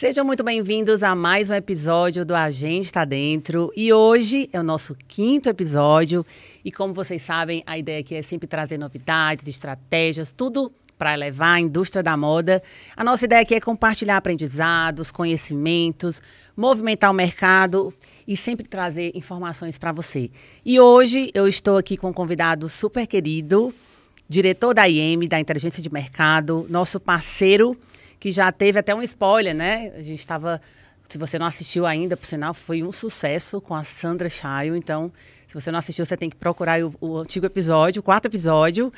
[0.00, 3.70] Sejam muito bem-vindos a mais um episódio do A Gente Está Dentro.
[3.76, 6.24] E hoje é o nosso quinto episódio.
[6.64, 11.56] E como vocês sabem, a ideia aqui é sempre trazer novidades, estratégias, tudo para elevar
[11.56, 12.62] a indústria da moda.
[12.96, 16.22] A nossa ideia aqui é compartilhar aprendizados, conhecimentos,
[16.56, 17.92] movimentar o mercado
[18.26, 20.30] e sempre trazer informações para você.
[20.64, 23.70] E hoje eu estou aqui com um convidado super querido,
[24.26, 27.76] diretor da IEM, da Inteligência de Mercado, nosso parceiro,
[28.20, 29.92] que já teve até um spoiler, né?
[29.96, 30.60] A gente estava.
[31.08, 34.76] Se você não assistiu ainda, por sinal, foi um sucesso com a Sandra Chayo.
[34.76, 35.10] Então,
[35.48, 38.92] se você não assistiu, você tem que procurar o, o antigo episódio, o quarto episódio.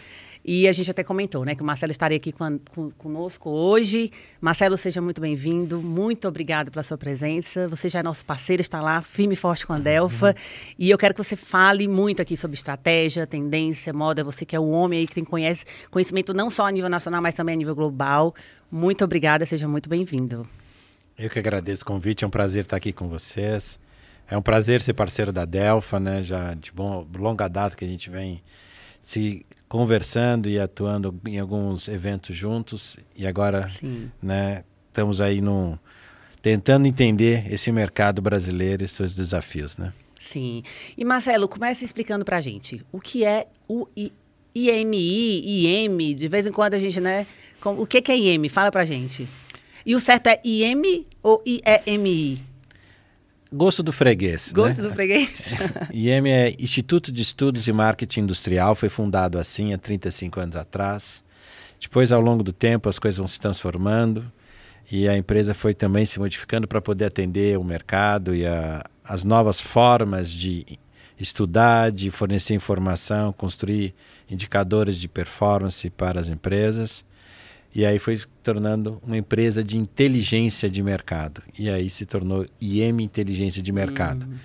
[0.45, 4.11] E a gente até comentou, né, que o Marcelo estaria aqui com, com, conosco hoje.
[4.41, 5.81] Marcelo, seja muito bem-vindo.
[5.81, 7.69] Muito obrigado pela sua presença.
[7.69, 10.29] Você já é nosso parceiro, está lá firme e forte com a Delfa.
[10.29, 10.35] Uhum.
[10.79, 14.25] E eu quero que você fale muito aqui sobre estratégia, tendência, moda.
[14.25, 17.23] Você que é o homem aí que tem conhece, conhecimento não só a nível nacional,
[17.23, 18.35] mas também a nível global.
[18.71, 20.49] Muito obrigada, seja muito bem-vindo.
[21.17, 23.79] Eu que agradeço o convite, é um prazer estar aqui com vocês.
[24.29, 26.23] É um prazer ser parceiro da Delfa, né?
[26.23, 28.43] Já de bom, longa data que a gente vem
[29.03, 33.67] se conversando e atuando em alguns eventos juntos e agora
[34.23, 35.79] né, estamos aí no,
[36.43, 39.95] tentando entender esse mercado brasileiro e seus desafios, né?
[40.21, 40.63] Sim.
[40.95, 43.89] E Marcelo, comece explicando para a gente o que é o
[44.55, 47.27] IMI, IM, de vez em quando a gente, né?
[47.65, 48.51] O que, que é IM?
[48.51, 49.27] Fala para a gente.
[49.87, 52.52] E o certo é IM ou IEMI?
[53.53, 54.51] Gosto do freguês.
[54.53, 54.89] Gosto né?
[54.89, 55.29] do freguês.
[55.93, 61.23] IEM é Instituto de Estudos e Marketing Industrial, foi fundado assim há 35 anos atrás.
[61.81, 64.25] Depois, ao longo do tempo, as coisas vão se transformando
[64.91, 69.25] e a empresa foi também se modificando para poder atender o mercado e a, as
[69.25, 70.79] novas formas de
[71.19, 73.95] estudar, de fornecer informação, construir
[74.31, 77.05] indicadores de performance para as empresas.
[77.75, 81.43] E aí foi se tornando uma empresa de inteligência de mercado.
[81.59, 84.27] E aí se tornou IEM Inteligência de Mercado.
[84.27, 84.37] Hum,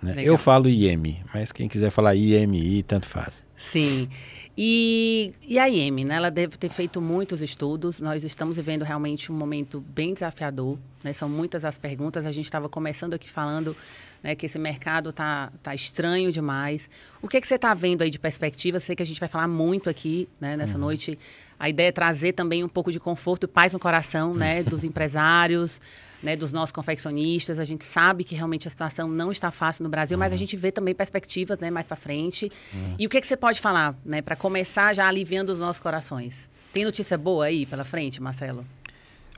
[0.00, 0.14] né?
[0.18, 3.44] Eu falo IEM, mas quem quiser falar IMI, tanto faz.
[3.56, 4.08] Sim.
[4.56, 6.14] E, e a IEM, né?
[6.14, 8.00] ela deve ter feito muitos estudos.
[8.00, 10.78] Nós estamos vivendo realmente um momento bem desafiador.
[11.02, 11.12] Né?
[11.12, 12.24] São muitas as perguntas.
[12.24, 13.76] A gente estava começando aqui falando
[14.22, 16.88] né, que esse mercado tá, tá estranho demais.
[17.20, 18.78] O que, que você está vendo aí de perspectiva?
[18.78, 20.84] Sei que a gente vai falar muito aqui né, nessa uhum.
[20.84, 21.18] noite
[21.58, 24.84] a ideia é trazer também um pouco de conforto e paz no coração, né, dos
[24.84, 25.80] empresários,
[26.22, 27.58] né, dos nossos confeccionistas.
[27.58, 30.20] A gente sabe que realmente a situação não está fácil no Brasil, uhum.
[30.20, 30.38] mas a uhum.
[30.38, 32.50] gente vê também perspectivas, né, mais para frente.
[32.72, 32.96] Uhum.
[32.98, 36.48] E o que, que você pode falar, né, para começar já aliviando os nossos corações?
[36.72, 38.64] Tem notícia boa aí pela frente, Marcelo?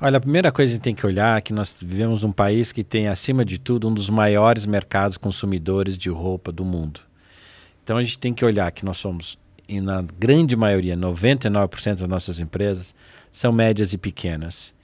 [0.00, 2.30] Olha, a primeira coisa que a gente tem que olhar é que nós vivemos um
[2.30, 7.00] país que tem, acima de tudo, um dos maiores mercados consumidores de roupa do mundo.
[7.82, 9.36] Então a gente tem que olhar que nós somos
[9.68, 12.94] e na grande maioria, 99% das nossas empresas,
[13.30, 14.74] são médias e pequenas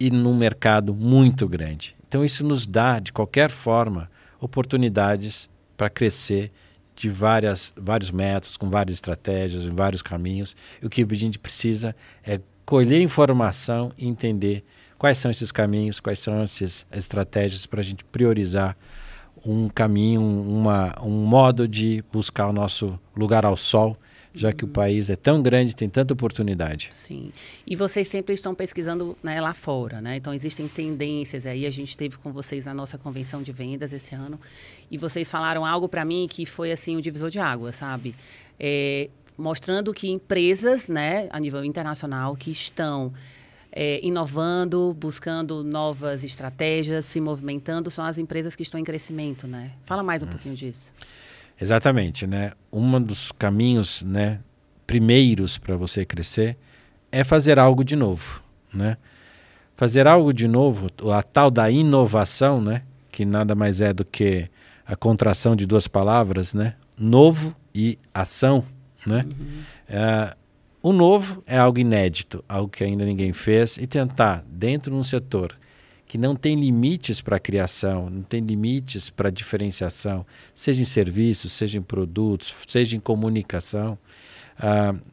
[0.00, 1.94] e num mercado muito grande.
[2.08, 4.10] Então isso nos dá, de qualquer forma,
[4.40, 6.50] oportunidades para crescer
[6.96, 10.56] de várias, vários métodos, com várias estratégias, em vários caminhos.
[10.82, 14.64] E o que a gente precisa é colher informação e entender
[14.98, 18.76] quais são esses caminhos, quais são essas estratégias para a gente priorizar
[19.44, 23.96] um caminho, uma, um modo de buscar o nosso lugar ao sol
[24.34, 26.88] já que o país é tão grande, tem tanta oportunidade.
[26.92, 27.32] Sim.
[27.66, 30.16] E vocês sempre estão pesquisando né, lá fora, né?
[30.16, 31.66] Então existem tendências aí.
[31.66, 34.40] A gente teve com vocês na nossa convenção de vendas esse ano
[34.90, 38.14] e vocês falaram algo para mim que foi assim o divisor de água, sabe?
[38.58, 43.12] É, mostrando que empresas, né, a nível internacional, que estão
[43.70, 49.72] é, inovando, buscando novas estratégias, se movimentando, são as empresas que estão em crescimento, né?
[49.84, 50.30] Fala mais um hum.
[50.30, 50.92] pouquinho disso.
[51.62, 52.50] Exatamente, né?
[52.72, 54.40] Um dos caminhos, né,
[54.84, 56.56] primeiros para você crescer
[57.12, 58.42] é fazer algo de novo,
[58.74, 58.96] né?
[59.76, 64.50] Fazer algo de novo, a tal da inovação, né, que nada mais é do que
[64.84, 66.74] a contração de duas palavras, né?
[66.98, 68.64] Novo e ação,
[69.06, 69.24] né?
[69.24, 69.62] Uhum.
[69.88, 70.36] É,
[70.82, 75.04] o novo é algo inédito, algo que ainda ninguém fez e tentar dentro de um
[75.04, 75.56] setor
[76.12, 81.78] que não tem limites para criação, não tem limites para diferenciação, seja em serviços, seja
[81.78, 83.98] em produtos, seja em comunicação,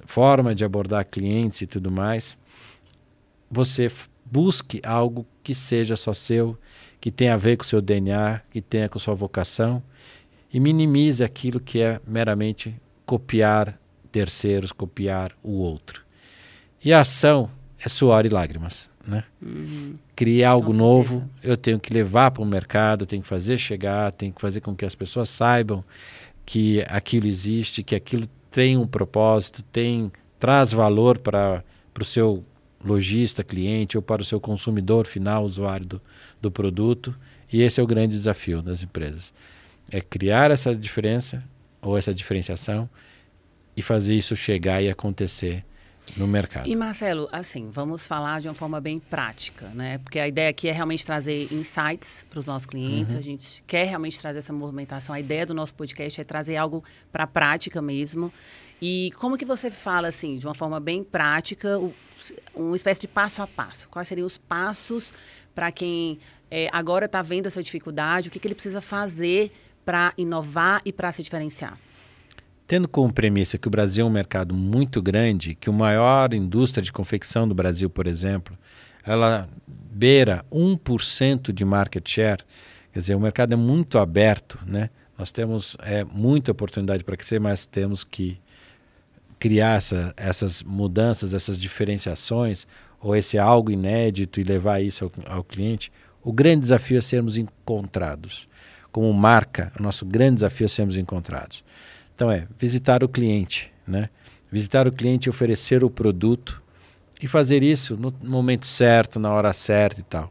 [0.06, 2.38] forma de abordar clientes e tudo mais,
[3.50, 3.90] você
[4.26, 6.60] busque algo que seja só seu,
[7.00, 9.82] que tenha a ver com o seu DNA, que tenha com sua vocação
[10.52, 12.76] e minimize aquilo que é meramente
[13.06, 13.80] copiar
[14.12, 16.04] terceiros, copiar o outro.
[16.84, 17.50] E a ação
[17.84, 19.24] é suor e lágrimas né?
[19.42, 19.96] Uhum.
[20.16, 24.32] Criar algo novo, eu tenho que levar para o mercado, tenho que fazer chegar, tenho
[24.32, 25.84] que fazer com que as pessoas saibam
[26.46, 31.64] que aquilo existe, que aquilo tem um propósito, tem traz valor para
[32.00, 32.46] o seu
[32.84, 36.02] lojista, cliente ou para o seu consumidor final, usuário do,
[36.42, 37.14] do produto.
[37.52, 39.34] E esse é o grande desafio das empresas.
[39.92, 41.44] É criar essa diferença
[41.82, 42.90] ou essa diferenciação
[43.76, 45.66] e fazer isso chegar e acontecer
[46.18, 46.68] no mercado.
[46.68, 49.98] E Marcelo, assim, vamos falar de uma forma bem prática, né?
[50.00, 53.14] Porque a ideia aqui é realmente trazer insights para os nossos clientes.
[53.14, 53.20] Uhum.
[53.20, 55.14] A gente quer realmente trazer essa movimentação.
[55.14, 58.32] A ideia do nosso podcast é trazer algo para a prática mesmo.
[58.82, 61.80] E como que você fala assim, de uma forma bem prática,
[62.56, 63.90] uma espécie de passo a passo?
[63.90, 65.14] Quais seriam os passos
[65.54, 66.20] para quem
[66.50, 68.30] é, agora está vendo essa dificuldade?
[68.30, 69.52] O que, que ele precisa fazer
[69.84, 71.78] para inovar e para se diferenciar?
[72.70, 76.84] Tendo como premissa que o Brasil é um mercado muito grande, que a maior indústria
[76.84, 78.56] de confecção do Brasil, por exemplo,
[79.04, 82.44] ela beira 1% de market share,
[82.94, 84.92] quer dizer, o mercado é muito aberto, né?
[85.18, 88.40] Nós temos é, muita oportunidade para crescer, mas temos que
[89.40, 92.68] criar essa, essas mudanças, essas diferenciações,
[93.02, 95.92] ou esse algo inédito e levar isso ao, ao cliente.
[96.22, 98.48] O grande desafio é sermos encontrados.
[98.92, 101.64] Como marca, o nosso grande desafio é sermos encontrados.
[102.20, 104.10] Então é visitar o cliente, né?
[104.52, 106.62] Visitar o cliente, oferecer o produto
[107.24, 110.30] e fazer isso no momento certo, na hora certa e tal.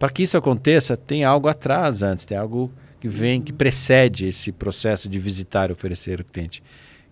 [0.00, 4.50] Para que isso aconteça, tem algo atrás antes, tem algo que vem, que precede esse
[4.50, 6.60] processo de visitar e oferecer o cliente,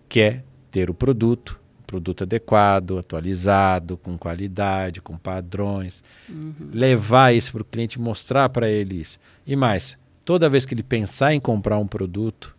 [0.09, 6.53] que é ter o produto, produto adequado, atualizado, com qualidade, com padrões, uhum.
[6.73, 9.21] levar isso para o cliente, mostrar para ele isso.
[9.45, 12.56] E mais, toda vez que ele pensar em comprar um produto,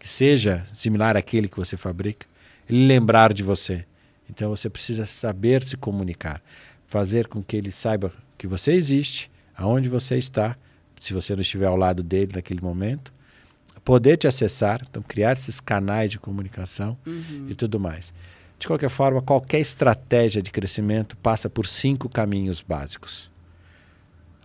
[0.00, 2.26] que seja similar àquele que você fabrica,
[2.68, 3.84] ele lembrar de você.
[4.28, 6.42] Então você precisa saber se comunicar,
[6.88, 10.56] fazer com que ele saiba que você existe, aonde você está,
[10.98, 13.12] se você não estiver ao lado dele naquele momento,
[13.84, 17.46] poder te acessar, então criar esses canais de comunicação uhum.
[17.48, 18.14] e tudo mais.
[18.58, 23.30] De qualquer forma, qualquer estratégia de crescimento passa por cinco caminhos básicos.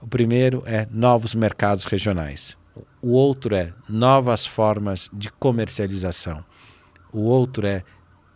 [0.02, 2.58] O primeiro é novos mercados regionais.
[3.02, 6.44] O outro é novas formas de comercialização.
[7.12, 7.84] O outro é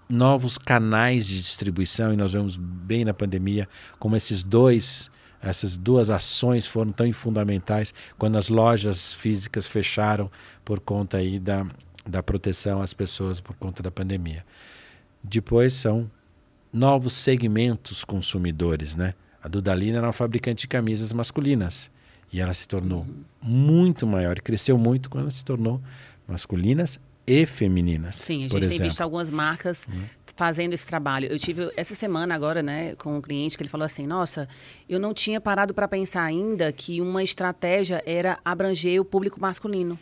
[0.07, 3.67] novos canais de distribuição, e nós vemos bem na pandemia
[3.99, 10.29] como esses dois essas duas ações foram tão fundamentais quando as lojas físicas fecharam
[10.65, 11.65] por conta aí da,
[12.05, 14.45] da proteção às pessoas por conta da pandemia.
[15.23, 16.11] Depois são
[16.73, 19.13] novos segmentos consumidores, né?
[19.41, 21.89] A Dudalina era uma fabricante de camisas masculinas.
[22.31, 23.23] E ela se tornou uhum.
[23.41, 25.81] muito maior e cresceu muito quando ela se tornou
[26.27, 28.15] masculinas e femininas.
[28.15, 30.03] Sim, a gente tem visto algumas marcas uhum.
[30.35, 31.27] fazendo esse trabalho.
[31.27, 34.47] Eu tive essa semana agora, né, com um cliente que ele falou assim: "Nossa,
[34.87, 39.97] eu não tinha parado para pensar ainda que uma estratégia era abranger o público masculino.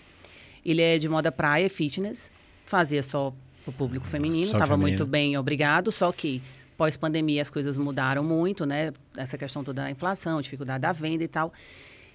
[0.65, 2.31] Ele é de moda praia, fitness,
[2.65, 3.33] fazia só
[3.65, 6.41] o público feminino, estava muito bem, obrigado, só que
[6.77, 8.93] pós-pandemia as coisas mudaram muito, né?
[9.17, 11.51] Essa questão toda da inflação, dificuldade da venda e tal.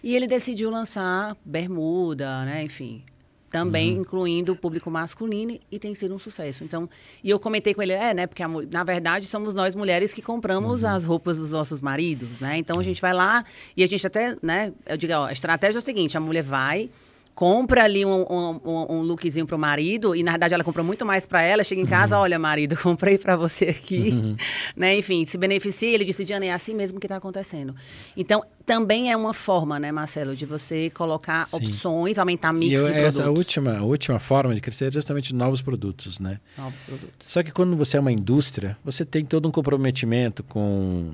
[0.03, 2.65] E ele decidiu lançar bermuda, né?
[2.65, 3.05] Enfim,
[3.53, 4.01] também uhum.
[4.01, 6.65] incluindo o público masculino e tem sido um sucesso.
[6.65, 6.89] Então,
[7.23, 10.23] e eu comentei com ele, é, né, porque a, na verdade somos nós mulheres que
[10.23, 10.89] compramos uhum.
[10.89, 12.57] as roupas dos nossos maridos, né?
[12.57, 13.45] Então a gente vai lá
[13.77, 16.43] e a gente até, né, eu digo, ó, a estratégia é o seguinte, a mulher
[16.43, 16.89] vai
[17.35, 21.27] compra ali um, um, um lookzinho pro marido e na verdade ela compra muito mais
[21.27, 22.23] para ela, chega em casa, uhum.
[22.23, 24.37] olha marido, comprei para você aqui, uhum.
[24.77, 24.97] né?
[24.97, 27.75] Enfim, se beneficia, ele disse, Diana, é assim mesmo que está acontecendo.
[28.17, 31.57] Então, também é uma forma, né, Marcelo, de você colocar Sim.
[31.57, 33.19] opções, aumentar mix eu, de produtos.
[33.19, 36.39] Essa última, a última forma de crescer é justamente novos produtos, né?
[36.57, 37.27] Novos produtos.
[37.29, 41.13] Só que quando você é uma indústria, você tem todo um comprometimento com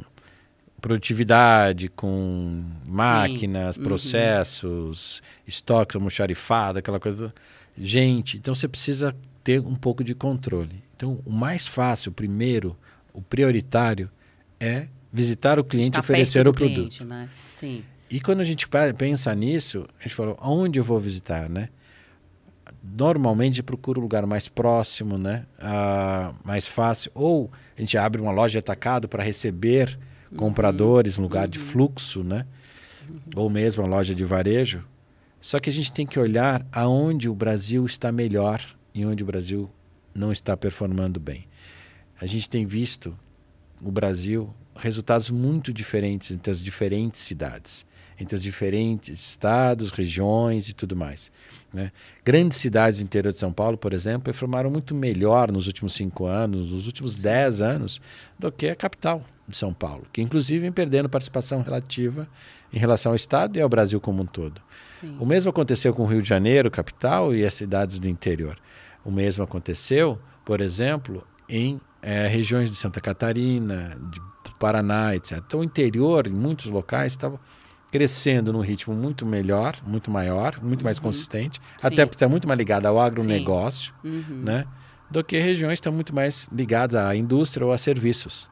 [0.80, 3.80] produtividade, com máquinas, Sim.
[3.80, 3.86] Uhum.
[3.86, 5.22] processos, uhum.
[5.46, 7.32] estoques almoxarifado, aquela coisa.
[7.76, 10.82] Gente, então você precisa ter um pouco de controle.
[10.96, 12.76] Então, o mais fácil, primeiro,
[13.12, 14.10] o prioritário
[14.58, 16.74] é visitar o cliente e oferecer o produto.
[16.74, 17.28] Cliente, né?
[17.46, 17.84] Sim.
[18.10, 18.66] E quando a gente
[18.96, 21.68] pensa nisso, a gente falou, onde eu vou visitar, né?
[22.82, 25.44] Normalmente procura um lugar mais próximo, né?
[25.58, 27.10] Ah, mais fácil.
[27.14, 29.98] Ou a gente abre uma loja atacado para receber
[30.36, 32.46] compradores, lugar de fluxo, né?
[33.34, 34.84] Ou mesmo a loja de varejo.
[35.40, 38.60] Só que a gente tem que olhar aonde o Brasil está melhor
[38.94, 39.70] e onde o Brasil
[40.14, 41.46] não está performando bem.
[42.20, 43.16] A gente tem visto
[43.80, 47.86] o Brasil resultados muito diferentes entre as diferentes cidades,
[48.18, 51.30] entre os diferentes estados, regiões e tudo mais.
[51.72, 51.92] Né?
[52.24, 56.24] Grandes cidades do interior de São Paulo, por exemplo, performaram muito melhor nos últimos cinco
[56.24, 58.00] anos, nos últimos dez anos,
[58.38, 62.28] do que a capital de São Paulo, que inclusive vem perdendo participação relativa
[62.72, 64.60] em relação ao Estado e ao Brasil como um todo.
[65.00, 65.16] Sim.
[65.18, 68.58] O mesmo aconteceu com o Rio de Janeiro, capital, e as cidades do interior.
[69.04, 74.20] O mesmo aconteceu, por exemplo, em é, regiões de Santa Catarina, de
[74.58, 75.38] Paraná, etc.
[75.46, 77.40] Então, o interior, em muitos locais, estava
[77.90, 81.04] crescendo num ritmo muito melhor, muito maior, muito mais uhum.
[81.04, 81.86] consistente, Sim.
[81.86, 84.42] até porque está muito mais ligado ao agronegócio, uhum.
[84.44, 84.66] né?
[85.10, 88.50] Do que regiões que estão muito mais ligadas à indústria ou a serviços.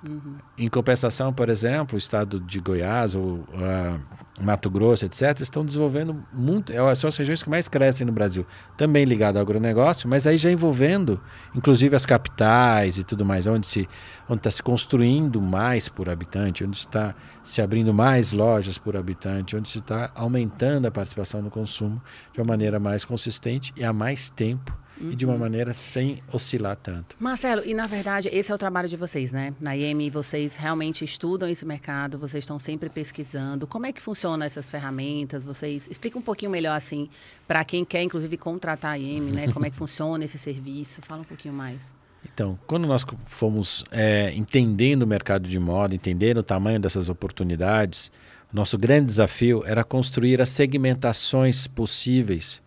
[0.00, 0.36] Uhum.
[0.56, 4.00] Em compensação, por exemplo, o estado de Goiás ou uh,
[4.40, 6.72] Mato Grosso, etc., estão desenvolvendo muito.
[6.72, 8.46] É, são as regiões que mais crescem no Brasil.
[8.76, 11.20] Também ligado ao agronegócio, mas aí já envolvendo,
[11.52, 13.88] inclusive, as capitais e tudo mais, onde se
[14.28, 19.56] onde está se construindo mais por habitante, onde está se abrindo mais lojas por habitante,
[19.56, 22.00] onde se está aumentando a participação no consumo
[22.32, 25.12] de uma maneira mais consistente e há mais tempo uhum.
[25.12, 27.16] e de uma maneira sem oscilar tanto.
[27.18, 29.54] Marcelo, e na verdade esse é o trabalho de vocês, né?
[29.60, 33.66] Na IEM vocês realmente estudam esse mercado, vocês estão sempre pesquisando.
[33.66, 35.44] Como é que funcionam essas ferramentas?
[35.44, 37.08] Vocês explica um pouquinho melhor assim
[37.46, 39.52] para quem quer inclusive contratar a IEM, né?
[39.52, 41.00] Como é que funciona esse serviço?
[41.02, 41.94] Fala um pouquinho mais.
[42.24, 48.10] Então, quando nós fomos é, entendendo o mercado de moda, entendendo o tamanho dessas oportunidades,
[48.52, 52.62] nosso grande desafio era construir as segmentações possíveis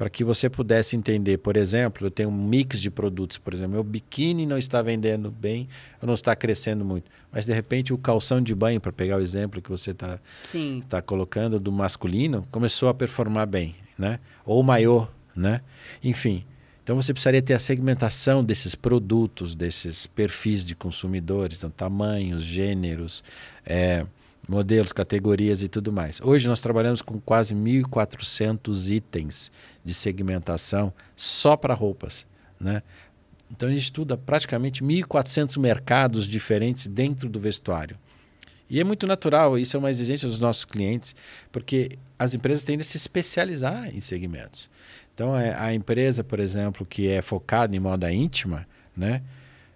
[0.00, 3.72] para que você pudesse entender, por exemplo, eu tenho um mix de produtos, por exemplo,
[3.72, 5.68] meu biquíni não está vendendo bem,
[6.00, 9.60] não está crescendo muito, mas de repente o calção de banho, para pegar o exemplo
[9.60, 10.18] que você está
[10.88, 14.18] tá colocando do masculino, começou a performar bem, né?
[14.46, 15.60] Ou maiô, né?
[16.02, 16.46] Enfim,
[16.82, 23.22] então você precisaria ter a segmentação desses produtos, desses perfis de consumidores, então, tamanhos, gêneros,
[23.66, 24.06] é,
[24.50, 26.20] modelos, categorias e tudo mais.
[26.20, 29.52] Hoje nós trabalhamos com quase 1.400 itens
[29.84, 32.26] de segmentação só para roupas.
[32.58, 32.82] Né?
[33.48, 37.96] Então a gente estuda praticamente 1.400 mercados diferentes dentro do vestuário.
[38.68, 41.14] E é muito natural, isso é uma exigência dos nossos clientes,
[41.50, 44.68] porque as empresas tendem a se especializar em segmentos.
[45.14, 48.66] Então é, a empresa, por exemplo, que é focada em moda íntima,
[48.96, 49.22] né?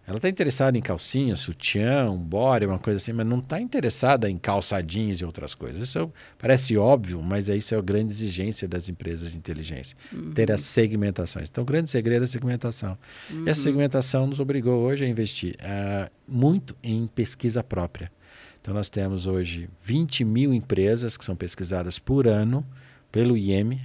[0.06, 4.28] Ela está interessada em calcinha, sutiã, um body, uma coisa assim, mas não está interessada
[4.28, 5.88] em calçadinhos e outras coisas.
[5.88, 6.08] Isso é,
[6.38, 9.96] parece óbvio, mas isso é a grande exigência das empresas de inteligência.
[10.12, 10.32] Uhum.
[10.32, 11.49] Ter as segmentações.
[11.49, 12.99] Então, o grande segredo é a segmentação.
[13.30, 13.44] Uhum.
[13.44, 13.54] E a uhum.
[13.54, 18.12] segmentação nos obrigou hoje a investir uh, muito em pesquisa própria.
[18.61, 22.64] Então, nós temos hoje 20 mil empresas que são pesquisadas por ano
[23.11, 23.80] pelo IEM.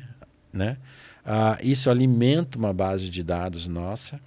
[0.52, 0.78] Né?
[1.26, 4.20] Uh, isso alimenta uma base de dados nossa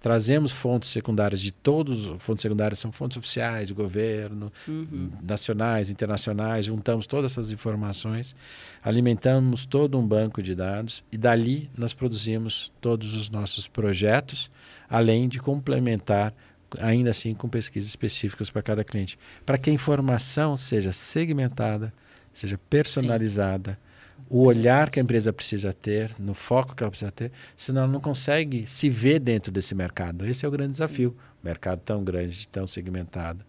[0.00, 5.10] Trazemos fontes secundárias de todos, fontes secundárias são fontes oficiais do governo, uhum.
[5.22, 8.34] nacionais, internacionais, juntamos todas essas informações,
[8.82, 14.50] alimentamos todo um banco de dados e dali nós produzimos todos os nossos projetos,
[14.88, 16.32] além de complementar
[16.78, 21.92] ainda assim com pesquisas específicas para cada cliente, para que a informação seja segmentada,
[22.32, 23.72] seja personalizada.
[23.72, 23.85] Sim
[24.28, 27.92] o olhar que a empresa precisa ter, no foco que ela precisa ter, senão ela
[27.92, 30.26] não consegue se ver dentro desse mercado.
[30.26, 31.10] Esse é o grande desafio.
[31.10, 31.16] Sim.
[31.42, 33.44] Mercado tão grande, tão segmentado,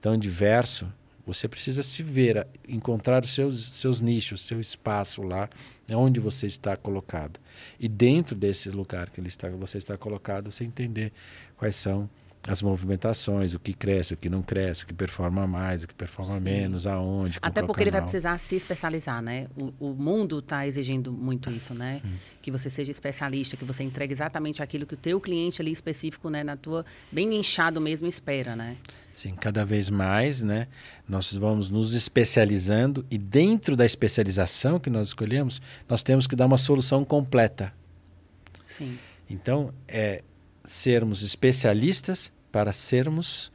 [0.00, 0.86] tão diverso,
[1.26, 5.48] você precisa se ver, encontrar os seus, seus nichos, seu espaço lá,
[5.90, 7.38] onde você está colocado.
[7.78, 11.12] E dentro desse lugar que ele está, você está colocado, você entender
[11.56, 12.08] quais são
[12.46, 15.94] as movimentações, o que cresce, o que não cresce, o que performa mais, o que
[15.94, 17.38] performa menos, aonde.
[17.40, 19.46] Até porque ele vai precisar se especializar, né?
[19.60, 22.00] O, o mundo está exigindo muito isso, né?
[22.02, 22.18] Sim.
[22.42, 26.28] Que você seja especialista, que você entregue exatamente aquilo que o teu cliente ali específico,
[26.28, 28.76] né, na tua bem inchado mesmo espera, né?
[29.12, 30.66] Sim, cada vez mais, né?
[31.08, 36.46] Nós vamos nos especializando e dentro da especialização que nós escolhemos, nós temos que dar
[36.46, 37.72] uma solução completa.
[38.66, 38.98] Sim.
[39.30, 40.22] Então, é
[40.64, 43.50] sermos especialistas para sermos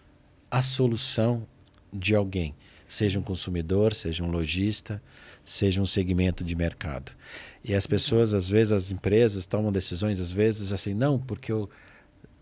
[0.49, 1.47] a solução
[1.93, 5.01] de alguém, seja um consumidor, seja um lojista,
[5.45, 7.11] seja um segmento de mercado.
[7.63, 11.69] E as pessoas, às vezes, as empresas tomam decisões, às vezes, assim, não, porque eu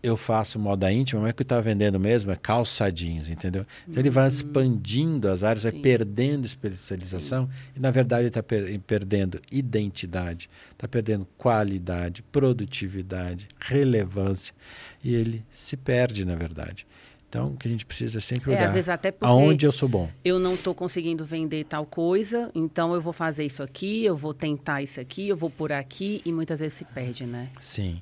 [0.06, 3.66] eu faço moda íntima, mas o que está vendendo mesmo é calçadinhos, entendeu?
[3.88, 4.30] Então ele vai uhum.
[4.30, 5.70] expandindo as áreas, Sim.
[5.72, 7.50] vai perdendo especialização Sim.
[7.76, 14.54] e na verdade está per perdendo identidade, está perdendo qualidade, produtividade, relevância
[15.02, 16.86] e ele se perde na verdade.
[17.28, 19.72] Então, o que a gente precisa é sempre olhar é, às vezes até aonde eu
[19.72, 20.08] sou bom.
[20.24, 24.32] Eu não estou conseguindo vender tal coisa, então eu vou fazer isso aqui, eu vou
[24.32, 27.48] tentar isso aqui, eu vou por aqui e muitas vezes se perde, né?
[27.60, 28.00] Sim.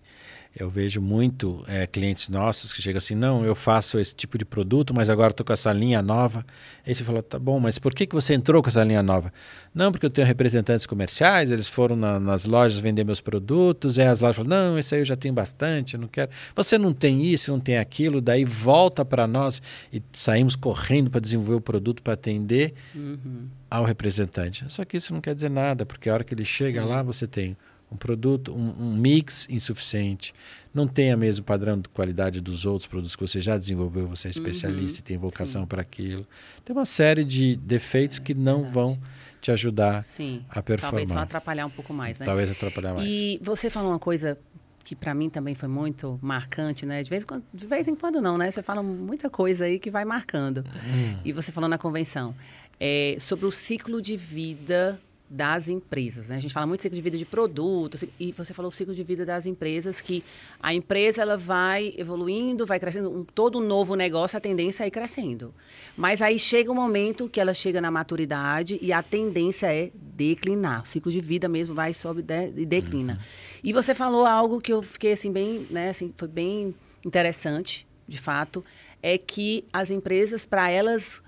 [0.56, 4.44] Eu vejo muito é, clientes nossos que chegam assim, não, eu faço esse tipo de
[4.44, 6.46] produto, mas agora estou com essa linha nova.
[6.86, 9.32] Aí você fala, tá bom, mas por que, que você entrou com essa linha nova?
[9.74, 14.02] Não, porque eu tenho representantes comerciais, eles foram na, nas lojas vender meus produtos, e
[14.02, 16.30] as lojas falam, não, esse aí eu já tenho bastante, eu não quero.
[16.54, 19.60] Você não tem isso, não tem aquilo, daí volta para nós
[19.92, 23.48] e saímos correndo para desenvolver o produto para atender uhum.
[23.68, 24.64] ao representante.
[24.68, 26.88] Só que isso não quer dizer nada, porque a hora que ele chega Sim.
[26.88, 27.56] lá, você tem
[27.94, 30.34] um produto, um, um, mix insuficiente,
[30.74, 34.28] não tem o mesmo padrão de qualidade dos outros produtos que você já desenvolveu, você
[34.28, 34.32] é uhum.
[34.32, 36.26] especialista uhum, e tem vocação para aquilo.
[36.64, 38.74] Tem uma série de defeitos é, que não verdade.
[38.74, 38.98] vão
[39.40, 40.44] te ajudar sim.
[40.48, 40.90] a performar.
[40.90, 42.26] Talvez só atrapalhar um pouco mais, né?
[42.26, 43.08] Talvez atrapalhar mais.
[43.08, 44.36] E você falou uma coisa
[44.82, 47.02] que para mim também foi muito marcante, né?
[47.02, 48.50] De vez, em quando, de vez em quando não, né?
[48.50, 50.58] Você fala muita coisa aí que vai marcando.
[50.58, 51.20] Hum.
[51.24, 52.34] E você falou na convenção
[52.78, 55.00] é, sobre o ciclo de vida
[55.34, 56.28] das empresas.
[56.28, 56.36] Né?
[56.36, 59.02] A gente fala muito ciclo de vida de produtos e você falou o ciclo de
[59.02, 60.22] vida das empresas que
[60.62, 64.92] a empresa ela vai evoluindo, vai crescendo, um, todo novo negócio a tendência é ir
[64.92, 65.52] crescendo.
[65.96, 70.82] Mas aí chega um momento que ela chega na maturidade e a tendência é declinar.
[70.84, 72.24] O ciclo de vida mesmo vai sobe
[72.56, 73.14] e declina.
[73.14, 73.18] Uhum.
[73.64, 76.72] E você falou algo que eu fiquei assim bem, né, assim, foi bem
[77.04, 78.64] interessante, de fato,
[79.02, 81.20] é que as empresas para elas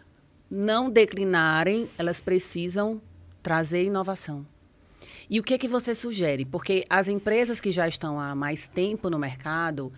[0.49, 3.03] não declinarem, elas precisam
[3.47, 4.45] trazer inovação.
[5.31, 6.45] E o que, que você sugere?
[6.45, 9.93] Porque as empresas que já estão há mais tempo no mercado,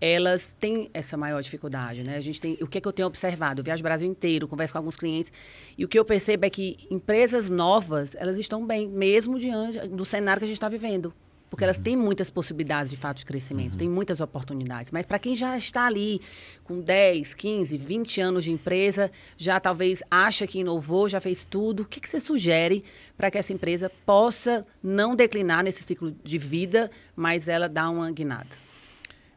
[0.00, 2.16] elas têm essa maior dificuldade, né?
[2.16, 3.60] A gente tem, o que, que eu tenho observado?
[3.60, 5.30] Eu viajo o Brasil inteiro, converso com alguns clientes,
[5.76, 10.04] e o que eu percebo é que empresas novas, elas estão bem, mesmo diante do
[10.04, 11.14] cenário que a gente está vivendo.
[11.50, 13.78] Porque elas têm muitas possibilidades, de fato, de crescimento, uhum.
[13.78, 14.90] têm muitas oportunidades.
[14.90, 16.20] Mas para quem já está ali
[16.62, 21.84] com 10, 15, 20 anos de empresa, já talvez acha que inovou, já fez tudo,
[21.84, 22.84] o que, que você sugere
[23.16, 28.10] para que essa empresa possa não declinar nesse ciclo de vida, mas ela dar uma
[28.10, 28.68] guinada?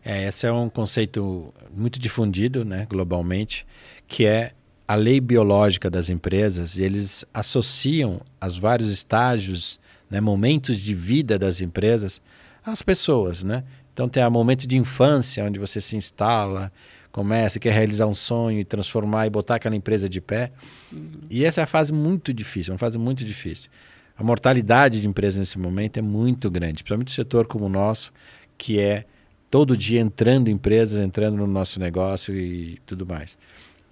[0.04, 3.66] É, esse é um conceito muito difundido né, globalmente,
[4.08, 4.54] que é
[4.88, 9.80] a lei biológica das empresas, e eles associam os vários estágios
[10.12, 12.22] né, momentos de vida das empresas
[12.64, 13.64] às pessoas, né?
[13.94, 16.72] Então tem o momento de infância, onde você se instala,
[17.12, 20.52] começa, quer realizar um sonho e transformar e botar aquela empresa de pé.
[20.92, 21.22] Uhum.
[21.30, 23.70] E essa é a fase muito difícil, uma fase muito difícil.
[24.18, 28.14] A mortalidade de empresas nesse momento é muito grande, principalmente o setor como o nosso,
[28.58, 29.06] que é
[29.50, 33.38] todo dia entrando empresas, entrando no nosso negócio e tudo mais.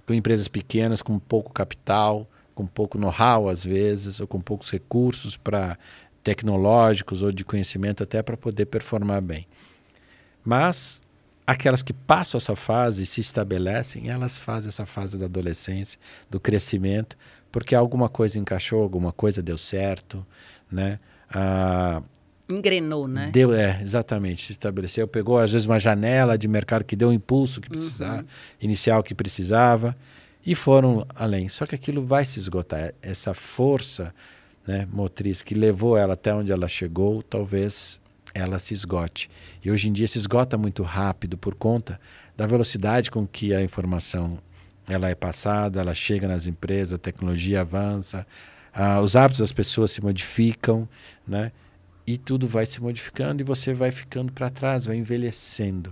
[0.05, 5.37] Com empresas pequenas, com pouco capital, com pouco know-how às vezes, ou com poucos recursos
[5.37, 5.77] para
[6.24, 9.48] tecnológicos ou de conhecimento até para poder performar bem.
[10.44, 11.01] Mas
[11.46, 16.40] aquelas que passam essa fase e se estabelecem, elas fazem essa fase da adolescência, do
[16.40, 17.18] crescimento,
[17.51, 20.25] porque alguma coisa encaixou, alguma coisa deu certo,
[20.72, 21.00] né?
[21.29, 22.01] Ah,
[22.50, 23.29] Engrenou, né?
[23.32, 27.14] Deu, é, exatamente, se estabeleceu, pegou às vezes uma janela de mercado que deu o
[27.14, 28.27] impulso que precisava, uhum.
[28.60, 29.96] inicial que precisava,
[30.44, 31.48] e foram além.
[31.48, 34.14] Só que aquilo vai se esgotar, essa força
[34.70, 38.00] né, motriz que levou ela até onde ela chegou, talvez
[38.36, 39.27] ela se esgote.
[39.66, 42.00] E hoje em dia se esgota muito rápido por conta
[42.38, 44.38] da velocidade com que a informação
[44.88, 48.27] ela é passada, ela chega nas empresas, a tecnologia avança,
[48.72, 50.88] ah, os hábitos das pessoas se modificam,
[51.27, 51.51] né?
[52.05, 55.92] E tudo vai se modificando e você vai ficando para trás, vai envelhecendo.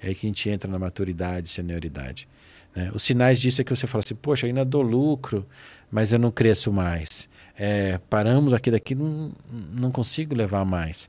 [0.00, 2.26] É aí que a gente entra na maturidade, senioridade.
[2.74, 2.90] Né?
[2.94, 5.46] Os sinais disso é que você fala assim, poxa, ainda dou lucro,
[5.90, 9.32] mas eu não cresço mais é, paramos aqui daqui, não,
[9.72, 11.08] não consigo levar mais.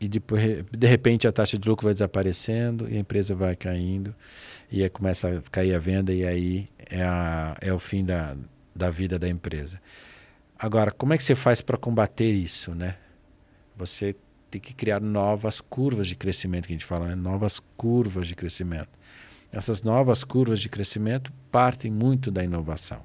[0.00, 4.14] E depois, de repente a taxa de lucro vai desaparecendo e a empresa vai caindo
[4.70, 8.36] e começa a cair a venda e aí é, a, é o fim da,
[8.74, 9.80] da vida da empresa.
[10.58, 12.96] Agora, como é que você faz para combater isso, né?
[13.76, 14.14] Você
[14.50, 17.14] tem que criar novas curvas de crescimento, que a gente fala, né?
[17.14, 18.90] novas curvas de crescimento.
[19.52, 23.02] Essas novas curvas de crescimento partem muito da inovação,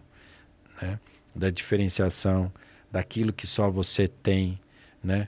[0.82, 1.00] né?
[1.36, 2.52] da diferenciação,
[2.92, 4.60] daquilo que só você tem,
[5.04, 5.28] né?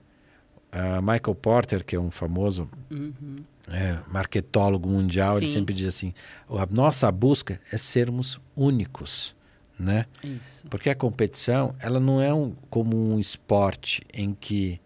[0.73, 3.37] Uh, Michael Porter, que é um famoso uhum.
[3.69, 5.37] é, marketólogo mundial, Sim.
[5.37, 6.13] ele sempre diz assim:
[6.49, 9.35] a nossa busca é sermos únicos,
[9.79, 10.05] né?
[10.23, 10.67] Isso.
[10.69, 14.79] Porque a competição, ela não é um, como um esporte em que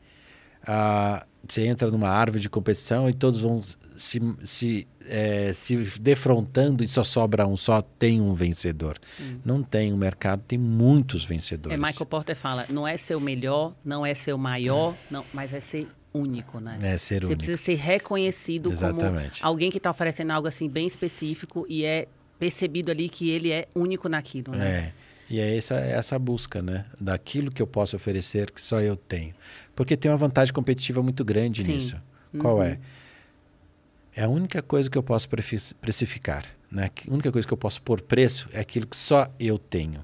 [0.63, 3.61] uh, você entra numa árvore de competição e todos vão
[4.01, 8.97] se, se, é, se defrontando e só sobra um, só tem um vencedor.
[9.15, 9.39] Sim.
[9.45, 11.77] Não tem, o mercado tem muitos vencedores.
[11.77, 15.13] É, Michael Porter fala, não é ser o melhor, não é ser o maior, é.
[15.13, 16.79] não, mas é ser único, né?
[16.81, 17.37] É ser Você único.
[17.37, 19.39] precisa ser reconhecido Exatamente.
[19.39, 22.07] como alguém que está oferecendo algo assim bem específico e é
[22.39, 24.67] percebido ali que ele é único naquilo, né?
[24.67, 24.93] É.
[25.29, 26.85] E é essa, essa busca, né?
[26.99, 29.33] Daquilo que eu posso oferecer que só eu tenho.
[29.75, 31.73] Porque tem uma vantagem competitiva muito grande Sim.
[31.75, 31.95] nisso.
[32.37, 32.63] Qual uhum.
[32.63, 32.79] é?
[34.15, 36.45] É a única coisa que eu posso precificar.
[36.71, 36.89] Né?
[37.07, 40.03] A única coisa que eu posso pôr preço é aquilo que só eu tenho.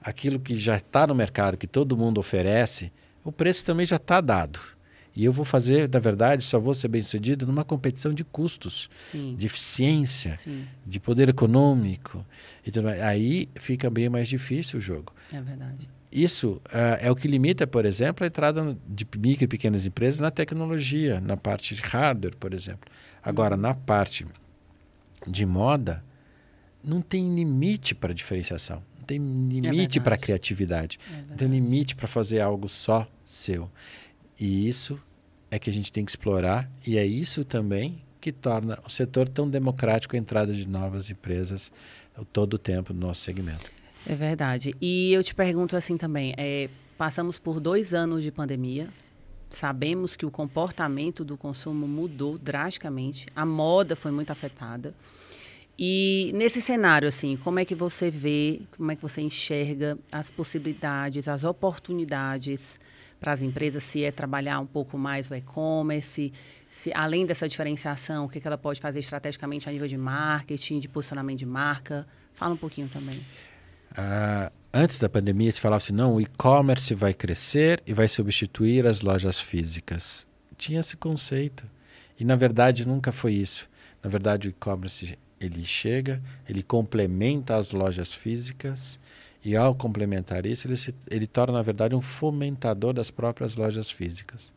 [0.00, 2.92] Aquilo que já está no mercado, que todo mundo oferece,
[3.24, 4.60] o preço também já está dado.
[5.16, 8.90] E eu vou fazer, na verdade, só vou ser bem sucedido numa competição de custos,
[9.00, 9.34] Sim.
[9.34, 10.66] de eficiência, Sim.
[10.84, 12.24] de poder econômico.
[12.64, 15.14] Então, aí fica bem mais difícil o jogo.
[15.32, 15.88] É verdade.
[16.12, 20.20] isso uh, é o que limita, por exemplo, a entrada de micro e pequenas empresas
[20.20, 22.88] na tecnologia, na parte de hardware, por exemplo.
[23.26, 24.24] Agora, na parte
[25.26, 26.04] de moda,
[26.82, 31.96] não tem limite para diferenciação, não tem limite é para criatividade, é não tem limite
[31.96, 33.68] para fazer algo só seu.
[34.38, 34.96] E isso
[35.50, 39.28] é que a gente tem que explorar, e é isso também que torna o setor
[39.28, 41.72] tão democrático a entrada de novas empresas
[42.32, 43.72] todo o tempo no nosso segmento.
[44.06, 44.72] É verdade.
[44.80, 48.88] E eu te pergunto assim também, é, passamos por dois anos de pandemia,
[49.48, 54.94] sabemos que o comportamento do consumo mudou drasticamente, a moda foi muito afetada.
[55.78, 60.30] E nesse cenário, assim, como é que você vê, como é que você enxerga as
[60.30, 62.80] possibilidades, as oportunidades
[63.20, 66.32] para as empresas, se é trabalhar um pouco mais o e-commerce,
[66.68, 70.80] se além dessa diferenciação, o que, que ela pode fazer estrategicamente a nível de marketing,
[70.80, 72.06] de posicionamento de marca?
[72.34, 73.20] Fala um pouquinho também.
[73.96, 78.86] Ah, antes da pandemia se falava assim, não, o e-commerce vai crescer e vai substituir
[78.86, 80.26] as lojas físicas.
[80.56, 81.64] Tinha esse conceito.
[82.18, 83.68] E na verdade nunca foi isso.
[84.02, 88.98] Na verdade o e-commerce ele chega, ele complementa as lojas físicas
[89.44, 93.90] e ao complementar isso ele, se, ele torna na verdade um fomentador das próprias lojas
[93.90, 94.52] físicas.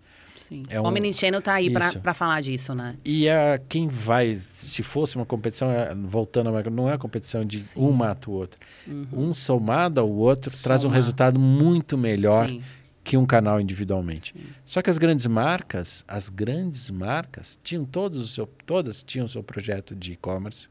[0.50, 0.64] Sim.
[0.68, 2.96] É um, o Omnichannel está aí para falar disso, né?
[3.06, 7.60] E é quem vai, se fosse uma competição, é, voltando a não é competição de
[7.60, 7.80] Sim.
[7.80, 8.60] um mata o outro.
[8.88, 9.30] Uhum.
[9.30, 10.64] Um somado ao outro Somar.
[10.64, 12.64] traz um resultado muito melhor Sim.
[13.04, 14.34] que um canal individualmente.
[14.36, 14.44] Sim.
[14.66, 19.30] Só que as grandes marcas, as grandes marcas, tinham todos o seu, todas tinham o
[19.30, 20.68] seu projeto de e-commerce,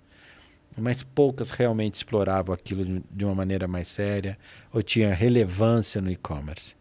[0.77, 4.37] mas poucas realmente exploravam aquilo de uma maneira mais séria
[4.73, 6.78] ou tinha relevância no e-commerce.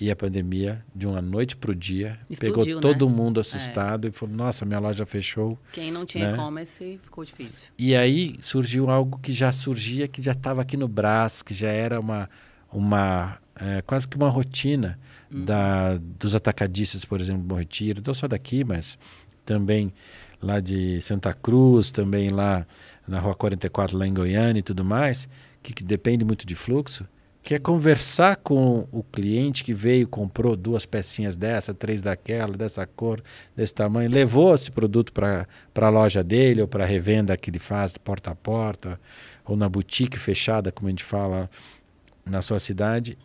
[0.00, 3.12] E a pandemia, de uma noite para o dia, Explodiu, pegou todo né?
[3.16, 4.10] mundo assustado é.
[4.10, 5.58] e falou: Nossa, minha loja fechou.
[5.72, 6.34] Quem não tinha né?
[6.34, 7.70] e-commerce ficou difícil.
[7.76, 11.70] E aí surgiu algo que já surgia, que já estava aqui no braço, que já
[11.70, 12.30] era uma,
[12.72, 14.96] uma é, quase que uma rotina
[15.32, 15.44] uhum.
[15.44, 18.96] da, dos atacadistas, por exemplo, Bom Retiro, não só daqui, mas
[19.44, 19.92] também
[20.40, 22.64] lá de Santa Cruz, também lá
[23.06, 25.28] na Rua 44, lá em Goiânia e tudo mais,
[25.60, 27.04] que, que depende muito de fluxo
[27.42, 32.86] que é conversar com o cliente que veio, comprou duas pecinhas dessa, três daquela, dessa
[32.86, 33.22] cor,
[33.56, 37.58] desse tamanho, levou esse produto para a loja dele ou para a revenda que ele
[37.58, 39.00] faz porta a porta,
[39.44, 41.48] ou na boutique fechada, como a gente fala
[42.24, 43.16] na sua cidade,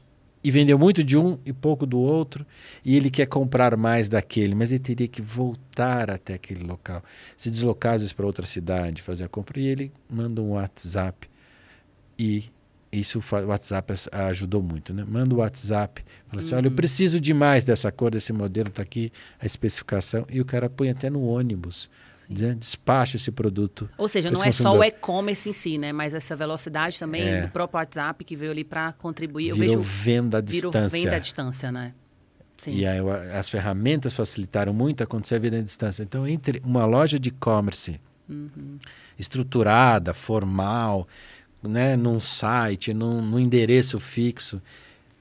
[0.41, 2.45] e vendeu muito de um e pouco do outro,
[2.83, 7.01] e ele quer comprar mais daquele, mas ele teria que voltar até aquele local,
[7.35, 11.29] se deslocar para outra cidade, fazer a compra, e ele manda um WhatsApp
[12.17, 12.45] e
[12.93, 15.03] isso o WhatsApp ajudou muito, né?
[15.07, 16.57] Manda o WhatsApp, fala assim, uhum.
[16.57, 20.45] olha, eu preciso de mais dessa cor, desse modelo, está aqui a especificação, e o
[20.45, 21.89] cara põe até no ônibus,
[22.29, 22.55] né?
[22.57, 23.89] despacha esse produto.
[23.97, 25.91] Ou seja, não é só o e-commerce em si, né?
[25.91, 27.41] Mas essa velocidade também é.
[27.41, 29.53] do próprio WhatsApp que veio ali para contribuir.
[29.53, 30.69] Virou eu vejo, venda à distância.
[30.69, 31.93] Virou venda à distância, né?
[32.57, 32.75] Sim.
[32.75, 32.99] E aí,
[33.33, 36.03] as ferramentas facilitaram muito acontecer a venda à distância.
[36.03, 38.77] Então, entre uma loja de e-commerce uhum.
[39.17, 41.07] estruturada, formal,
[41.63, 44.61] né, num site, num, num endereço fixo,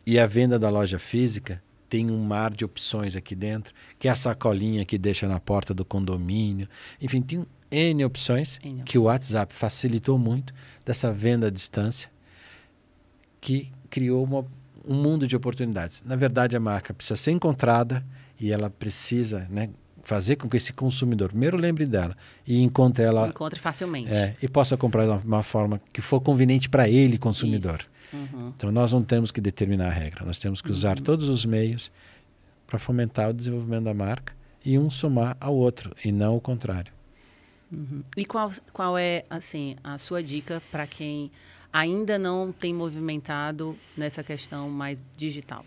[0.05, 4.11] e a venda da loja física tem um mar de opções aqui dentro, que é
[4.11, 6.69] a sacolinha que deixa na porta do condomínio.
[7.01, 8.85] Enfim, tem N opções, N opções.
[8.85, 12.11] que o WhatsApp facilitou muito dessa venda à distância,
[13.41, 14.45] que criou uma,
[14.87, 16.03] um mundo de oportunidades.
[16.05, 18.05] Na verdade, a marca precisa ser encontrada
[18.41, 19.69] e ela precisa né,
[20.03, 24.13] fazer com que esse consumidor primeiro lembre dela e encontre ela encontre facilmente.
[24.13, 27.81] É, e possa comprar de uma forma que for conveniente para ele consumidor.
[28.13, 28.53] Uhum.
[28.55, 30.25] então nós não temos que determinar a regra.
[30.25, 30.75] Nós temos que uhum.
[30.75, 31.91] usar todos os meios
[32.67, 36.93] para fomentar o desenvolvimento da marca e um somar ao outro e não o contrário.
[37.71, 38.03] Uhum.
[38.15, 41.33] e qual qual é assim a sua dica para quem
[41.73, 45.65] ainda não tem movimentado nessa questão mais digital?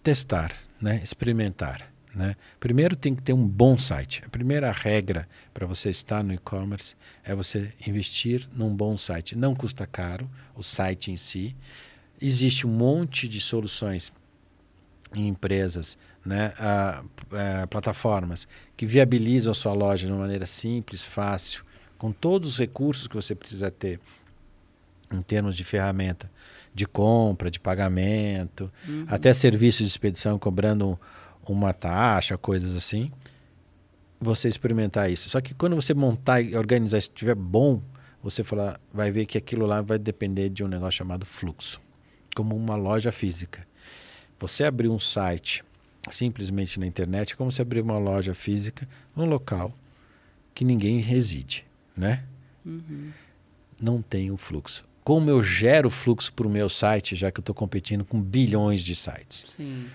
[0.00, 1.00] Testar né?
[1.02, 2.36] Experimentar né?
[2.58, 4.22] Primeiro tem que ter um bom site.
[4.26, 6.94] A primeira regra para você estar no e-commerce
[7.24, 9.36] é você investir num bom site.
[9.36, 11.54] Não custa caro o site em si.
[12.20, 14.12] Existe um monte de soluções
[15.14, 16.52] em empresas, né?
[16.58, 17.04] a,
[17.68, 21.64] plataformas que viabilizam a sua loja de uma maneira simples, fácil,
[21.96, 24.00] com todos os recursos que você precisa ter
[25.10, 26.30] em termos de ferramenta
[26.78, 29.04] de compra, de pagamento, uhum.
[29.08, 30.98] até serviços de expedição cobrando
[31.52, 33.10] uma taxa, coisas assim,
[34.20, 35.30] você experimentar isso.
[35.30, 37.80] Só que quando você montar e organizar, se estiver bom,
[38.22, 41.80] você fala, vai ver que aquilo lá vai depender de um negócio chamado fluxo,
[42.34, 43.66] como uma loja física.
[44.40, 45.64] Você abrir um site
[46.10, 49.72] simplesmente na internet é como se abrir uma loja física num local
[50.54, 51.64] que ninguém reside,
[51.96, 52.24] né?
[52.64, 53.10] Uhum.
[53.80, 54.84] Não tem o fluxo.
[55.04, 58.82] como eu gero fluxo para o meu site, já que eu estou competindo com bilhões
[58.82, 59.46] de sites.
[59.56, 59.86] Sim.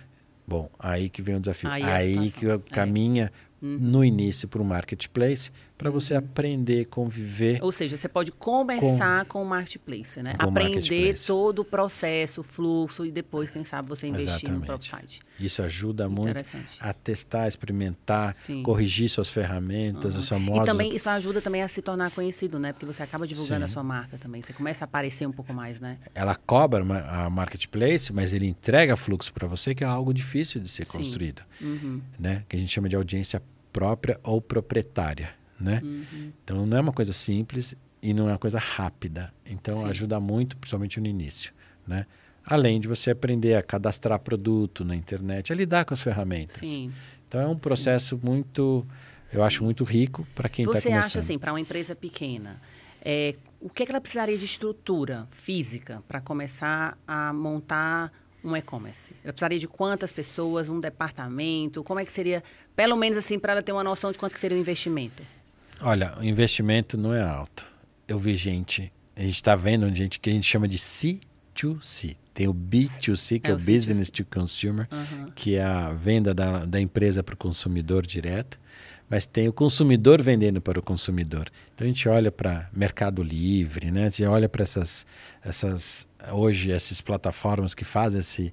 [0.48, 1.70] Bom, aí que vem o desafio.
[1.70, 5.50] Aí é Aí, que caminha no início para o marketplace,
[5.84, 7.62] para você aprender, conviver.
[7.62, 10.34] Ou seja, você pode começar com, o marketplace, né?
[10.38, 11.28] Com Aprender marketplace.
[11.28, 14.66] todo o processo, o fluxo e depois, quem sabe, você investir no Exatamente.
[14.66, 15.20] próprio site.
[15.38, 16.38] Isso ajuda muito
[16.80, 18.64] a testar, experimentar, Sim.
[18.64, 20.66] corrigir suas ferramentas, a sua E moda.
[20.66, 22.72] também isso ajuda também a se tornar conhecido, né?
[22.72, 23.74] Porque você acaba divulgando a Sim.
[23.74, 24.42] sua marca também.
[24.42, 25.98] Você começa a aparecer um pouco mais, né?
[26.16, 30.70] Ela cobra a marketplace, mas ele entrega fluxo para você, que é algo difícil de
[30.70, 30.98] ser Sim.
[30.98, 32.00] construído, Uhum.
[32.18, 32.46] né?
[32.48, 33.44] Que a gente chama de audiência
[33.74, 35.82] própria ou proprietária, né?
[35.84, 36.32] Uhum.
[36.44, 39.32] Então não é uma coisa simples e não é uma coisa rápida.
[39.46, 39.88] Então Sim.
[39.88, 41.54] ajuda muito, principalmente no início,
[41.88, 42.06] né?
[42.46, 46.68] Além de você aprender a cadastrar produto na internet, a lidar com as ferramentas.
[46.68, 46.92] Sim.
[47.28, 48.86] Então é um processo muito,
[49.32, 51.06] eu acho muito rico para quem está Você começando.
[51.06, 52.62] acha assim, para uma empresa pequena,
[53.02, 58.12] é, o que, é que ela precisaria de estrutura física para começar a montar
[58.44, 59.16] um e-commerce?
[59.24, 61.82] Ela precisaria de quantas pessoas, um departamento?
[61.82, 62.44] Como é que seria,
[62.76, 65.24] pelo menos assim, para ela ter uma noção de quanto seria o investimento?
[65.84, 67.66] Olha, o investimento não é alto.
[68.08, 72.16] Eu vi gente, a gente está vendo gente que a gente chama de C2C.
[72.34, 73.74] Tem o B2C, que é, É, o, o C2C.
[73.74, 75.32] Business to Consumer, Aham.
[75.36, 78.60] que é a venda da, da empresa para o consumidor direto.
[79.10, 81.52] Mas tem o consumidor vendendo para o consumidor.
[81.76, 84.08] Então a gente olha para Mercado Livre, né?
[84.08, 85.06] A gente olha para essas,
[85.44, 88.52] essas, hoje, essas plataformas que fazem esse,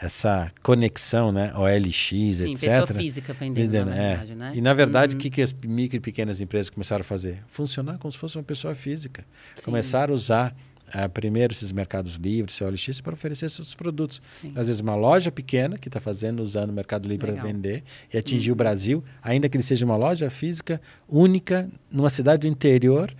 [0.00, 1.52] essa conexão, né?
[1.54, 2.60] OLX, Sim, etc.
[2.60, 4.08] pessoa física vendendo, na Vendendo, é.
[4.08, 4.52] verdade, né?
[4.54, 5.20] E na verdade, o Uhum.
[5.20, 7.42] que, que as micro e pequenas empresas começaram a fazer?
[7.48, 9.24] Funcionar como se fosse uma pessoa física.
[9.56, 9.62] Sim.
[9.62, 10.56] Começaram a usar
[10.92, 14.20] ah, primeiro esses mercados livres, seu OLX, para oferecer seus produtos.
[14.40, 14.50] Sim.
[14.56, 17.42] Às vezes uma loja pequena que está fazendo, usando o Mercado Livre para.
[17.44, 17.52] Uhum.
[17.52, 22.40] vender e atingir o Brasil, ainda que ele seja uma loja física única, numa cidade
[22.40, 23.12] do interior,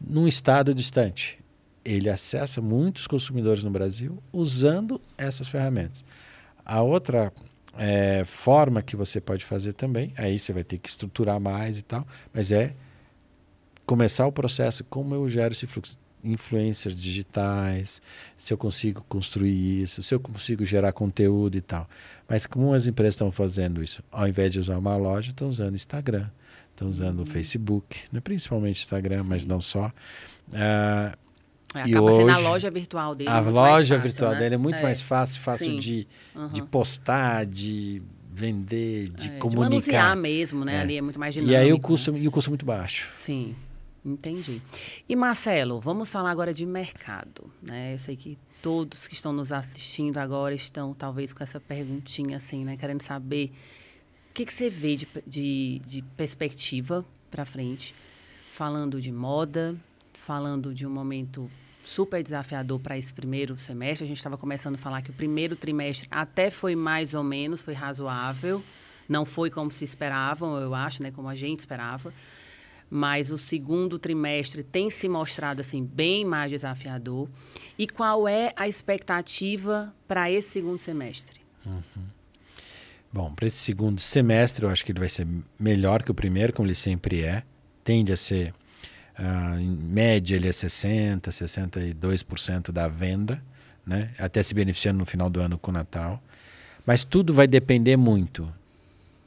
[0.00, 1.39] num estado distante.
[1.90, 6.04] Ele acessa muitos consumidores no Brasil usando essas ferramentas.
[6.64, 7.32] A outra
[7.76, 11.82] eh, forma que você pode fazer também, aí você vai ter que estruturar mais e
[11.82, 12.76] tal, mas é
[13.84, 15.98] começar o processo, como eu gero esse fluxo.
[16.22, 18.02] Influencers digitais,
[18.36, 21.88] se eu consigo construir isso, se eu consigo gerar conteúdo e tal.
[22.28, 24.04] Mas como as empresas estão fazendo isso?
[24.12, 26.28] Ao invés de usar uma loja, estão usando Instagram,
[26.72, 28.20] estão usando o Facebook, né?
[28.20, 29.48] principalmente Instagram, mas Sim.
[29.48, 29.90] não só.
[30.52, 31.16] Ah,
[31.74, 33.30] É, E acaba sendo a hoje, loja virtual dele.
[33.30, 34.38] a loja fácil, virtual né?
[34.40, 34.82] dele é muito É.
[34.82, 36.48] mais fácil, fácil de, Aham.
[36.48, 38.02] de postar, de
[38.32, 39.70] vender, de É, comunicar.
[39.70, 40.76] manusear mesmo, né?
[40.76, 40.80] É.
[40.80, 41.52] Ali é muito mais dinâmico.
[41.52, 41.80] e aí o né?
[41.80, 43.08] custo, e o custo é muito baixo.
[43.12, 43.54] Sim,
[44.04, 44.60] entendi.
[45.08, 47.94] E Marcelo, vamos falar agora de mercado, né?
[47.94, 52.64] Eu sei que todos que estão nos assistindo agora estão talvez com essa perguntinha assim,
[52.64, 52.76] né?
[52.76, 53.52] Querendo saber
[54.30, 57.94] o que, que você vê de, de, de perspectiva para frente,
[58.52, 59.76] falando de moda,
[60.30, 61.50] falando de um momento
[61.84, 64.04] super desafiador para esse primeiro semestre.
[64.04, 67.62] A gente estava começando a falar que o primeiro trimestre até foi mais ou menos,
[67.62, 68.62] foi razoável.
[69.08, 71.10] Não foi como se esperavam, eu acho, né?
[71.10, 72.14] Como a gente esperava.
[72.88, 77.28] Mas o segundo trimestre tem se mostrado assim bem mais desafiador.
[77.76, 81.40] E qual é a expectativa para esse segundo semestre?
[83.12, 85.26] Bom, para esse segundo semestre, eu acho que ele vai ser
[85.58, 87.42] melhor que o primeiro, como ele sempre é.
[87.82, 88.54] Tende a ser,
[89.16, 93.42] ah, em média, ele é 60%, 62% da venda,
[93.86, 94.10] né?
[94.18, 96.22] até se beneficiando no final do ano com o Natal.
[96.86, 98.52] Mas tudo vai depender muito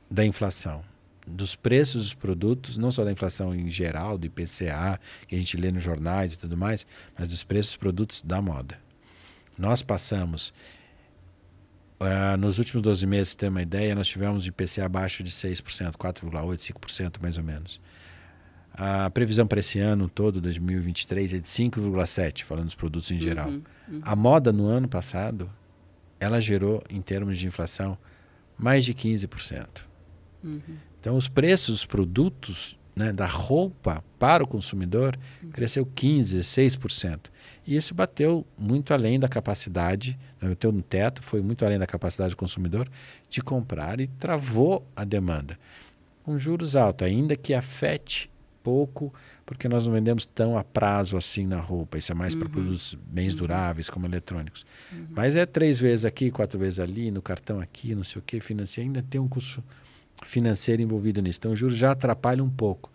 [0.10, 0.84] da inflação,
[1.26, 5.58] dos preços dos produtos, não só da inflação em geral, do IPCA, que a gente
[5.58, 6.86] lê nos jornais e tudo mais,
[7.18, 8.78] mas dos preços dos produtos da moda.
[9.58, 10.54] Nós passamos
[12.00, 16.74] ah, nos últimos 12 meses, ter uma ideia, nós tivemos IPCA abaixo de 6%, 4,8%,
[16.74, 17.80] 5% mais ou menos.
[18.74, 23.50] A previsão para esse ano todo, 2023, é de 5,7%, falando dos produtos em geral.
[23.50, 24.02] Uhum, uhum.
[24.02, 25.50] A moda no ano passado,
[26.20, 27.98] ela gerou, em termos de inflação,
[28.58, 29.68] mais de 15%.
[30.44, 30.60] Uhum.
[31.00, 35.18] Então, os preços dos produtos né, da roupa para o consumidor
[35.52, 37.20] cresceu 15%, 6%.
[37.66, 41.88] E isso bateu muito além da capacidade, né, bateu no teto, foi muito além da
[41.88, 42.90] capacidade do consumidor
[43.30, 45.60] de comprar e travou a demanda.
[46.24, 48.30] Com juros altos, ainda que afete
[48.64, 49.14] pouco,
[49.46, 51.98] porque nós não vendemos tão a prazo assim na roupa.
[51.98, 52.52] Isso é mais para Uhum.
[52.54, 53.40] produtos bens Uhum.
[53.40, 54.66] duráveis, como eletrônicos.
[54.92, 55.08] Uhum.
[55.12, 58.40] Mas é três vezes aqui, quatro vezes ali, no cartão aqui, não sei o que,
[58.40, 59.62] financiar, ainda tem um custo
[60.26, 61.40] financeiro envolvido nisso.
[61.40, 62.90] Então, os juros já atrapalham um pouco.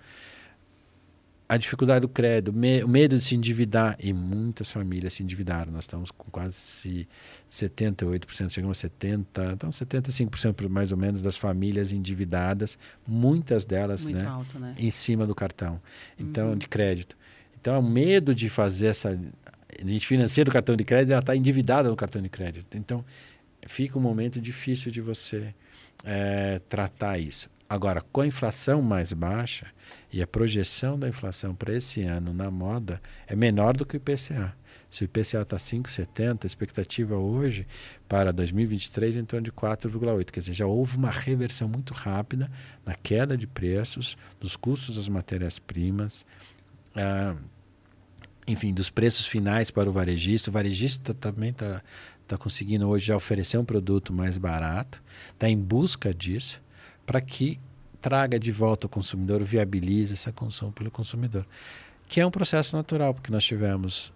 [1.49, 5.73] A dificuldade do crédito, me- o medo de se endividar, e muitas famílias se endividaram.
[5.73, 7.09] Nós estamos com quase
[7.49, 14.27] 78%, chegamos a 70%, então 75% mais ou menos das famílias endividadas, muitas delas né,
[14.27, 14.75] alto, né?
[14.79, 15.81] em cima do cartão,
[16.19, 16.57] então Uhum.
[16.57, 17.17] de crédito.
[17.61, 19.19] Então, o medo de fazer essa
[19.81, 22.77] a gente financia do cartão de crédito, ela está endividada no cartão de crédito.
[22.77, 23.05] Então,
[23.67, 25.55] fica um momento difícil de você
[26.05, 27.51] é, tratar isso.
[27.69, 29.67] Agora, com a inflação mais baixa
[30.13, 33.99] e a projeção da inflação para esse ano na moda é menor do que o
[33.99, 34.55] IPCA.
[34.91, 37.67] Se o IPCA está 5,70, a expectativa hoje
[38.09, 40.31] para 2023 é em torno de 4,8.
[40.31, 42.51] Quer dizer, já houve uma reversão muito rápida
[42.87, 46.25] na queda de preços, dos custos das matérias-primas,
[46.97, 47.37] ah,
[48.47, 50.49] enfim, dos preços finais para o varejista.
[50.49, 51.83] O varejista também está
[52.27, 56.63] tá conseguindo hoje já oferecer um produto mais barato, está em busca disso,
[57.05, 57.61] para que
[58.09, 61.45] traga de volta o consumidor, viabilize essa consumo pelo consumidor.
[62.07, 64.11] Que é um processo natural, porque nós tivemos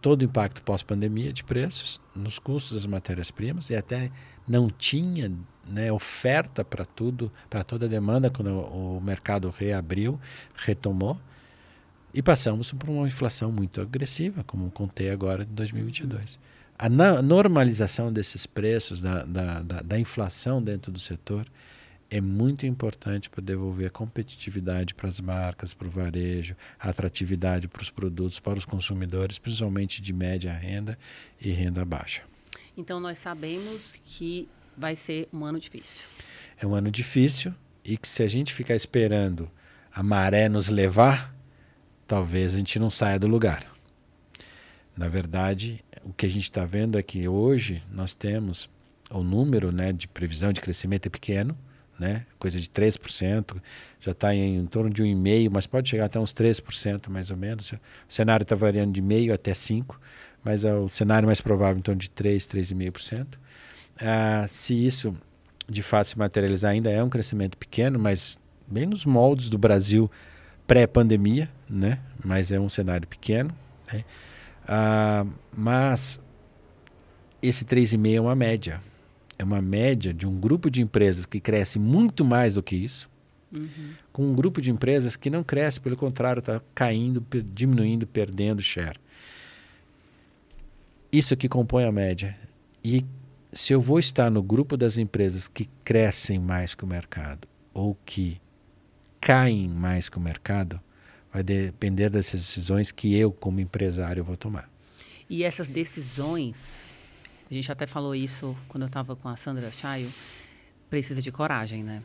[0.00, 4.10] todo o impacto pós-pandemia de preços nos custos das matérias-primas e até
[4.48, 5.30] não tinha
[5.64, 10.18] né, oferta para tudo, para toda a demanda quando o mercado reabriu,
[10.56, 11.16] retomou.
[12.12, 16.40] E passamos por uma inflação muito agressiva, como contei agora de 2022.
[16.76, 21.46] A normalização desses preços, da, da, da, da inflação dentro do setor,
[22.12, 27.88] é muito importante para devolver competitividade para as marcas, para o varejo, atratividade para os
[27.88, 30.98] produtos, para os consumidores, principalmente de média renda
[31.40, 32.20] e renda baixa.
[32.76, 34.46] Então nós sabemos que
[34.76, 36.02] vai ser um ano difícil.
[36.60, 39.50] É um ano difícil e que se a gente ficar esperando
[39.90, 41.34] a maré nos levar,
[42.06, 43.64] talvez a gente não saia do lugar.
[44.94, 48.68] Na verdade, o que a gente está vendo é que hoje nós temos
[49.10, 51.56] o número né, de previsão de crescimento é pequeno,
[52.02, 52.26] né?
[52.36, 53.62] coisa de 3%,
[54.00, 57.36] já está em, em, torno de 1,5%, mas pode chegar até uns 3% mais ou
[57.36, 57.70] menos.
[57.72, 59.94] O cenário está variando de meio até 5%,
[60.42, 63.26] mas é o cenário mais provável em torno de 3%, 3,5%.
[64.00, 65.16] Ah, se isso
[65.68, 68.36] de fato se materializar, ainda é um crescimento pequeno, mas
[68.66, 70.10] bem nos moldes do Brasil
[70.66, 72.00] pré-pandemia, né?
[72.22, 73.54] mas é um cenário pequeno.
[73.92, 74.04] Né?
[74.66, 75.24] Ah,
[75.56, 76.18] mas
[77.40, 78.80] esse 3,5% é uma média
[79.42, 83.10] é uma média de um grupo de empresas que cresce muito mais do que isso,
[83.52, 83.90] uhum.
[84.12, 88.98] com um grupo de empresas que não cresce, pelo contrário, está caindo, diminuindo, perdendo share.
[91.10, 92.38] Isso que compõe a média.
[92.84, 93.04] E
[93.52, 97.96] se eu vou estar no grupo das empresas que crescem mais que o mercado ou
[98.06, 98.40] que
[99.20, 100.80] caem mais que o mercado,
[101.32, 104.70] vai depender dessas decisões que eu, como empresário, vou tomar.
[105.28, 106.86] E essas decisões
[107.52, 110.10] a gente até falou isso quando eu estava com a Sandra Chayo,
[110.88, 112.02] precisa de coragem, né?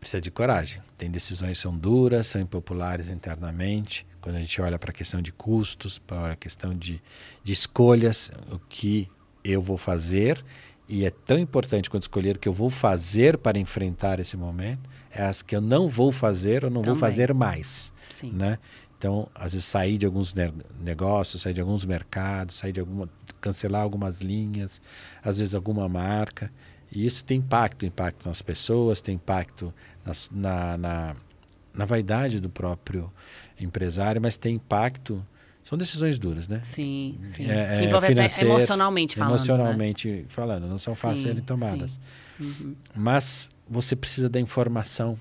[0.00, 0.82] Precisa de coragem.
[0.98, 4.04] Tem decisões que são duras, são impopulares internamente.
[4.20, 7.00] Quando a gente olha para a questão de custos, para a questão de,
[7.44, 9.08] de escolhas, o que
[9.44, 10.44] eu vou fazer,
[10.88, 14.90] e é tão importante quando escolher o que eu vou fazer para enfrentar esse momento,
[15.12, 16.98] é as que eu não vou fazer ou não Também.
[16.98, 17.92] vou fazer mais.
[18.10, 18.32] Sim.
[18.32, 18.58] Né?
[19.00, 20.34] Então, às vezes sair de alguns
[20.78, 23.08] negócios, sair de alguns mercados, sair de alguma,
[23.40, 24.78] cancelar algumas linhas,
[25.24, 26.52] às vezes alguma marca.
[26.92, 29.72] E isso tem impacto, impacto nas pessoas, tem impacto
[30.30, 31.16] na, na,
[31.72, 33.10] na vaidade do próprio
[33.58, 35.26] empresário, mas tem impacto
[35.64, 36.60] são decisões duras, né?
[36.62, 37.48] Sim, sim.
[37.48, 39.30] É, que envolve até emocionalmente falando.
[39.30, 39.36] Né?
[39.36, 40.24] Emocionalmente né?
[40.28, 41.98] falando, não são fáceis serem tomadas.
[42.38, 42.74] Uhum.
[42.94, 45.18] Mas você precisa da informação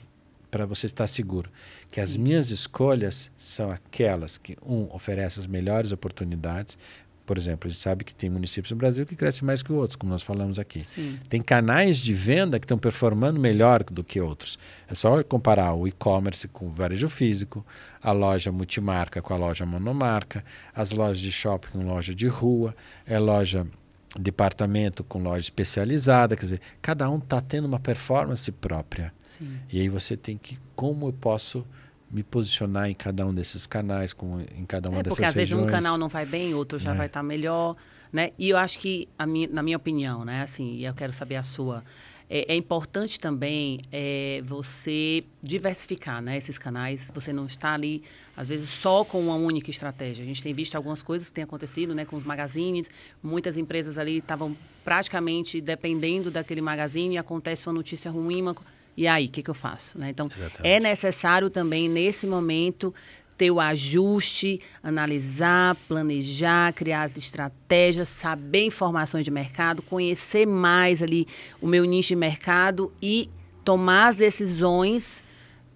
[0.49, 1.49] para você estar seguro
[1.89, 2.01] que Sim.
[2.01, 6.77] as minhas escolhas são aquelas que um oferece as melhores oportunidades.
[7.25, 9.95] Por exemplo, a gente sabe que tem municípios no Brasil que crescem mais que outros,
[9.95, 10.81] como nós falamos aqui.
[10.81, 11.19] Sim.
[11.29, 14.57] Tem canais de venda que estão performando melhor do que outros.
[14.87, 17.63] É só comparar o e-commerce com o varejo físico,
[18.01, 22.75] a loja multimarca com a loja monomarca, as lojas de shopping com loja de rua,
[23.05, 23.67] é loja
[24.17, 29.13] departamento com loja especializada, quer dizer, cada um está tendo uma performance própria.
[29.23, 29.59] Sim.
[29.71, 31.65] E aí você tem que, como eu posso
[32.09, 35.33] me posicionar em cada um desses canais, com, em cada uma é, dessas regiões.
[35.35, 36.97] Porque às vezes um canal não vai bem, outro já é.
[36.97, 37.75] vai estar tá melhor,
[38.11, 38.31] né?
[38.37, 41.37] E eu acho que, a minha, na minha opinião, né, assim, e eu quero saber
[41.37, 41.83] a sua,
[42.29, 47.09] é, é, importante também é, você diversificar né, esses canais.
[47.13, 48.03] Você não está ali,
[48.37, 50.23] às vezes, só com uma única estratégia.
[50.23, 52.91] A gente tem visto algumas coisas que têm acontecido né, com os magazines.
[53.23, 58.43] Muitas empresas ali estavam praticamente dependendo daquele magazine e acontece uma notícia ruim.
[58.43, 58.55] Uma...
[58.95, 59.97] E aí, o que, que eu faço?
[59.97, 60.09] Né?
[60.09, 60.67] Então, Exatamente.
[60.67, 62.93] é necessário também, nesse momento,
[63.39, 71.25] ter o ajuste, analisar, planejar, criar as estratégias, saber informações de mercado, conhecer mais ali
[71.61, 73.29] o meu nicho de mercado e
[73.63, 75.23] tomar as decisões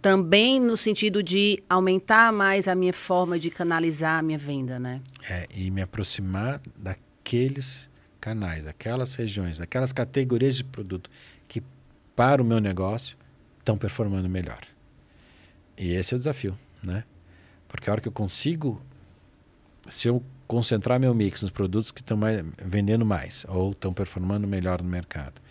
[0.02, 5.00] também no sentido de aumentar mais a minha forma de canalizar a minha venda, né?
[5.30, 7.90] É, e me aproximar daqueles
[8.20, 11.10] canais, daquelas regiões, daquelas categorias de produto
[11.48, 11.64] que
[12.14, 13.16] para o meu negócio
[13.60, 14.60] estão performando melhor.
[15.78, 17.06] E esse é o desafio, né?
[17.74, 18.80] Porque a hora que eu consigo,
[19.88, 22.20] se eu concentrar meu mix nos produtos que estão
[22.64, 25.42] vendendo mais ou estão performando melhor no mercado.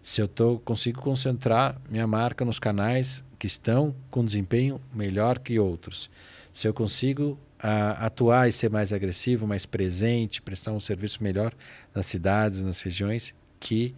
[0.00, 5.58] Se eu tô, consigo concentrar minha marca nos canais que estão com desempenho melhor que
[5.58, 6.08] outros.
[6.52, 11.52] Se eu consigo a, atuar e ser mais agressivo, mais presente, prestar um serviço melhor
[11.92, 13.92] nas cidades, nas regiões que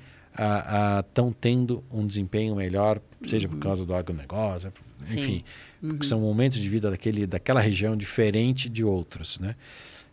[0.99, 3.55] estão tendo um desempenho melhor, seja uhum.
[3.55, 4.73] por causa do agronegócio,
[5.13, 5.45] enfim,
[5.83, 6.03] uhum.
[6.03, 9.55] são momentos de vida daquele, daquela região diferente de outros, né?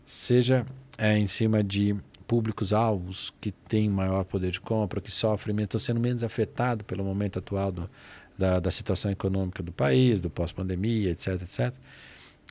[0.06, 0.66] Seja
[0.98, 1.96] é, em cima de
[2.28, 7.40] públicos-alvos que têm maior poder de compra, que sofrem, estão sendo menos afetados pelo momento
[7.40, 7.90] atual do,
[8.38, 11.74] da, da situação econômica do país, do pós-pandemia, etc, etc.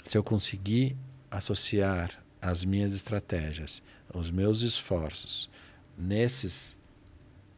[0.05, 0.97] Se eu conseguir
[1.31, 2.11] associar
[2.41, 3.83] as minhas estratégias,
[4.13, 5.51] os meus esforços
[5.97, 6.79] nesses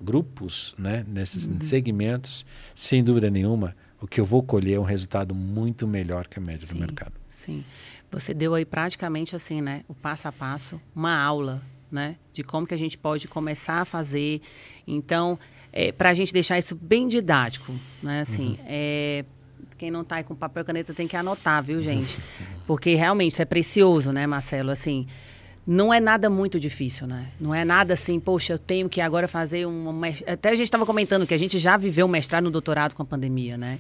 [0.01, 1.61] grupos, né, nesses uhum.
[1.61, 6.41] segmentos, sem dúvida nenhuma, o que eu vou colher é um resultado muito melhor que
[6.41, 7.13] a média sim, do mercado.
[7.29, 7.65] Sim.
[8.11, 12.67] Você deu aí praticamente assim, né, o passo a passo, uma aula, né, de como
[12.67, 14.43] que a gente pode começar a fazer.
[14.87, 15.39] Então,
[15.73, 17.73] é, para a gente deixar isso bem didático,
[18.03, 18.67] né, assim, uhum.
[18.67, 19.25] é,
[19.79, 22.19] quem não está aí com papel e caneta tem que anotar, viu, gente?
[22.67, 24.73] Porque realmente isso é precioso, né, Marcelo?
[24.73, 25.07] Assim,
[25.67, 27.31] não é nada muito difícil, né?
[27.41, 30.01] Não é nada assim, poxa, eu tenho que agora fazer um.
[30.27, 33.07] Até a gente estava comentando que a gente já viveu mestrado no doutorado com a
[33.07, 33.79] pandemia, né?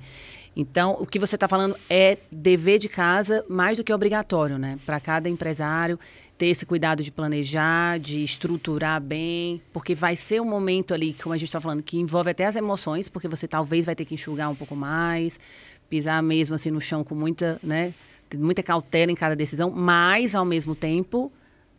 [0.54, 4.78] Então, o que você está falando é dever de casa mais do que obrigatório, né?
[4.84, 5.98] Para cada empresário
[6.36, 11.32] ter esse cuidado de planejar, de estruturar bem, porque vai ser um momento ali, como
[11.34, 14.14] a gente está falando, que envolve até as emoções, porque você talvez vai ter que
[14.14, 15.40] enxugar um pouco mais,
[15.88, 17.94] pisar mesmo assim no chão com muita, né?
[18.36, 21.32] Muita cautela em cada decisão, mas ao mesmo tempo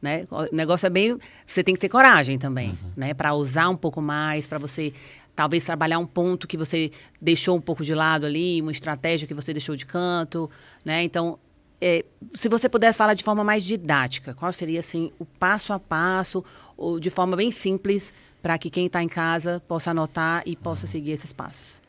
[0.04, 0.28] né?
[0.30, 1.18] O negócio é bem.
[1.48, 2.92] Você tem que ter coragem também, uhum.
[2.98, 3.14] né?
[3.14, 4.94] Para usar um pouco mais, para você
[5.34, 6.92] talvez trabalhar um ponto que você
[7.22, 10.52] deixou um pouco de lado ali, uma estratégia que você deixou de canto,
[10.84, 11.02] né?
[11.04, 11.40] Então,
[11.80, 15.80] é, se você pudesse falar de forma mais didática, qual seria assim o passo a
[15.80, 16.44] passo,
[16.76, 20.86] ou de forma bem simples, para que quem está em casa possa anotar e possa
[20.86, 20.92] uhum.
[20.92, 21.82] seguir esses passos?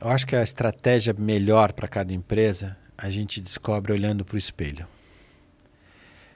[0.00, 4.38] Eu acho que a estratégia melhor para cada empresa a gente descobre olhando para o
[4.38, 4.86] espelho.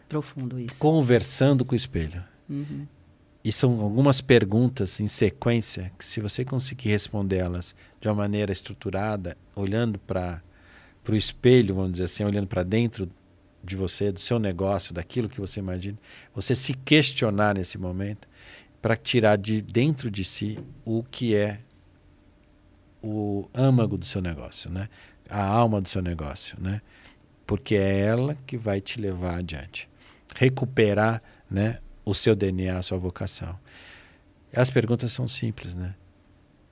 [0.09, 0.79] Profundo isso.
[0.79, 2.25] Conversando com o espelho.
[2.49, 2.87] Uhum.
[3.45, 9.37] E são algumas perguntas em sequência que, se você conseguir respondê-las de uma maneira estruturada,
[9.55, 10.43] olhando para
[11.09, 13.09] o espelho, vamos dizer assim, olhando para dentro
[13.63, 15.99] de você, do seu negócio, daquilo que você imagina,
[16.35, 18.29] você se questionar nesse momento
[18.81, 21.61] para tirar de dentro de si o que é
[23.03, 24.89] o âmago do seu negócio, né?
[25.29, 26.81] a alma do seu negócio, né?
[27.47, 29.88] porque é ela que vai te levar adiante
[30.39, 31.20] recuperar
[31.51, 33.59] né, o seu DNA, a sua vocação.
[34.53, 35.97] As perguntas são simples, né?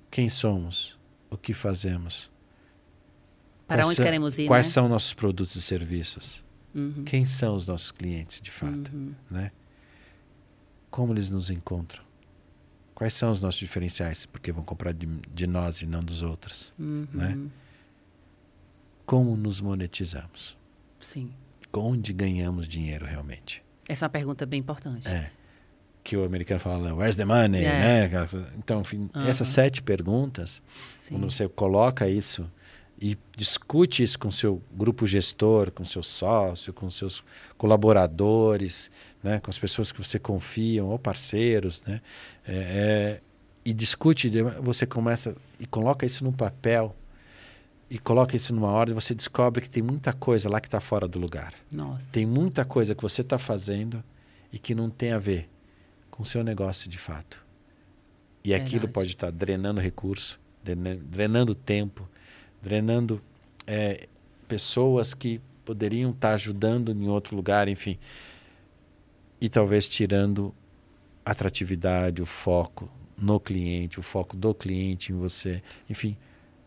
[0.09, 0.97] Quem somos?
[1.29, 2.31] O que fazemos?
[3.67, 4.47] Para quais onde são, queremos ir?
[4.47, 4.73] Quais né?
[4.73, 6.45] são nossos produtos e serviços?
[6.73, 7.03] Uhum.
[7.05, 8.95] Quem são os nossos clientes de fato?
[8.95, 9.13] Uhum.
[9.29, 9.51] Né?
[10.89, 12.05] Como eles nos encontram?
[12.95, 14.25] Quais são os nossos diferenciais?
[14.27, 16.73] Porque vão comprar de, de nós e não dos outros.
[16.79, 17.09] Uhum.
[17.13, 17.37] Né?
[19.05, 20.57] Como nos monetizamos?
[21.01, 21.33] Sim
[21.77, 23.63] onde ganhamos dinheiro realmente?
[23.89, 25.07] Essa é uma pergunta bem importante.
[25.09, 25.31] É.
[26.03, 27.65] Que o americano fala, where's the money?
[27.65, 28.09] É.
[28.09, 28.11] Né?
[28.59, 29.27] Então, enfim, uhum.
[29.27, 30.63] essas sete perguntas,
[30.95, 31.15] Sim.
[31.15, 32.51] quando você coloca isso
[33.01, 37.23] e discute isso com seu grupo gestor, com seu sócio, com seus
[37.59, 38.91] colaboradores,
[39.23, 42.01] né, com as pessoas que você confia ou parceiros, né,
[42.47, 43.21] é, é,
[43.65, 44.31] e discute,
[44.63, 46.95] você começa e coloca isso no papel
[47.89, 51.07] e coloca isso numa ordem, você descobre que tem muita coisa lá que está fora
[51.07, 51.55] do lugar.
[51.73, 52.11] Nossa.
[52.11, 54.03] Tem muita coisa que você está fazendo
[54.53, 55.49] e que não tem a ver
[56.11, 57.45] com o seu negócio de fato.
[58.43, 58.69] E Verdade.
[58.69, 62.09] aquilo pode estar tá drenando recurso, drenando tempo,
[62.61, 63.23] drenando
[63.67, 64.09] é,
[64.49, 67.99] pessoas que poderiam estar tá ajudando em outro lugar, enfim.
[69.41, 70.53] E talvez tirando
[71.25, 75.63] atratividade, o foco no cliente, o foco do cliente em você.
[75.89, 76.17] Enfim,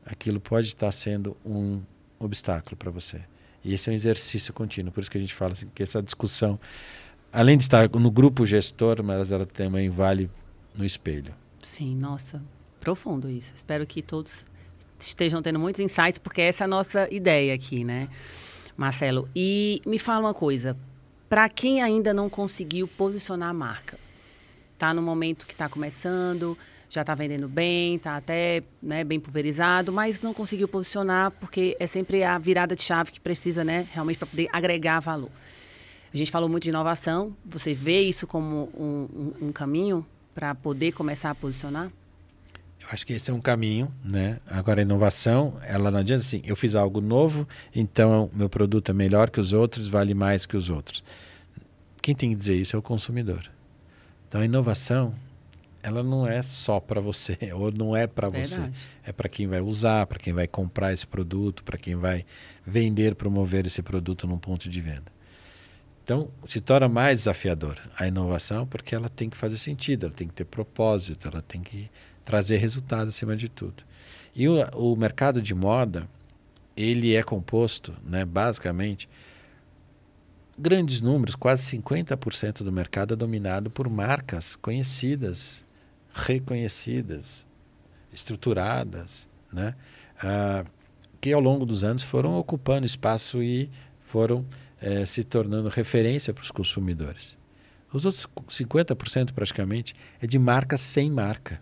[0.10, 1.82] aquilo pode estar sendo um
[2.20, 3.22] obstáculo para você.
[3.64, 6.02] E esse é um exercício contínuo, por isso que a gente fala assim, que essa
[6.02, 6.60] discussão,
[7.32, 10.30] além de estar no grupo gestor, mas ela também vale
[10.78, 11.34] no espelho.
[11.62, 12.42] Sim, nossa,
[12.80, 13.54] profundo isso.
[13.54, 14.48] Espero que todos
[15.00, 18.10] estejam tendo muitos insights, porque essa é a nossa ideia aqui, né,
[18.76, 19.30] Marcelo?
[19.36, 20.76] E me fala uma coisa,
[21.30, 24.00] para quem ainda não conseguiu posicionar a marca,
[24.74, 26.58] está no momento que está começando,
[26.90, 31.86] já está vendendo bem, está até né, bem pulverizado, mas não conseguiu posicionar porque é
[31.86, 35.30] sempre a virada de chave que precisa, né, realmente para poder agregar valor.
[36.12, 37.36] A gente falou muito de inovação.
[37.46, 41.92] Você vê isso como um, um, um caminho para poder começar a posicionar?
[42.82, 44.40] Eu acho que esse é um caminho, né?
[44.48, 48.94] Agora a inovação, ela não adianta assim, eu fiz algo novo, então meu produto é
[48.94, 51.04] melhor que os outros, vale mais que os outros.
[52.02, 53.44] quem tem que dizer isso é o consumidor.
[54.28, 55.14] Então a inovação,
[55.82, 58.70] ela não é só para você, ou não é para você.
[59.04, 62.26] É para quem vai usar, para quem vai comprar esse produto, para quem vai
[62.66, 65.12] vender, promover esse produto num ponto de venda.
[66.04, 70.28] Então, se torna mais desafiador a inovação porque ela tem que fazer sentido, ela tem
[70.28, 71.90] que ter propósito, ela tem que
[72.26, 73.84] trazer resultado acima de tudo.
[74.36, 76.10] E o, o mercado de moda,
[76.76, 79.08] ele é composto, né, basicamente,
[80.58, 85.64] grandes números, quase 50% do mercado é dominado por marcas conhecidas,
[86.14, 87.48] reconhecidas,
[88.12, 89.76] estruturadas, né?
[90.22, 90.66] Ah,
[91.22, 93.70] que ao longo dos anos foram ocupando espaço e
[94.04, 94.46] foram
[94.82, 97.38] eh, se tornando referência para os consumidores.
[97.92, 101.62] Os outros 50% praticamente é de marcas sem marca.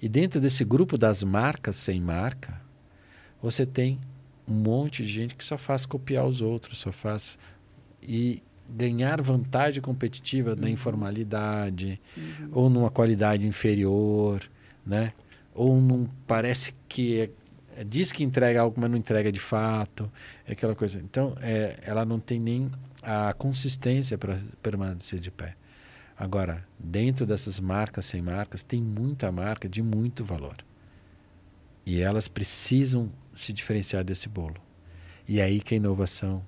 [0.00, 2.60] E dentro desse grupo das marcas sem marca,
[3.40, 4.00] você tem
[4.46, 7.38] um monte de gente que só faz copiar os outros, só faz
[8.02, 10.60] e ganhar vantagem competitiva uhum.
[10.60, 12.50] na informalidade uhum.
[12.52, 14.42] ou numa qualidade inferior,
[14.84, 15.12] né?
[15.54, 17.30] Ou não parece que é,
[17.76, 20.10] é, diz que entrega algo, mas não entrega de fato,
[20.46, 20.98] é aquela coisa.
[20.98, 22.70] Então, é, ela não tem nem
[23.02, 25.56] a consistência para permanecer de pé.
[26.18, 30.56] Agora, dentro dessas marcas sem marcas, tem muita marca de muito valor.
[31.84, 34.56] E elas precisam se diferenciar desse bolo.
[35.28, 36.44] E é aí que a inovação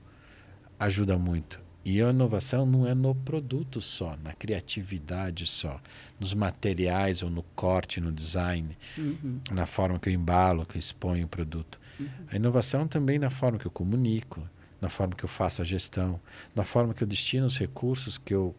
[0.78, 1.60] ajuda muito.
[1.84, 5.80] E a inovação não é no produto só, na criatividade só,
[6.20, 9.40] nos materiais ou no corte, no design, uhum.
[9.50, 11.80] na forma que eu embalo, que eu exponho o produto.
[11.98, 12.08] Uhum.
[12.30, 14.46] A inovação também na forma que eu comunico,
[14.80, 16.20] na forma que eu faço a gestão,
[16.54, 18.54] na forma que eu destino os recursos que eu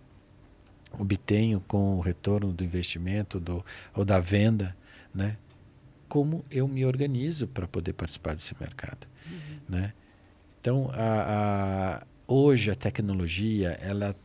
[0.98, 3.64] obtenho com o retorno do investimento do,
[3.94, 4.76] ou da venda,
[5.14, 5.38] né?
[6.08, 9.60] Como eu me organizo para poder participar desse mercado, uhum.
[9.70, 9.94] né?
[10.60, 14.16] Então, a, a, hoje a tecnologia ela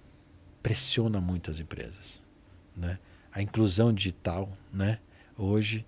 [0.63, 2.21] pressiona muito as empresas,
[2.77, 2.99] né?
[3.33, 4.99] A inclusão digital, né?
[5.37, 5.85] Hoje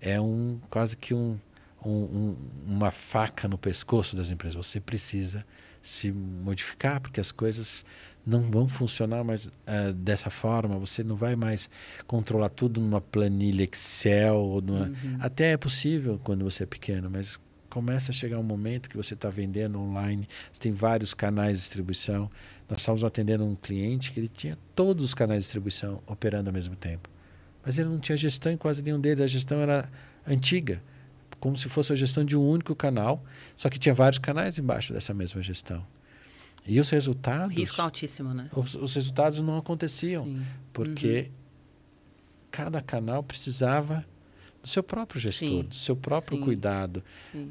[0.00, 1.38] é um quase que um,
[1.84, 4.56] um, um, uma faca no pescoço das empresas.
[4.56, 5.44] Você precisa
[5.80, 7.84] se modificar porque as coisas
[8.26, 10.76] não vão funcionar mais uh, dessa forma.
[10.78, 11.70] Você não vai mais
[12.06, 14.60] controlar tudo numa planilha Excel.
[14.64, 14.86] Numa...
[14.86, 15.18] Uhum.
[15.20, 17.38] Até é possível quando você é pequeno, mas
[17.78, 21.62] começa a chegar um momento que você está vendendo online, você tem vários canais de
[21.62, 22.28] distribuição.
[22.68, 26.52] Nós estávamos atendendo um cliente que ele tinha todos os canais de distribuição operando ao
[26.52, 27.08] mesmo tempo.
[27.64, 29.20] Mas ele não tinha gestão em quase nenhum deles.
[29.20, 29.88] A gestão era
[30.26, 30.82] antiga,
[31.38, 33.24] como se fosse a gestão de um único canal,
[33.54, 35.86] só que tinha vários canais embaixo dessa mesma gestão.
[36.66, 37.54] E os resultados.
[37.54, 38.50] Risco altíssimo, né?
[38.56, 40.42] Os, os resultados não aconteciam, Sim.
[40.72, 41.32] porque uhum.
[42.50, 44.04] cada canal precisava
[44.68, 45.62] do seu próprio gestor, Sim.
[45.62, 46.44] do seu próprio Sim.
[46.44, 47.02] cuidado,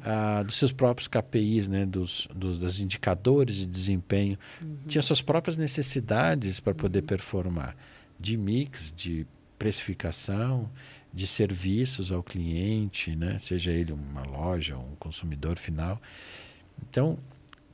[0.02, 4.38] ah, dos seus próprios KPIs, né, dos, dos, dos indicadores de desempenho.
[4.62, 4.76] Uhum.
[4.86, 7.06] Tinha suas próprias necessidades para poder uhum.
[7.06, 7.76] performar,
[8.18, 9.26] de mix, de
[9.58, 10.70] precificação,
[11.12, 16.00] de serviços ao cliente, né, seja ele uma loja, um consumidor final.
[16.88, 17.18] Então,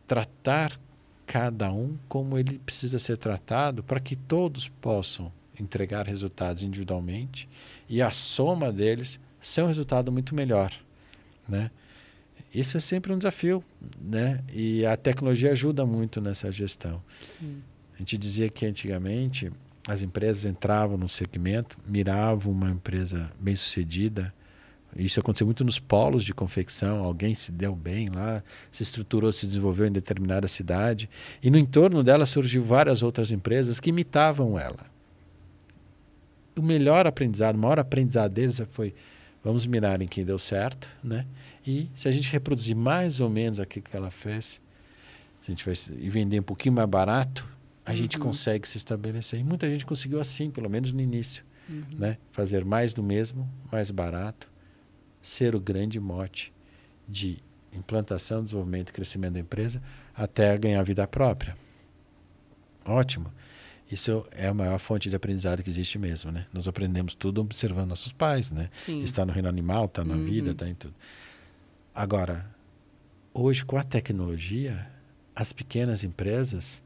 [0.06, 0.80] tratar
[1.26, 7.48] cada um como ele precisa ser tratado para que todos possam entregar resultados individualmente
[7.88, 10.72] e a soma deles ser um resultado muito melhor,
[11.48, 11.70] né?
[12.52, 13.62] Isso é sempre um desafio,
[14.00, 14.40] né?
[14.52, 17.02] E a tecnologia ajuda muito nessa gestão.
[17.28, 17.62] Sim.
[17.94, 19.50] A gente dizia que antigamente
[19.86, 24.32] as empresas entravam no segmento, miravam uma empresa bem-sucedida,
[24.96, 27.02] isso aconteceu muito nos polos de confecção.
[27.02, 31.10] Alguém se deu bem lá, se estruturou, se desenvolveu em determinada cidade.
[31.42, 34.86] E no entorno dela surgiu várias outras empresas que imitavam ela.
[36.56, 38.94] O melhor aprendizado, o maior aprendizado deles foi
[39.44, 41.26] vamos mirar em quem deu certo, né?
[41.66, 44.60] E se a gente reproduzir mais ou menos aquilo que ela fez,
[45.42, 47.46] a gente vai e vender um pouquinho mais barato,
[47.84, 47.96] a uhum.
[47.96, 49.38] gente consegue se estabelecer.
[49.38, 51.84] E muita gente conseguiu assim, pelo menos no início, uhum.
[51.98, 52.16] né?
[52.32, 54.48] Fazer mais do mesmo, mais barato
[55.20, 56.52] ser o grande mote
[57.08, 57.38] de
[57.72, 59.82] implantação, desenvolvimento e crescimento da empresa
[60.14, 61.56] até ganhar vida própria.
[62.84, 63.32] Ótimo.
[63.90, 66.46] Isso é a maior fonte de aprendizado que existe mesmo, né?
[66.52, 68.70] Nós aprendemos tudo observando nossos pais, né?
[68.74, 69.02] Sim.
[69.02, 70.24] Está no reino animal, está na uhum.
[70.24, 70.94] vida, está em tudo.
[71.94, 72.46] Agora,
[73.32, 74.90] hoje com a tecnologia,
[75.36, 76.82] as pequenas empresas,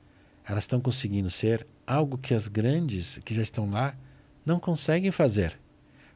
[0.46, 3.94] elas estão conseguindo ser algo que as grandes, que já estão lá,
[4.44, 5.58] não conseguem fazer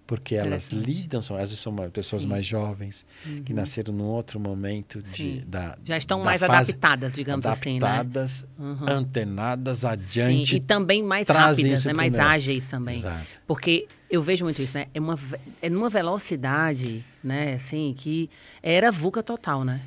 [0.06, 2.28] porque elas lidam, são, às vezes são pessoas Sim.
[2.28, 3.42] mais jovens, uhum.
[3.44, 8.62] que nasceram num outro momento de, da Já estão da mais adaptadas, digamos adaptadas, assim,
[8.62, 8.76] né?
[8.80, 8.88] Uhum.
[8.88, 10.50] antenadas, adiante.
[10.50, 11.92] Sim, e também mais rápidas, né?
[11.92, 12.98] mais ágeis também.
[12.98, 13.26] Exato.
[13.46, 14.86] Porque eu vejo muito isso, né?
[14.92, 15.18] É, uma,
[15.62, 18.28] é numa velocidade, né, assim, que
[18.62, 19.80] era VUCA total, né?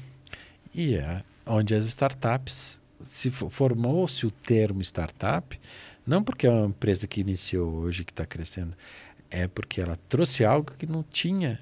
[0.73, 5.59] E é onde as startups se formou-se o termo startup,
[6.05, 8.73] não porque é uma empresa que iniciou hoje, que está crescendo,
[9.35, 11.59] é porque ela trouxe algo que não tinha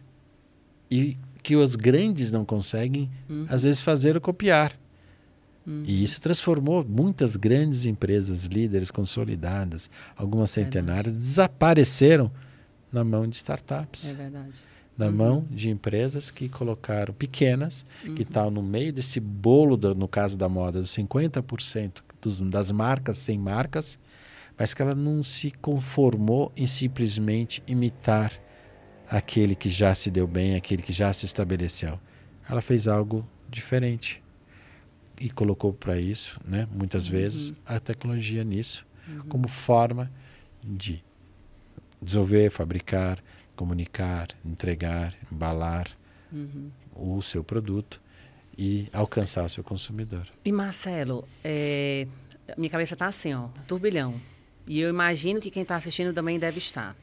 [0.91, 3.47] e que os grandes não conseguem, uhum.
[3.49, 4.77] às vezes, fazer ou copiar.
[5.65, 5.81] Uhum.
[5.85, 12.31] E isso transformou muitas grandes empresas, líderes consolidadas, algumas centenárias, desapareceram
[12.91, 14.07] na mão de startups.
[14.07, 14.61] É verdade.
[14.95, 15.11] Na uhum.
[15.11, 18.13] mão de empresas que colocaram pequenas, uhum.
[18.13, 22.71] que estão no meio desse bolo, do, no caso da moda, dos 50% dos, das
[22.71, 23.97] marcas sem marcas,
[24.57, 28.31] mas que ela não se conformou em simplesmente imitar
[29.09, 31.99] aquele que já se deu bem, aquele que já se estabeleceu.
[32.49, 34.23] Ela fez algo diferente
[35.19, 37.11] e colocou para isso, né, muitas uhum.
[37.11, 39.21] vezes, a tecnologia nisso, uhum.
[39.29, 40.11] como forma
[40.63, 41.03] de
[42.01, 43.23] desenvolver, fabricar,
[43.55, 45.87] comunicar, entregar, embalar
[46.31, 46.69] uhum.
[46.95, 48.01] o seu produto
[48.57, 50.27] e alcançar o seu consumidor.
[50.43, 52.07] E Marcelo, é,
[52.57, 54.15] minha cabeça está assim, ó, turbilhão.
[54.65, 56.95] E eu imagino que quem está assistindo também deve estar.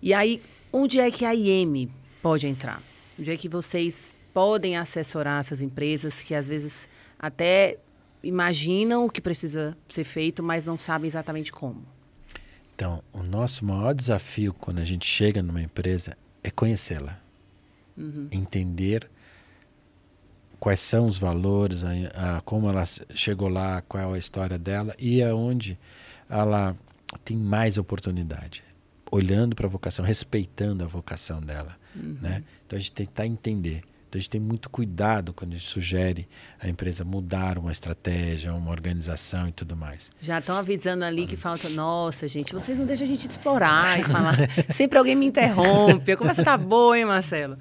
[0.00, 0.42] E aí,
[0.72, 1.90] onde é que a IEM
[2.22, 2.82] pode entrar?
[3.18, 6.88] Onde é que vocês podem assessorar essas empresas que às vezes
[7.18, 7.78] até
[8.22, 11.84] imaginam o que precisa ser feito, mas não sabem exatamente como?
[12.74, 17.20] Então, o nosso maior desafio quando a gente chega numa empresa é conhecê-la.
[17.96, 18.28] Uhum.
[18.32, 19.08] Entender
[20.58, 22.84] quais são os valores, a, a, como ela
[23.14, 25.78] chegou lá, qual é a história dela e aonde
[26.28, 26.74] ela
[27.18, 28.62] tem mais oportunidade.
[29.10, 31.76] Olhando para a vocação, respeitando a vocação dela.
[31.94, 32.16] Uhum.
[32.20, 32.42] Né?
[32.66, 33.82] Então a gente tentar entender.
[34.12, 36.28] Então a gente tem muito cuidado quando a gente sugere
[36.60, 40.10] a empresa mudar uma estratégia, uma organização e tudo mais.
[40.20, 44.04] Já estão avisando ali que falta, nossa, gente, vocês não deixam a gente explorar e
[44.04, 44.36] falar.
[44.70, 46.12] Sempre alguém me interrompe.
[46.12, 47.56] A conversa tá boa, hein, Marcelo?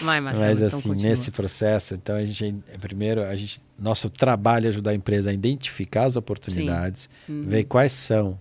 [0.00, 0.46] Vai, Marcelo.
[0.46, 1.10] Mas então, assim, continua.
[1.10, 5.32] nesse processo, então a gente primeiro a gente nosso trabalho é ajudar a empresa a
[5.32, 7.44] identificar as oportunidades, uhum.
[7.46, 8.36] ver quais são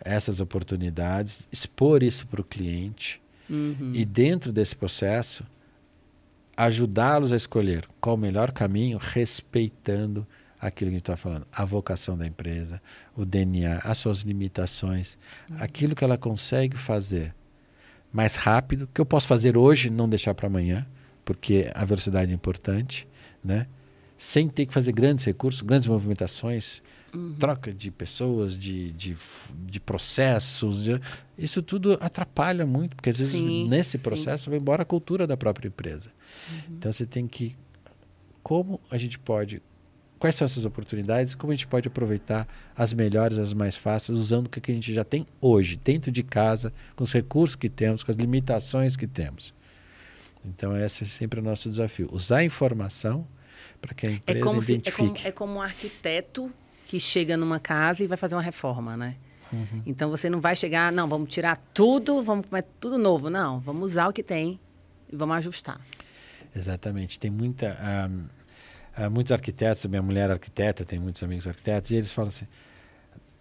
[0.00, 3.90] essas oportunidades, expor isso para o cliente uhum.
[3.92, 5.44] e dentro desse processo
[6.56, 10.26] ajudá-los a escolher qual o melhor caminho, respeitando
[10.58, 12.80] aquilo que a gente está falando, a vocação da empresa,
[13.14, 15.18] o DNA, as suas limitações,
[15.50, 15.56] uhum.
[15.60, 17.34] aquilo que ela consegue fazer
[18.10, 20.86] mais rápido, que eu posso fazer hoje, não deixar para amanhã,
[21.24, 23.06] porque a velocidade é importante,
[23.44, 23.66] né?
[24.18, 26.82] sem ter que fazer grandes recursos, grandes movimentações,
[27.16, 27.34] uhum.
[27.38, 29.16] troca de pessoas, de, de,
[29.64, 30.84] de processos.
[30.84, 31.00] De,
[31.38, 34.50] isso tudo atrapalha muito, porque às vezes sim, nesse processo sim.
[34.50, 36.10] vai embora a cultura da própria empresa.
[36.50, 36.76] Uhum.
[36.76, 37.56] Então você tem que.
[38.42, 39.62] Como a gente pode.
[40.18, 41.34] Quais são essas oportunidades?
[41.34, 44.92] Como a gente pode aproveitar as melhores, as mais fáceis, usando o que a gente
[44.92, 49.06] já tem hoje, dentro de casa, com os recursos que temos, com as limitações que
[49.06, 49.52] temos.
[50.42, 52.08] Então, esse é sempre o nosso desafio.
[52.10, 53.26] Usar a informação
[53.80, 54.90] para que a é empresa é identifique.
[54.90, 56.52] Se, é, como, é como um arquiteto
[56.86, 59.16] que chega numa casa e vai fazer uma reforma, né?
[59.52, 59.82] Uhum.
[59.84, 63.28] Então você não vai chegar, não, vamos tirar tudo, vamos comer tudo novo.
[63.28, 64.58] Não, vamos usar o que tem
[65.12, 65.80] e vamos ajustar.
[66.54, 67.18] Exatamente.
[67.18, 67.76] Tem muita.
[67.76, 72.28] Uh, uh, muitos arquitetos, minha mulher é arquiteta, tem muitos amigos arquitetos, e eles falam
[72.28, 72.46] assim: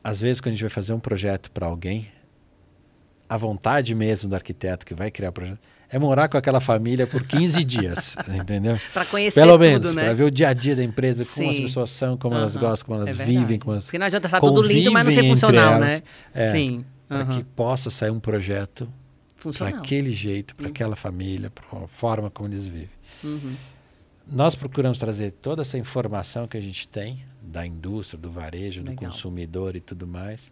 [0.04, 2.12] às vezes, quando a gente vai fazer um projeto para alguém,
[3.30, 5.60] a vontade mesmo do arquiteto que vai criar o projeto
[5.96, 8.78] é morar com aquela família por 15 dias, entendeu?
[8.94, 10.04] Para conhecer Pelo menos, né?
[10.04, 11.58] para ver o dia a dia da empresa, como Sim.
[11.58, 12.42] as pessoas são, como uhum.
[12.42, 15.06] elas gostam, como elas é vivem, como elas Porque não adianta estar tudo lindo, mas
[15.06, 16.02] não ser funcional, né?
[16.34, 16.80] É, Sim.
[16.80, 16.84] Uhum.
[17.08, 18.92] Para que possa sair um projeto
[19.58, 20.72] para aquele jeito, para uhum.
[20.72, 22.90] aquela família, para a forma como eles vivem.
[23.24, 23.56] Uhum.
[24.30, 28.96] Nós procuramos trazer toda essa informação que a gente tem da indústria, do varejo, Legal.
[28.96, 30.52] do consumidor e tudo mais,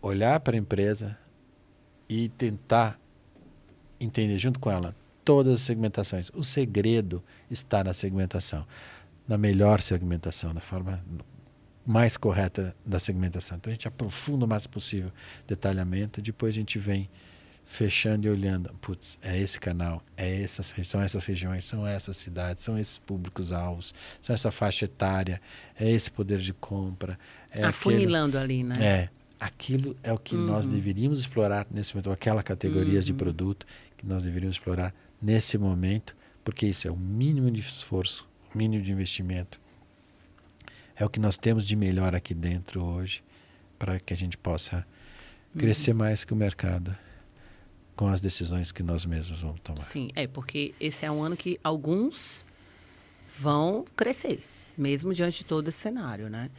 [0.00, 1.18] olhar para a empresa
[2.08, 2.99] e tentar
[4.00, 4.94] entender junto com ela
[5.24, 6.30] todas as segmentações.
[6.34, 8.66] O segredo está na segmentação,
[9.28, 11.02] na melhor segmentação, na forma
[11.86, 13.56] mais correta da segmentação.
[13.56, 15.10] Então a gente aprofunda o mais possível
[15.46, 17.08] detalhamento, depois a gente vem
[17.70, 22.64] fechando e olhando, putz, é esse canal, é essas, são essas regiões, são essas cidades,
[22.64, 25.40] são esses públicos-alvos, são essa faixa etária,
[25.78, 27.16] é esse poder de compra.
[27.52, 28.84] É Afunilando aquele, ali, né?
[28.84, 29.08] É.
[29.38, 30.46] Aquilo é o que uhum.
[30.46, 33.12] nós deveríamos explorar nesse momento, aquela categorias uhum.
[33.12, 33.66] de produto
[34.00, 38.82] que nós deveríamos explorar nesse momento, porque isso é o mínimo de esforço, o mínimo
[38.82, 39.60] de investimento.
[40.96, 43.22] É o que nós temos de melhor aqui dentro hoje,
[43.78, 44.86] para que a gente possa
[45.56, 45.98] crescer uhum.
[45.98, 46.96] mais que o mercado
[47.94, 49.82] com as decisões que nós mesmos vamos tomar.
[49.82, 52.46] Sim, é porque esse é um ano que alguns
[53.38, 54.42] vão crescer,
[54.76, 56.50] mesmo diante de todo esse cenário, né?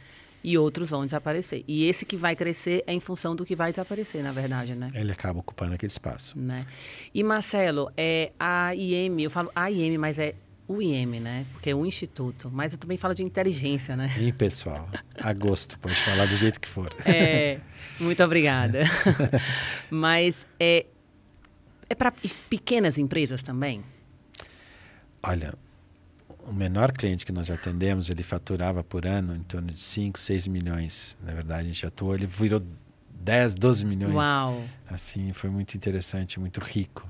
[0.42, 1.64] E outros vão desaparecer.
[1.66, 4.90] E esse que vai crescer é em função do que vai desaparecer, na verdade, né?
[4.94, 6.38] Ele acaba ocupando aquele espaço.
[6.38, 6.66] Né?
[7.14, 10.34] E Marcelo, é, a IEM, eu falo a IEM, mas é
[10.66, 11.44] o IM, né?
[11.52, 14.10] Porque é o instituto, mas eu também falo de inteligência, né?
[14.18, 14.88] E pessoal,
[15.20, 16.94] agosto, pode falar do jeito que for.
[17.04, 17.60] É,
[18.00, 18.84] muito obrigada.
[19.90, 20.86] mas é,
[21.88, 22.12] é para
[22.48, 23.84] pequenas empresas também?
[25.22, 25.54] Olha,
[26.46, 30.18] o menor cliente que nós já atendemos, ele faturava por ano em torno de 5,
[30.18, 31.16] 6 milhões.
[31.22, 32.62] Na verdade, a gente atuou, ele virou
[33.20, 34.14] 10, 12 milhões.
[34.14, 34.62] Uau!
[34.88, 37.08] Assim, foi muito interessante, muito rico.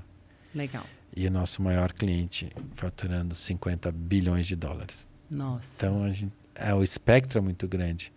[0.53, 0.85] Legal.
[1.15, 5.07] E o nosso maior cliente faturando 50 bilhões de dólares.
[5.29, 5.69] Nossa.
[5.77, 8.11] Então, a gente, é, o espectro é muito grande.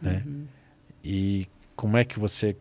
[0.00, 0.22] Né?
[0.26, 0.46] Uhum.
[1.02, 2.56] E como é que você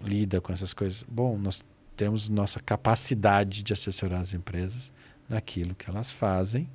[0.00, 1.04] lida com essas coisas?
[1.08, 1.64] Bom, nós
[1.96, 4.92] temos nossa capacidade de assessorar as empresas
[5.28, 6.68] naquilo que elas fazem,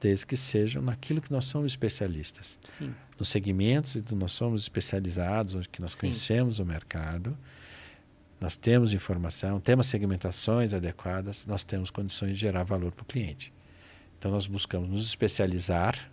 [0.00, 2.58] desde que sejam naquilo que nós somos especialistas.
[2.64, 2.94] Sim.
[3.18, 6.00] Nos segmentos que nós somos especializados, onde que nós Sim.
[6.00, 7.36] conhecemos o mercado,
[8.40, 13.52] nós temos informação, temos segmentações adequadas, nós temos condições de gerar valor para o cliente.
[14.18, 16.10] Então nós buscamos nos especializar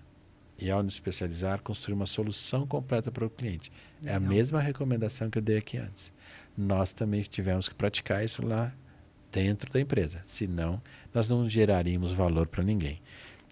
[0.57, 3.71] e ao nos especializar construir uma solução completa para o cliente.
[4.05, 4.29] É a Legal.
[4.29, 6.13] mesma recomendação que eu dei aqui antes.
[6.57, 8.73] Nós também tivemos que praticar isso lá
[9.31, 10.21] dentro da empresa.
[10.23, 10.81] Senão,
[11.13, 13.01] nós não geraríamos valor para ninguém.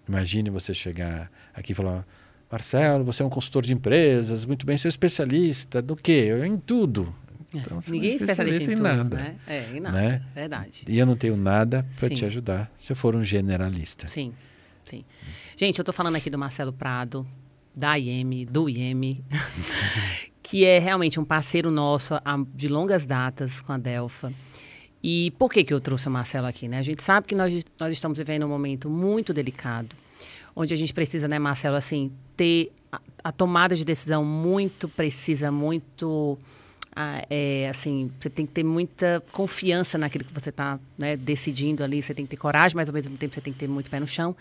[0.08, 2.06] Imagine você chegar aqui e falar:
[2.50, 6.26] Marcelo, você é um consultor de empresas, muito bem, você é especialista do quê?
[6.28, 7.14] Eu, em tudo.
[7.54, 9.16] Então, você não Ninguém é especialista em, tudo, nada.
[9.16, 9.36] né?
[9.46, 10.00] É, em nada.
[10.00, 10.22] Né?
[10.34, 10.84] Verdade.
[10.88, 14.08] E eu não tenho nada para te ajudar se eu for um generalista.
[14.08, 14.32] Sim,
[14.84, 15.04] sim.
[15.56, 17.26] Gente, eu tô falando aqui do Marcelo Prado,
[17.76, 19.22] da IEM, do IEM,
[20.42, 22.14] que é realmente um parceiro nosso
[22.54, 24.32] de longas datas com a Delfa.
[25.02, 26.68] E por que, que eu trouxe o Marcelo aqui?
[26.68, 26.78] Né?
[26.78, 29.96] A gente sabe que nós, nós estamos vivendo um momento muito delicado,
[30.54, 35.50] onde a gente precisa, né, Marcelo, assim, ter a, a tomada de decisão muito precisa,
[35.50, 36.38] muito.
[36.94, 41.82] ah, é, assim, você tem que ter muita confiança naquilo que você está né, decidindo
[41.82, 43.90] ali, você tem que ter coragem, mas ao mesmo tempo você tem que ter muito
[43.90, 44.36] pé no chão.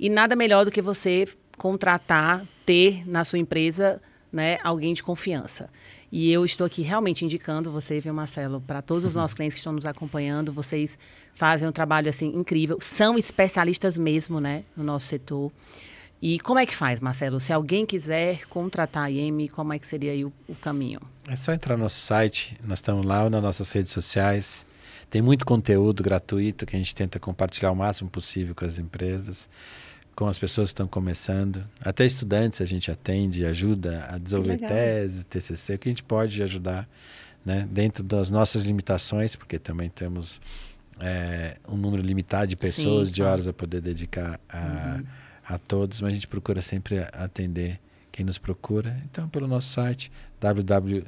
[0.00, 4.00] E nada melhor do que você contratar, ter na sua empresa
[4.32, 5.68] né, alguém de confiança.
[6.12, 9.60] E eu estou aqui realmente indicando você, viu, Marcelo, para todos os nossos clientes que
[9.60, 10.98] estão nos acompanhando, vocês
[11.32, 15.50] fazem um trabalho assim incrível, são especialistas mesmo, né, no nosso setor.
[16.20, 17.40] E como é que faz, Marcelo?
[17.40, 21.00] Se alguém quiser contratar a IEM, como é que seria o, o caminho?
[21.26, 24.66] É só entrar no nosso site, nós estamos lá ou nas nossas redes sociais.
[25.08, 29.48] Tem muito conteúdo gratuito que a gente tenta compartilhar o máximo possível com as empresas,
[30.14, 31.64] com as pessoas que estão começando.
[31.80, 36.42] Até estudantes a gente atende, ajuda a desenvolver tese, TCC, o que a gente pode
[36.42, 36.88] ajudar
[37.44, 37.66] né?
[37.70, 40.40] dentro das nossas limitações, porque também temos
[41.00, 45.00] é, um número limitado de pessoas, Sim, de horas a poder dedicar a,
[45.46, 49.00] a todos, mas a gente procura sempre atender quem nos procura.
[49.10, 51.06] Então, pelo nosso site www.im.com.br,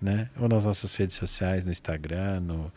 [0.00, 0.30] né?
[0.40, 2.72] ou nas nossas redes sociais, no Instagram, no,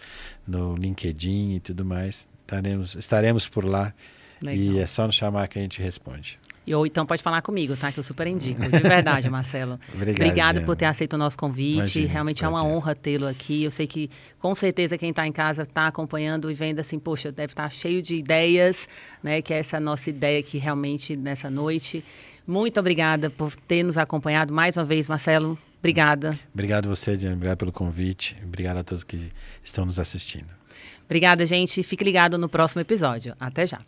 [0.46, 2.28] no LinkedIn e tudo mais.
[2.46, 3.94] Estaremos, estaremos por lá
[4.42, 4.80] e Legal.
[4.84, 6.38] é só nos chamar que a gente responde.
[6.68, 7.92] E, ou então pode falar comigo, tá?
[7.92, 8.60] Que eu super indico.
[8.62, 9.80] De verdade, Marcelo.
[9.94, 10.66] Obrigado, Obrigado Diana.
[10.66, 11.78] por ter aceito o nosso convite.
[11.78, 12.76] Imagina, Realmente é uma prazer.
[12.78, 13.64] honra tê-lo aqui.
[13.64, 17.32] Eu sei que, com certeza, quem está em casa está acompanhando e vendo assim, poxa,
[17.32, 18.88] deve estar cheio de ideias,
[19.24, 19.42] né?
[19.44, 22.04] Que é essa nossa ideia aqui realmente nessa noite.
[22.48, 25.58] Muito obrigada por ter nos acompanhado mais uma vez, Marcelo.
[25.80, 26.38] Obrigada.
[26.52, 27.36] Obrigado você, Diana.
[27.36, 28.36] Obrigado pelo convite.
[28.44, 29.32] Obrigado a todos que
[29.64, 30.48] estão nos assistindo.
[31.06, 31.82] Obrigada, gente.
[31.84, 33.36] Fique ligado no próximo episódio.
[33.40, 33.82] Até já.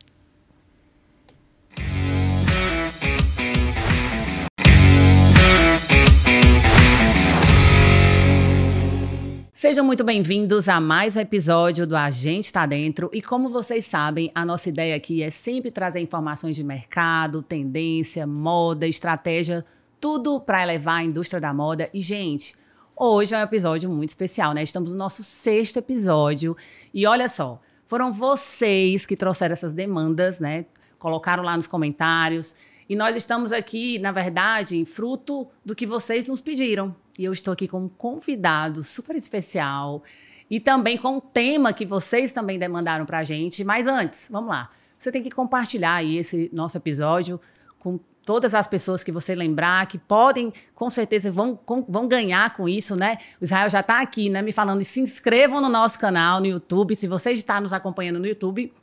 [9.54, 13.10] Sejam muito bem-vindos a mais um episódio do A Gente Está Dentro.
[13.12, 18.28] E como vocês sabem, a nossa ideia aqui é sempre trazer informações de mercado, tendência,
[18.28, 19.66] moda, estratégia,
[20.00, 21.90] tudo para elevar a indústria da moda.
[21.92, 22.56] E, gente,
[22.98, 24.64] hoje é um episódio muito especial, né?
[24.64, 26.58] Estamos no nosso sexto episódio.
[26.94, 30.66] E olha só, foram vocês que trouxeram essas demandas, né?
[30.98, 32.56] Colocaram lá nos comentários.
[32.90, 36.96] E nós estamos aqui, na verdade, fruto do que vocês nos pediram.
[37.18, 40.04] E eu estou aqui com um convidado super especial
[40.50, 43.64] e também com um tema que vocês também demandaram para a gente.
[43.64, 44.70] Mas antes, vamos lá.
[44.98, 47.40] Você tem que compartilhar aí esse nosso episódio
[47.78, 52.54] com todas as pessoas que você lembrar, que podem, com certeza, vão, com- vão ganhar
[52.58, 53.20] com isso, né?
[53.40, 56.94] O Israel já está aqui, né, me falando, se inscrevam no nosso canal no YouTube.
[56.94, 58.74] Se você está nos acompanhando no YouTube,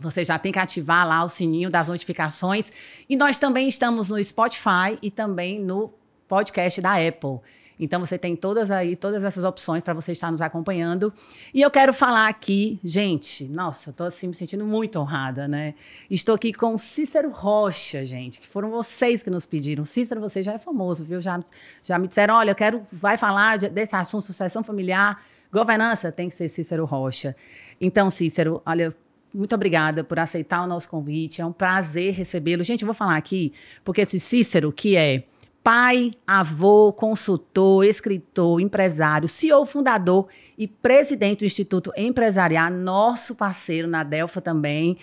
[0.00, 2.72] você já tem que ativar lá o sininho das notificações.
[3.06, 5.92] E nós também estamos no Spotify e também no
[6.26, 7.40] podcast da Apple.
[7.78, 11.12] Então você tem todas aí, todas essas opções para você estar nos acompanhando.
[11.52, 15.74] E eu quero falar aqui, gente, nossa, tô assim me sentindo muito honrada, né?
[16.10, 19.84] Estou aqui com Cícero Rocha, gente, que foram vocês que nos pediram.
[19.84, 21.20] Cícero, você já é famoso, viu?
[21.20, 21.42] Já,
[21.82, 25.22] já me disseram, olha, eu quero, vai falar de- desse assunto, sucessão familiar,
[25.52, 27.36] governança, tem que ser Cícero Rocha.
[27.80, 28.94] Então, Cícero, olha,
[29.34, 31.42] muito obrigada por aceitar o nosso convite.
[31.42, 32.64] É um prazer recebê-lo.
[32.64, 33.52] Gente, eu vou falar aqui,
[33.84, 35.24] porque esse Cícero, que é
[35.66, 44.04] pai, avô, consultor, escritor, empresário, CEO, fundador e presidente do Instituto Empresarial, nosso parceiro na
[44.04, 44.96] Delfa também,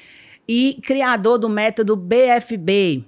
[0.47, 3.03] e criador do método BFB,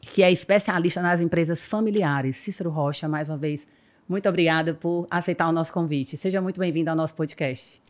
[0.00, 2.36] que é especialista nas empresas familiares.
[2.38, 3.64] Cícero Rocha, mais uma vez,
[4.08, 6.16] muito obrigada por aceitar o nosso convite.
[6.16, 7.80] Seja muito bem-vindo ao nosso podcast.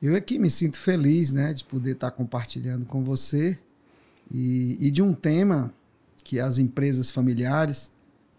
[0.00, 3.58] Eu aqui me sinto feliz, né, de poder estar compartilhando com você
[4.30, 5.74] e, e de um tema
[6.22, 7.90] que as empresas familiares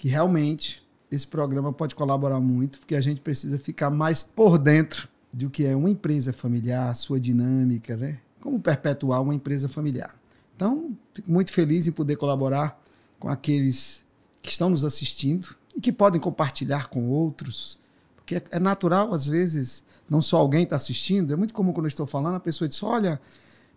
[0.04, 5.08] que realmente esse programa pode colaborar muito, porque a gente precisa ficar mais por dentro
[5.32, 8.20] do que é uma empresa familiar, sua dinâmica, né?
[8.41, 10.14] Como perpetuar uma empresa familiar.
[10.58, 12.78] Então, fico muito feliz em poder colaborar
[13.18, 14.04] com aqueles
[14.41, 17.80] que estão nos assistindo e que podem compartilhar com outros,
[18.18, 21.88] porque é natural, às vezes, não só alguém está assistindo, é muito comum quando eu
[21.88, 23.22] estou falando, a pessoa diz: Olha,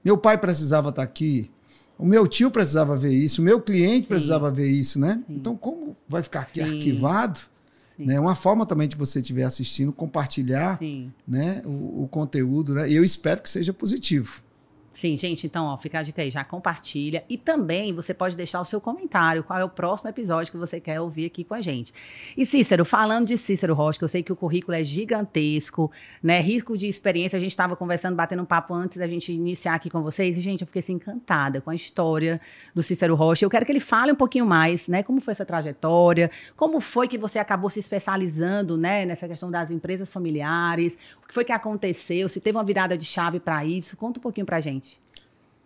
[0.05, 1.53] meu pai precisava estar tá aqui,
[1.99, 4.09] o meu tio precisava ver isso, o meu cliente Sim.
[4.09, 5.23] precisava ver isso, né?
[5.27, 5.35] Sim.
[5.37, 6.73] Então, como vai ficar aqui Sim.
[6.73, 7.41] arquivado?
[7.99, 8.21] Né?
[8.21, 10.79] uma forma também de você estiver assistindo, compartilhar
[11.27, 11.63] né?
[11.65, 12.91] O, o, conteúdo, né?
[12.91, 14.43] E eu espero que seja positivo.
[14.97, 17.23] Sim, gente, então, ó, fica a dica aí, já compartilha.
[17.29, 20.81] E também você pode deixar o seu comentário, qual é o próximo episódio que você
[20.81, 21.93] quer ouvir aqui com a gente.
[22.35, 25.93] E Cícero, falando de Cícero Rocha, que eu sei que o currículo é gigantesco,
[26.23, 26.41] né?
[26.41, 27.37] Rico de experiência.
[27.37, 30.39] A gente estava conversando, batendo um papo antes da gente iniciar aqui com vocês.
[30.39, 32.41] E, gente, eu fiquei assim, encantada com a história
[32.75, 33.45] do Cícero Rocha.
[33.45, 35.03] Eu quero que ele fale um pouquinho mais, né?
[35.03, 39.05] Como foi essa trajetória, como foi que você acabou se especializando, né?
[39.05, 43.05] Nessa questão das empresas familiares, o que foi que aconteceu, se teve uma virada de
[43.05, 43.95] chave para isso.
[43.95, 44.86] Conta um pouquinho pra gente.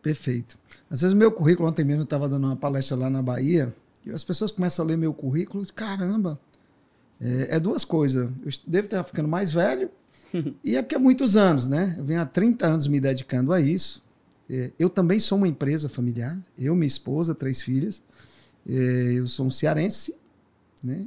[0.03, 0.59] Perfeito.
[0.91, 3.75] Às vezes o meu currículo, ontem mesmo eu estava dando uma palestra lá na Bahia,
[4.05, 6.41] e as pessoas começam a ler meu currículo, caramba,
[7.21, 8.29] é, é duas coisas.
[8.43, 9.91] Eu devo estar ficando mais velho,
[10.65, 11.95] e é porque há muitos anos, né?
[11.99, 14.03] Eu venho há 30 anos me dedicando a isso.
[14.49, 18.03] É, eu também sou uma empresa familiar, eu, minha esposa, três filhas.
[18.69, 18.73] É,
[19.15, 20.17] eu sou um cearense,
[20.83, 21.07] né?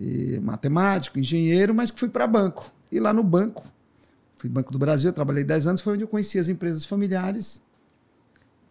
[0.00, 2.72] E matemático, engenheiro, mas que fui para banco.
[2.90, 3.64] E lá no banco,
[4.36, 7.62] fui Banco do Brasil, trabalhei 10 anos, foi onde eu conheci as empresas familiares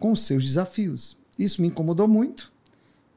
[0.01, 1.15] com seus desafios.
[1.37, 2.51] Isso me incomodou muito.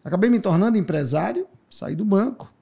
[0.05, 2.53] Acabei me tornando empresário, saí do banco.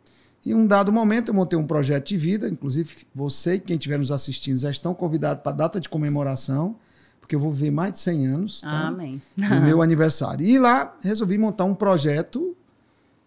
[0.47, 3.77] E em um dado momento eu montei um projeto de vida, inclusive você e quem
[3.77, 6.77] estiver nos assistindo já estão convidados para a data de comemoração,
[7.20, 8.87] porque eu vou viver mais de 100 anos tá?
[8.87, 9.20] Amém.
[9.37, 10.47] no meu aniversário.
[10.47, 12.57] E lá resolvi montar um projeto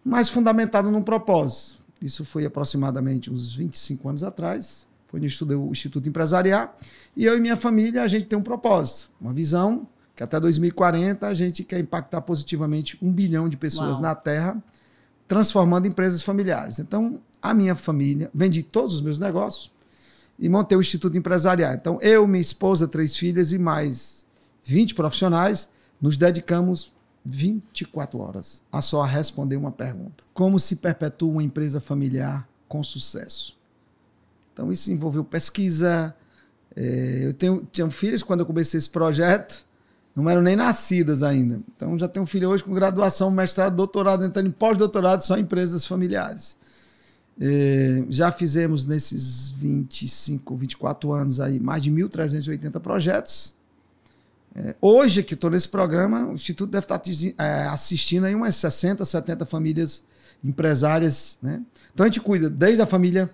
[0.04, 1.84] mais fundamentado num propósito.
[2.02, 4.88] Isso foi aproximadamente uns 25 anos atrás.
[5.08, 6.78] Foi no estudei o Instituto Empresarial.
[7.18, 11.28] E eu e minha família, a gente tem um propósito, uma visão que até 2040
[11.28, 14.02] a gente quer impactar positivamente um bilhão de pessoas Uau.
[14.02, 14.64] na Terra,
[15.28, 16.80] transformando empresas familiares.
[16.80, 19.72] Então, a minha família, vendi todos os meus negócios
[20.40, 21.74] e montei o Instituto Empresarial.
[21.74, 24.26] Então, eu, minha esposa, três filhas e mais
[24.64, 25.68] 20 profissionais,
[26.00, 26.94] nos dedicamos
[27.26, 33.58] 24 horas a só responder uma pergunta: Como se perpetua uma empresa familiar com sucesso?
[34.54, 36.16] Então, isso envolveu pesquisa.
[36.74, 39.65] É, eu tenho, tinha filhas quando eu comecei esse projeto
[40.16, 41.62] não eram nem nascidas ainda.
[41.76, 45.42] Então já tenho um filho hoje com graduação, mestrado, doutorado, entrando em pós-doutorado só em
[45.42, 46.58] empresas familiares.
[47.40, 53.54] É, já fizemos nesses 25, 24 anos aí mais de 1.380 projetos.
[54.56, 57.02] É, hoje que estou nesse programa, o Instituto deve estar
[57.38, 60.06] é, assistindo aí umas 60, 70 famílias
[60.42, 61.38] empresárias.
[61.42, 61.62] Né?
[61.94, 63.30] Então a gente cuida desde a família,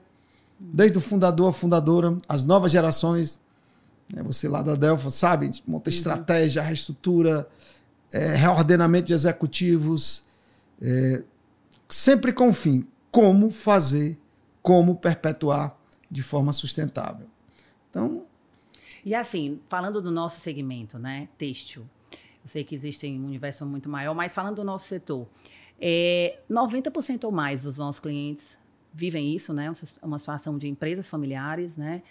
[0.59, 3.39] desde o fundador, a fundadora, as novas gerações,
[4.13, 4.21] né?
[4.23, 5.95] Você lá da Delfa sabe, monta uhum.
[5.95, 7.47] estratégia, reestrutura,
[8.11, 10.25] é, reordenamento de executivos,
[10.81, 11.23] é,
[11.87, 14.19] sempre com o fim, como fazer,
[14.61, 15.77] como perpetuar
[16.09, 17.27] de forma sustentável.
[17.89, 18.25] Então.
[19.03, 23.89] E assim, falando do nosso segmento, né, têxtil, eu sei que existe um universo muito
[23.89, 25.27] maior, mas falando do nosso setor,
[25.79, 28.57] é, 90% ou mais dos nossos clientes
[28.93, 32.03] vivem isso, né, uma situação de empresas familiares, né,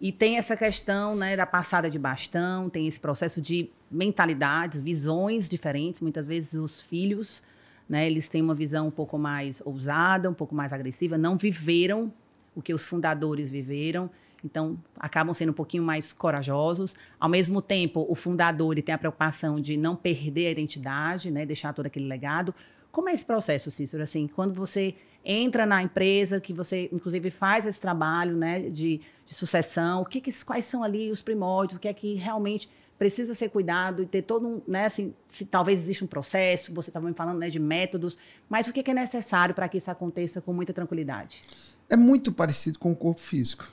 [0.00, 5.48] e tem essa questão né, da passada de bastão, tem esse processo de mentalidades, visões
[5.48, 6.00] diferentes.
[6.00, 7.42] Muitas vezes os filhos,
[7.88, 12.12] né, eles têm uma visão um pouco mais ousada, um pouco mais agressiva, não viveram
[12.54, 14.10] o que os fundadores viveram.
[14.44, 16.94] Então, acabam sendo um pouquinho mais corajosos.
[17.18, 21.72] Ao mesmo tempo, o fundador tem a preocupação de não perder a identidade, né, deixar
[21.72, 22.54] todo aquele legado.
[22.92, 24.02] Como é esse processo, Cícero?
[24.02, 24.94] Assim, quando você
[25.24, 30.20] entra na empresa, que você, inclusive, faz esse trabalho né, de, de sucessão, o que,
[30.20, 32.68] que, quais são ali os primórdios, o que é que realmente
[32.98, 36.90] precisa ser cuidado e ter todo um, né, assim, se talvez exista um processo, você
[36.90, 38.18] estava me falando né, de métodos,
[38.48, 41.42] mas o que, que é necessário para que isso aconteça com muita tranquilidade?
[41.88, 43.66] É muito parecido com o corpo físico.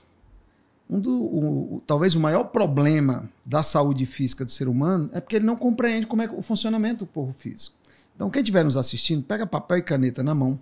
[0.90, 5.22] um do, o, o, talvez o maior problema da saúde física do ser humano é
[5.22, 7.76] porque ele não compreende como é o funcionamento do corpo físico.
[8.16, 10.60] Então, quem estiver nos assistindo, pega papel e caneta na mão.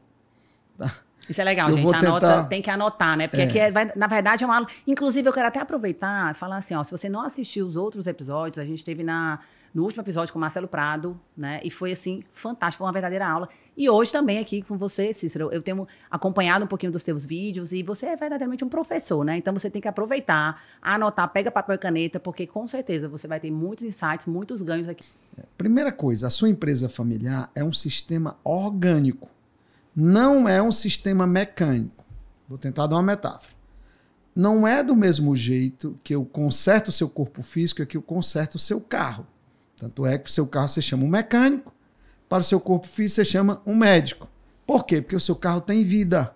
[0.79, 0.91] Tá?
[1.29, 1.81] Isso é legal, gente.
[1.81, 2.43] Anota, tentar...
[2.45, 3.27] Tem que anotar, né?
[3.27, 3.45] Porque é.
[3.45, 4.67] aqui, é, vai, na verdade, é uma aula.
[4.87, 8.07] Inclusive, eu quero até aproveitar e falar assim: ó, se você não assistiu os outros
[8.07, 9.39] episódios, a gente teve na
[9.73, 11.59] no último episódio com o Marcelo Prado, né?
[11.63, 13.47] E foi assim, fantástico, foi uma verdadeira aula.
[13.77, 17.71] E hoje também aqui com você, Cícero, eu tenho acompanhado um pouquinho dos seus vídeos
[17.71, 19.37] e você é verdadeiramente um professor, né?
[19.37, 23.39] Então você tem que aproveitar, anotar, pega papel e caneta, porque com certeza você vai
[23.39, 25.05] ter muitos insights, muitos ganhos aqui.
[25.57, 29.29] Primeira coisa, a sua empresa familiar é um sistema orgânico,
[29.99, 32.05] não é um sistema mecânico.
[32.47, 33.53] Vou tentar dar uma metáfora.
[34.33, 38.55] Não é do mesmo jeito que eu conserto o seu corpo físico que eu conserto
[38.55, 39.27] o seu carro.
[39.77, 41.73] Tanto é que o seu carro você chama um mecânico,
[42.29, 44.29] para o seu corpo físico você chama um médico.
[44.65, 45.01] Por quê?
[45.01, 46.33] Porque o seu carro tem vida.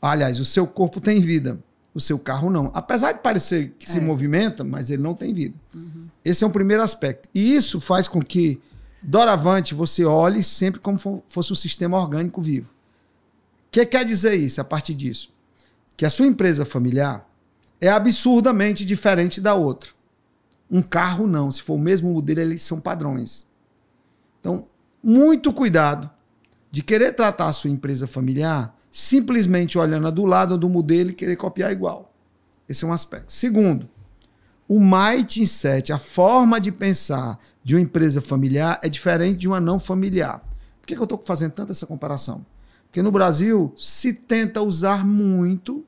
[0.00, 1.58] Aliás, o seu corpo tem vida,
[1.92, 2.70] o seu carro não.
[2.72, 3.88] Apesar de parecer que é.
[3.88, 5.56] se movimenta, mas ele não tem vida.
[5.74, 6.06] Uhum.
[6.24, 7.28] Esse é um primeiro aspecto.
[7.34, 8.60] E isso faz com que,
[9.02, 12.68] doravante, você olhe sempre como fosse um sistema orgânico vivo.
[12.68, 15.32] O que quer dizer isso a partir disso?
[15.96, 17.28] Que a sua empresa familiar
[17.80, 19.90] é absurdamente diferente da outra.
[20.70, 23.46] Um carro não, se for o mesmo modelo, eles são padrões.
[24.40, 24.66] Então,
[25.02, 26.10] muito cuidado
[26.70, 31.14] de querer tratar a sua empresa familiar simplesmente olhando a do lado do modelo e
[31.14, 32.14] querer copiar igual.
[32.68, 33.32] Esse é um aspecto.
[33.32, 33.88] Segundo,
[34.72, 39.78] o mindset, a forma de pensar de uma empresa familiar é diferente de uma não
[39.78, 40.42] familiar.
[40.80, 42.46] Por que, que eu estou fazendo tanta essa comparação?
[42.86, 45.84] Porque no Brasil se tenta usar muito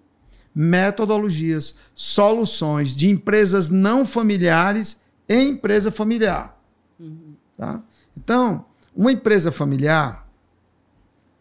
[0.55, 6.55] metodologias, soluções de empresas não familiares em empresa familiar.
[7.01, 7.37] Uhum.
[7.57, 7.83] Tá?
[8.15, 10.29] Então, uma empresa familiar,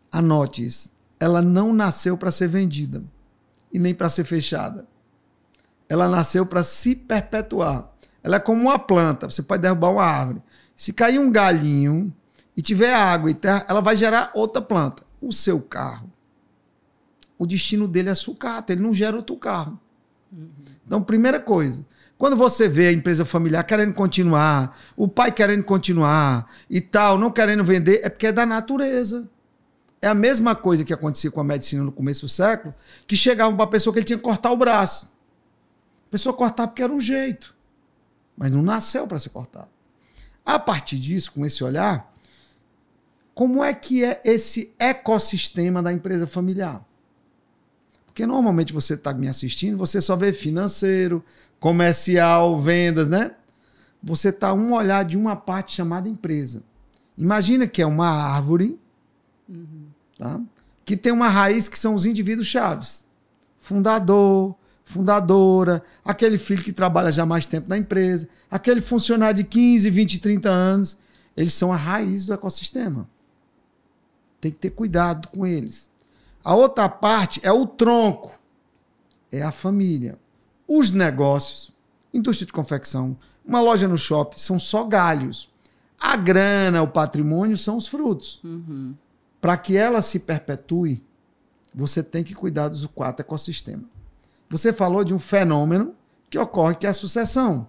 [0.09, 3.03] anote isso, ela não nasceu para ser vendida
[3.71, 4.87] e nem para ser fechada.
[5.93, 7.89] Ela nasceu para se perpetuar.
[8.23, 10.41] Ela é como uma planta, você pode derrubar uma árvore.
[10.75, 12.13] Se cair um galinho
[12.55, 15.03] e tiver água e terra, ela vai gerar outra planta.
[15.21, 16.13] O seu carro
[17.43, 19.77] o destino dele é sucata, ele não gera outro carro.
[20.85, 21.85] Então, primeira coisa,
[22.17, 27.29] quando você vê a empresa familiar querendo continuar, o pai querendo continuar e tal, não
[27.29, 29.29] querendo vender, é porque é da natureza.
[30.01, 32.73] É a mesma coisa que acontecia com a medicina no começo do século,
[33.05, 35.12] que chegavam para a pessoa que ele tinha que cortar o braço.
[36.13, 37.55] A pessoa cortava porque era um jeito,
[38.37, 39.71] mas não nasceu para ser cortado.
[40.45, 42.13] A partir disso, com esse olhar,
[43.33, 46.85] como é que é esse ecossistema da empresa familiar?
[48.05, 51.25] Porque normalmente você está me assistindo, você só vê financeiro,
[51.59, 53.31] comercial, vendas, né?
[54.03, 56.61] Você está um olhar de uma parte chamada empresa.
[57.17, 58.79] Imagina que é uma árvore,
[59.49, 59.87] uhum.
[60.15, 60.39] tá?
[60.85, 63.03] que tem uma raiz que são os indivíduos chaves.
[63.59, 64.55] Fundador,
[64.93, 70.19] fundadora, aquele filho que trabalha já mais tempo na empresa, aquele funcionário de 15, 20,
[70.19, 70.97] 30 anos.
[71.35, 73.09] Eles são a raiz do ecossistema.
[74.39, 75.89] Tem que ter cuidado com eles.
[76.43, 78.39] A outra parte é o tronco,
[79.31, 80.19] é a família.
[80.67, 81.73] Os negócios,
[82.13, 85.49] indústria de confecção, uma loja no shopping, são só galhos.
[85.99, 88.41] A grana, o patrimônio são os frutos.
[88.43, 88.93] Uhum.
[89.41, 91.03] Para que ela se perpetue,
[91.73, 93.87] você tem que cuidar dos quatro ecossistemas.
[94.53, 95.95] Você falou de um fenômeno
[96.29, 97.67] que ocorre, que é a sucessão.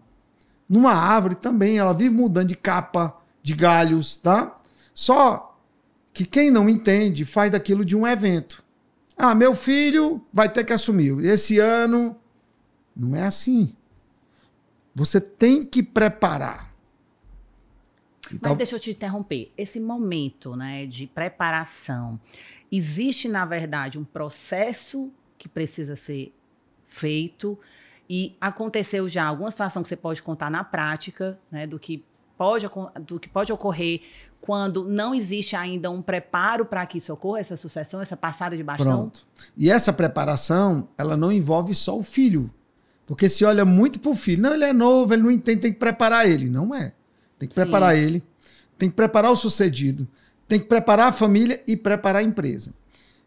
[0.68, 4.60] Numa árvore também, ela vive mudando de capa, de galhos, tá?
[4.92, 5.58] Só
[6.12, 8.62] que quem não entende faz daquilo de um evento.
[9.16, 11.18] Ah, meu filho vai ter que assumir.
[11.24, 12.14] Esse ano.
[12.94, 13.74] Não é assim.
[14.94, 16.70] Você tem que preparar.
[18.30, 18.56] Mas tal...
[18.56, 19.50] deixa eu te interromper.
[19.56, 22.20] Esse momento né, de preparação,
[22.70, 26.30] existe, na verdade, um processo que precisa ser
[26.94, 27.58] feito
[28.08, 32.04] e aconteceu já alguma situação que você pode contar na prática, né, do que
[32.36, 32.66] pode,
[33.06, 34.02] do que pode ocorrer
[34.40, 38.62] quando não existe ainda um preparo para que isso ocorra, essa sucessão, essa passada de
[38.62, 38.98] bastão?
[38.98, 39.26] Pronto.
[39.56, 42.50] E essa preparação, ela não envolve só o filho.
[43.06, 45.72] Porque se olha muito para o filho, não, ele é novo, ele não entende, tem
[45.72, 46.50] que preparar ele.
[46.50, 46.92] Não é.
[47.38, 48.00] Tem que preparar Sim.
[48.00, 48.22] ele,
[48.78, 50.06] tem que preparar o sucedido,
[50.46, 52.74] tem que preparar a família e preparar a empresa.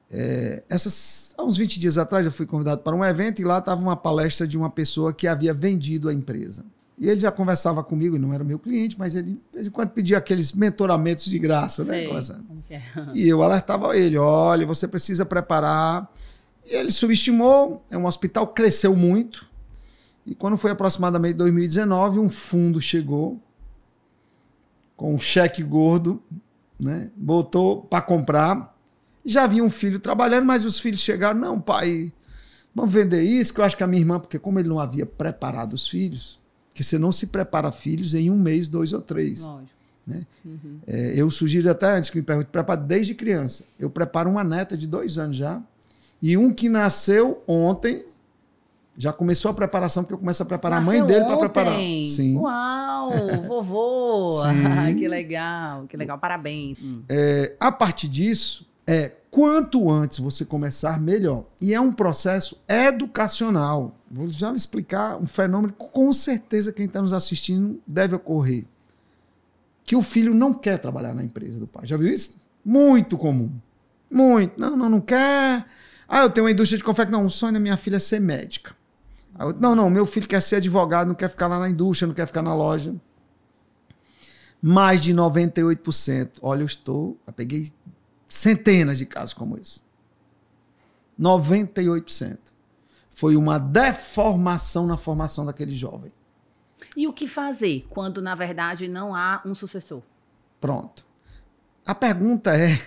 [0.09, 3.59] É, essas, há uns 20 dias atrás eu fui convidado para um evento e lá
[3.59, 6.63] estava uma palestra de uma pessoa que havia vendido a empresa.
[6.99, 9.89] E ele já conversava comigo, não era meu cliente, mas ele, de vez em quando,
[9.89, 12.05] pedia aqueles mentoramentos de graça, né?
[12.69, 12.81] É.
[13.13, 16.11] E eu alertava ele: olha, você precisa preparar.
[16.65, 19.47] E ele subestimou, é um hospital cresceu muito.
[20.25, 23.39] E quando foi aproximadamente 2019, um fundo chegou
[24.95, 26.21] com um cheque gordo,
[26.79, 27.11] né?
[27.15, 28.75] Botou para comprar.
[29.27, 32.11] Já havia um filho trabalhando, mas os filhos chegaram: não, pai,
[32.77, 35.03] Vamos vender isso, que eu acho que a minha irmã, porque como ele não havia
[35.03, 36.39] preparado os filhos,
[36.75, 39.41] que você não se prepara filhos em um mês, dois ou três.
[39.41, 39.71] Lógico.
[40.05, 40.27] Né?
[40.45, 40.77] Uhum.
[40.85, 43.65] É, eu sugiro até antes que me pergunte, preparo desde criança.
[43.79, 45.59] Eu preparo uma neta de dois anos já,
[46.21, 48.05] e um que nasceu ontem,
[48.95, 51.79] já começou a preparação, porque eu começo a preparar Nasceu a mãe dele para preparar.
[52.05, 52.37] Sim.
[52.37, 53.11] Uau,
[53.47, 54.43] vovô!
[54.95, 56.77] Que legal, que legal, parabéns.
[57.09, 61.43] É, a partir disso, é quanto antes você começar, melhor.
[61.59, 63.93] E é um processo educacional.
[64.09, 68.65] Vou já lhe explicar um fenômeno que com certeza quem está nos assistindo deve ocorrer.
[69.83, 71.85] Que o filho não quer trabalhar na empresa do pai.
[71.85, 72.39] Já viu isso?
[72.63, 73.51] Muito comum.
[74.09, 74.59] Muito.
[74.59, 75.65] Não, não, não quer.
[76.07, 77.19] Ah, eu tenho uma indústria de confecção.
[77.19, 78.75] Não, o sonho da minha filha é ser médica.
[79.37, 82.15] Eu, não, não, meu filho quer ser advogado, não quer ficar lá na indústria, não
[82.15, 82.95] quer ficar na loja.
[84.61, 86.39] Mais de 98%.
[86.41, 87.17] Olha, eu estou.
[87.27, 87.69] Eu peguei
[88.27, 89.81] centenas de casos como esse.
[91.19, 92.37] 98%.
[93.09, 96.11] Foi uma deformação na formação daquele jovem.
[96.95, 100.03] E o que fazer quando, na verdade, não há um sucessor?
[100.61, 101.05] Pronto.
[101.85, 102.79] A pergunta é: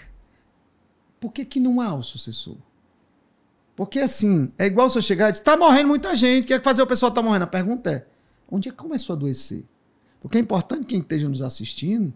[1.18, 2.56] por que, que não há o sucessor?
[3.74, 6.54] Porque assim, é igual se eu chegar e dizer, está morrendo muita gente, o que
[6.54, 7.44] é que fazer o pessoal está morrendo?
[7.44, 8.06] A pergunta é:
[8.50, 9.64] onde é que começou a adoecer?
[10.20, 12.12] Porque é importante quem esteja nos assistindo,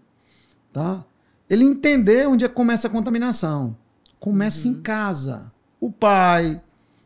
[0.72, 1.04] tá?
[1.54, 3.76] Ele entender onde é que começa a contaminação.
[4.18, 4.74] Começa uhum.
[4.74, 5.52] em casa.
[5.80, 6.60] O pai,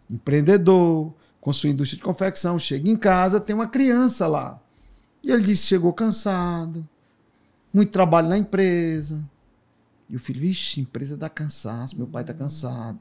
[0.08, 4.58] empreendedor, com sua indústria de confecção, chega em casa, tem uma criança lá.
[5.22, 6.86] E ele disse: chegou cansado,
[7.72, 9.24] muito trabalho na empresa.
[10.08, 12.38] E o filho, vixe, empresa dá cansaço, meu pai está uhum.
[12.38, 12.98] cansado.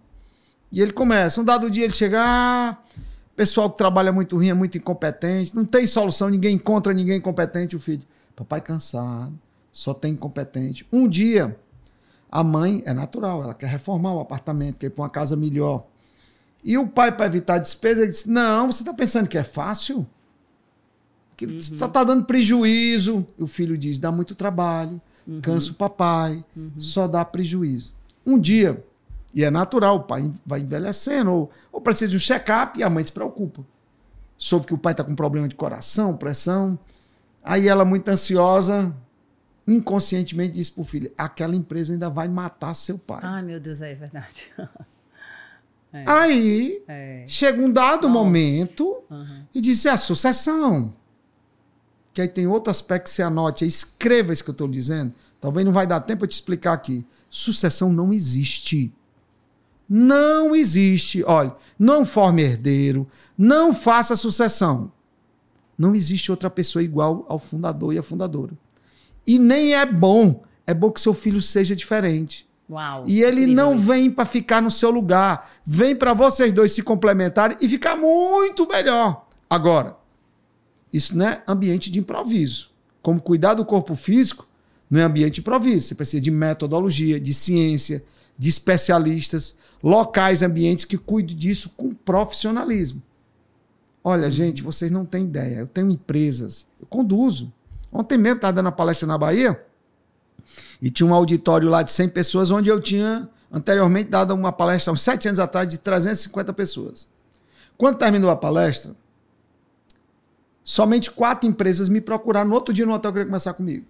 [0.70, 2.78] E ele começa, um dado dia ele chega, ah,
[3.38, 7.76] pessoal que trabalha muito ruim é muito incompetente, não tem solução, ninguém encontra ninguém competente,
[7.76, 8.04] o filho.
[8.36, 9.34] Papai cansado,
[9.78, 10.88] só tem incompetente.
[10.92, 11.56] Um dia,
[12.32, 15.86] a mãe, é natural, ela quer reformar o apartamento, quer ir para uma casa melhor.
[16.64, 20.08] E o pai, para evitar despesa, ele disse: Não, você está pensando que é fácil?
[21.36, 21.60] Que uhum.
[21.60, 23.24] só está dando prejuízo.
[23.38, 25.42] E o filho diz: Dá muito trabalho, uhum.
[25.42, 26.72] cansa o papai, uhum.
[26.76, 27.96] só dá prejuízo.
[28.26, 28.84] Um dia,
[29.32, 32.90] e é natural, o pai vai envelhecendo, ou, ou precisa de um check-up, e a
[32.90, 33.64] mãe se preocupa.
[34.36, 36.80] Soube que o pai está com problema de coração, pressão.
[37.44, 38.92] Aí ela, muito ansiosa,
[39.68, 43.20] inconscientemente disse para o filho: aquela empresa ainda vai matar seu pai.
[43.22, 44.52] Ai, meu Deus, é verdade.
[45.92, 46.04] é.
[46.08, 47.26] Aí é.
[47.28, 48.20] chega um dado Nossa.
[48.20, 49.44] momento uhum.
[49.54, 50.94] e disse: é a sucessão.
[52.14, 55.14] Que aí tem outro aspecto que você anote, escreva isso que eu estou dizendo.
[55.40, 57.06] Talvez não vai dar tempo para te explicar aqui.
[57.30, 58.92] Sucessão não existe.
[59.88, 61.24] Não existe.
[61.24, 63.08] Olha, não forme herdeiro,
[63.38, 64.92] não faça sucessão.
[65.78, 68.58] Não existe outra pessoa igual ao fundador e à fundadora.
[69.28, 70.44] E nem é bom.
[70.66, 72.48] É bom que seu filho seja diferente.
[72.70, 75.50] Uau, e ele não vem para ficar no seu lugar.
[75.66, 79.28] Vem para vocês dois se complementarem e ficar muito melhor.
[79.50, 79.96] Agora,
[80.92, 82.70] isso não é ambiente de improviso.
[83.02, 84.48] Como cuidar do corpo físico
[84.90, 85.88] não é ambiente de improviso.
[85.88, 88.04] Você precisa de metodologia, de ciência,
[88.38, 93.02] de especialistas, locais, ambientes que cuidem disso com profissionalismo.
[94.04, 94.32] Olha, uhum.
[94.32, 95.60] gente, vocês não têm ideia.
[95.60, 97.54] Eu tenho empresas, eu conduzo.
[97.98, 99.60] Ontem mesmo estava dando a palestra na Bahia
[100.80, 104.94] e tinha um auditório lá de 100 pessoas, onde eu tinha anteriormente dado uma palestra,
[104.94, 107.08] uns sete anos atrás, de 350 pessoas.
[107.76, 108.96] Quando terminou a palestra,
[110.64, 113.88] somente quatro empresas me procuraram no outro dia no hotel queria começar comigo.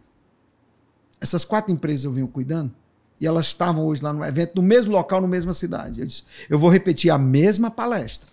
[1.19, 2.71] Essas quatro empresas eu venho cuidando
[3.19, 5.99] e elas estavam hoje lá no evento, no mesmo local, na mesma cidade.
[5.99, 8.29] Eu disse: eu vou repetir a mesma palestra.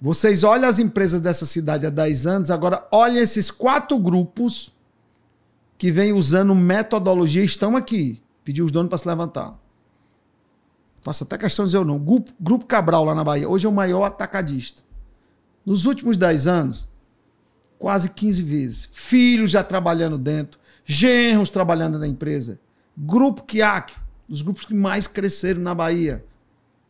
[0.00, 4.74] Vocês olham as empresas dessa cidade há 10 anos, agora olhem esses quatro grupos
[5.76, 8.22] que vêm usando metodologia estão aqui.
[8.42, 9.58] Pedi os donos para se levantar.
[11.02, 11.98] Faço até questão de dizer ou não.
[11.98, 14.82] Grupo, Grupo Cabral lá na Bahia, hoje é o maior atacadista.
[15.64, 16.88] Nos últimos 10 anos,
[17.78, 18.88] quase 15 vezes.
[18.92, 22.58] Filhos já trabalhando dentro, genros trabalhando na empresa.
[22.96, 23.94] Grupo Kiak,
[24.28, 26.24] os grupos que mais cresceram na Bahia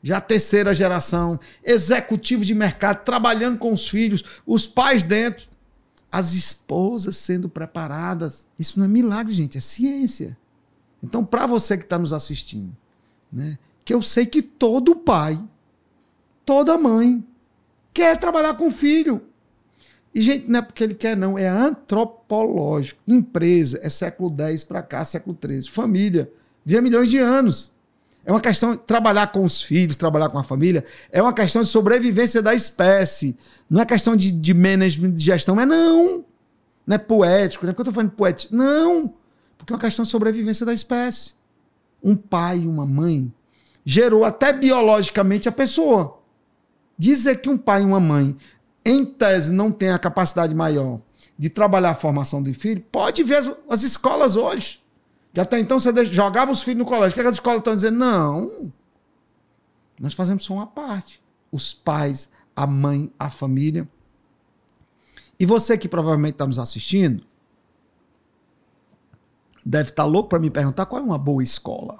[0.02, 5.48] já terceira geração, executivo de mercado, trabalhando com os filhos, os pais dentro,
[6.10, 8.48] as esposas sendo preparadas.
[8.58, 10.36] Isso não é milagre, gente, é ciência.
[11.02, 12.74] Então, para você que está nos assistindo,
[13.32, 15.42] né, que eu sei que todo pai,
[16.44, 17.24] toda mãe,
[17.92, 19.22] quer trabalhar com o filho.
[20.14, 23.00] E, gente, não é porque ele quer, não, é antropológico.
[23.06, 25.70] Empresa é século X para cá, século XIII.
[25.70, 26.30] Família,
[26.64, 27.72] via milhões de anos.
[28.30, 30.84] É uma questão de trabalhar com os filhos, trabalhar com a família.
[31.10, 33.36] É uma questão de sobrevivência da espécie.
[33.68, 35.56] Não é questão de, de management, de gestão.
[35.56, 36.24] Mas não.
[36.86, 37.66] Não é poético.
[37.66, 38.54] Não é porque eu estou falando poético.
[38.54, 39.12] Não.
[39.58, 41.32] Porque é uma questão de sobrevivência da espécie.
[42.00, 43.34] Um pai e uma mãe
[43.84, 46.20] gerou até biologicamente a pessoa.
[46.96, 48.36] Dizer que um pai e uma mãe,
[48.84, 51.00] em tese, não tem a capacidade maior
[51.36, 54.79] de trabalhar a formação do filho, pode ver as, as escolas hoje.
[55.32, 57.10] Que até então você jogava os filhos no colégio.
[57.10, 57.98] O que, é que as escolas estão dizendo?
[57.98, 58.72] Não.
[59.98, 61.22] Nós fazemos só uma parte.
[61.52, 63.88] Os pais, a mãe, a família.
[65.38, 67.24] E você que provavelmente está nos assistindo,
[69.64, 71.98] deve estar tá louco para me perguntar qual é uma boa escola.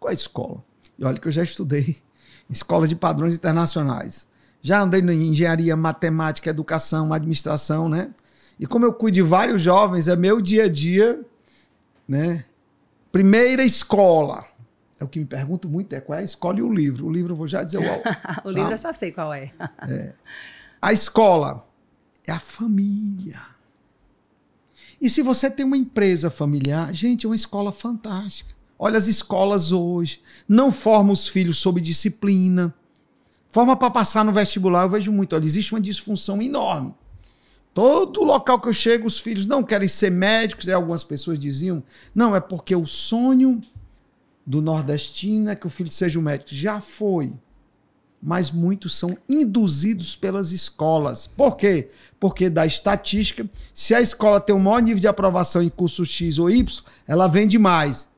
[0.00, 0.64] Qual é a escola?
[0.98, 1.98] E olha que eu já estudei
[2.48, 4.26] escola de padrões internacionais.
[4.62, 8.12] Já andei em engenharia, matemática, educação, administração, né?
[8.58, 11.20] E como eu cuido de vários jovens, é meu dia a dia,
[12.06, 12.44] né?
[13.10, 14.44] Primeira escola.
[14.98, 17.06] É o que me pergunto muito é qual é a escola e o livro.
[17.06, 17.82] O livro eu vou já dizer o,
[18.48, 18.74] o livro tá?
[18.74, 19.52] eu só sei qual é.
[19.88, 20.12] é.
[20.80, 21.66] A escola
[22.26, 23.40] é a família.
[25.00, 28.54] E se você tem uma empresa familiar, gente, é uma escola fantástica.
[28.78, 30.22] Olha as escolas hoje.
[30.48, 32.74] Não formam os filhos sob disciplina.
[33.48, 35.34] Forma para passar no vestibular, eu vejo muito.
[35.34, 36.94] Olha, existe uma disfunção enorme.
[37.76, 41.82] Todo local que eu chego, os filhos não querem ser médicos, e algumas pessoas diziam,
[42.14, 43.60] não, é porque o sonho
[44.46, 46.54] do nordestino é que o filho seja um médico.
[46.54, 47.34] Já foi.
[48.22, 51.26] Mas muitos são induzidos pelas escolas.
[51.26, 51.90] Por quê?
[52.18, 56.38] Porque da estatística, se a escola tem o maior nível de aprovação em curso X
[56.38, 58.08] ou Y, ela vende mais.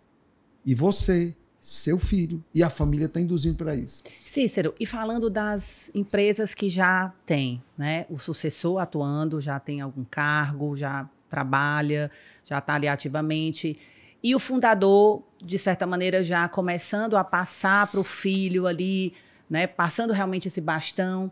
[0.65, 1.35] E você,
[1.69, 4.03] seu filho e a família estão tá induzindo para isso.
[4.25, 8.07] Cícero, e falando das empresas que já têm, né?
[8.09, 12.11] O sucessor atuando, já tem algum cargo, já trabalha,
[12.43, 13.79] já está ali ativamente.
[14.23, 19.13] E o fundador, de certa maneira, já começando a passar para o filho ali,
[19.49, 19.67] né?
[19.67, 21.31] Passando realmente esse bastão.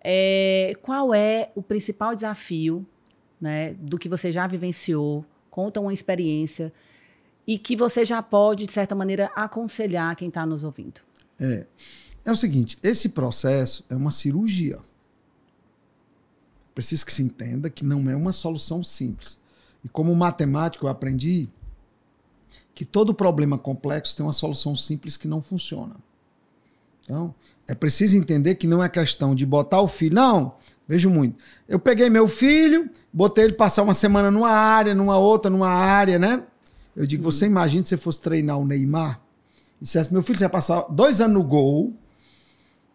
[0.00, 2.86] É, qual é o principal desafio,
[3.40, 3.74] né?
[3.80, 5.24] Do que você já vivenciou?
[5.50, 6.72] Conta uma experiência
[7.46, 11.00] e que você já pode, de certa maneira, aconselhar quem está nos ouvindo.
[11.38, 11.66] É.
[12.24, 14.78] É o seguinte, esse processo é uma cirurgia.
[16.74, 19.38] Preciso que se entenda que não é uma solução simples.
[19.84, 21.48] E como matemático eu aprendi
[22.74, 25.94] que todo problema complexo tem uma solução simples que não funciona.
[27.04, 27.34] Então,
[27.68, 30.14] é preciso entender que não é questão de botar o filho.
[30.14, 30.54] Não,
[30.88, 31.36] vejo muito.
[31.68, 36.18] Eu peguei meu filho, botei ele passar uma semana numa área, numa outra, numa área,
[36.18, 36.42] né?
[36.96, 37.30] Eu digo, uhum.
[37.30, 39.20] você imagina se você fosse treinar o Neymar
[39.80, 41.92] e dissesse, meu filho, você vai passar dois anos no gol,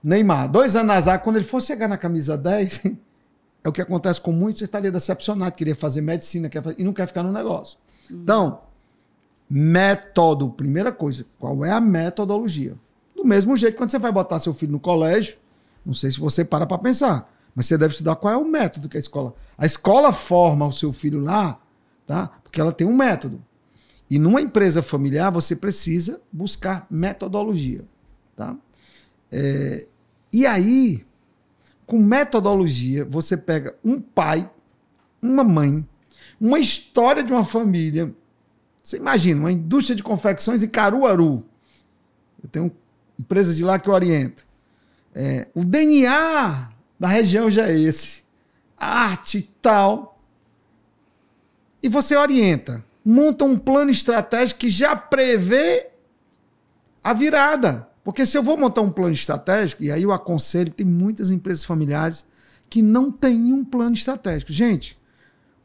[0.04, 2.86] Neymar, dois anos na zaga, quando ele for chegar na camisa 10,
[3.64, 6.84] é o que acontece com muitos, você estaria decepcionado, queria fazer medicina quer fazer, e
[6.84, 7.78] não quer ficar no negócio.
[8.10, 8.22] Uhum.
[8.24, 8.62] Então,
[9.50, 12.76] método, primeira coisa, qual é a metodologia?
[13.16, 15.38] Do mesmo jeito, quando você vai botar seu filho no colégio,
[15.86, 18.88] não sei se você para para pensar, mas você deve estudar qual é o método
[18.88, 19.34] que a escola.
[19.58, 21.60] A escola forma o seu filho lá,
[22.08, 22.32] tá?
[22.44, 23.44] Porque ela tem um método.
[24.10, 27.86] E numa empresa familiar, você precisa buscar metodologia.
[28.36, 28.57] Tá?
[29.31, 29.88] É,
[30.34, 31.06] e aí,
[31.86, 34.49] com metodologia, você pega um pai,
[35.22, 35.88] uma mãe,
[36.41, 38.14] uma história de uma família.
[38.81, 41.45] Você imagina, uma indústria de confecções em Caruaru.
[42.41, 42.72] Eu tenho
[43.19, 44.48] empresas de lá que eu oriento.
[45.14, 48.23] É, o DNA da região já é esse.
[48.76, 50.19] Arte e tal.
[51.84, 55.88] E você orienta monta um plano estratégico que já prevê
[57.03, 57.90] a virada.
[58.03, 61.65] Porque se eu vou montar um plano estratégico, e aí eu aconselho, tem muitas empresas
[61.65, 62.23] familiares
[62.69, 64.53] que não têm um plano estratégico.
[64.53, 64.95] Gente,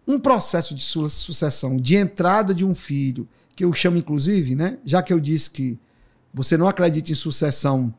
[0.08, 4.78] um processo de sucessão, de entrada de um filho, que eu chamo inclusive, né?
[4.82, 5.78] Já que eu disse que
[6.32, 7.94] você não acredita em sucessão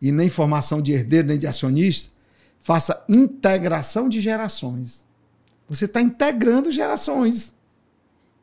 [0.00, 2.10] e nem formação de herdeiro, nem de acionista,
[2.58, 5.06] faça integração de gerações.
[5.68, 7.57] Você está integrando gerações.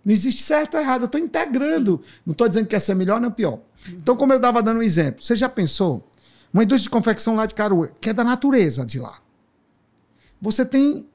[0.06, 2.00] Não existe certo ou errado, eu estou integrando.
[2.24, 3.60] Não estou dizendo que essa é melhor nem pior.
[3.90, 6.08] Então, como eu estava dando um exemplo, você já pensou?
[6.54, 9.20] Uma indústria de confecção lá de Caruaru, que é da natureza de lá.
[10.40, 11.08] Você tem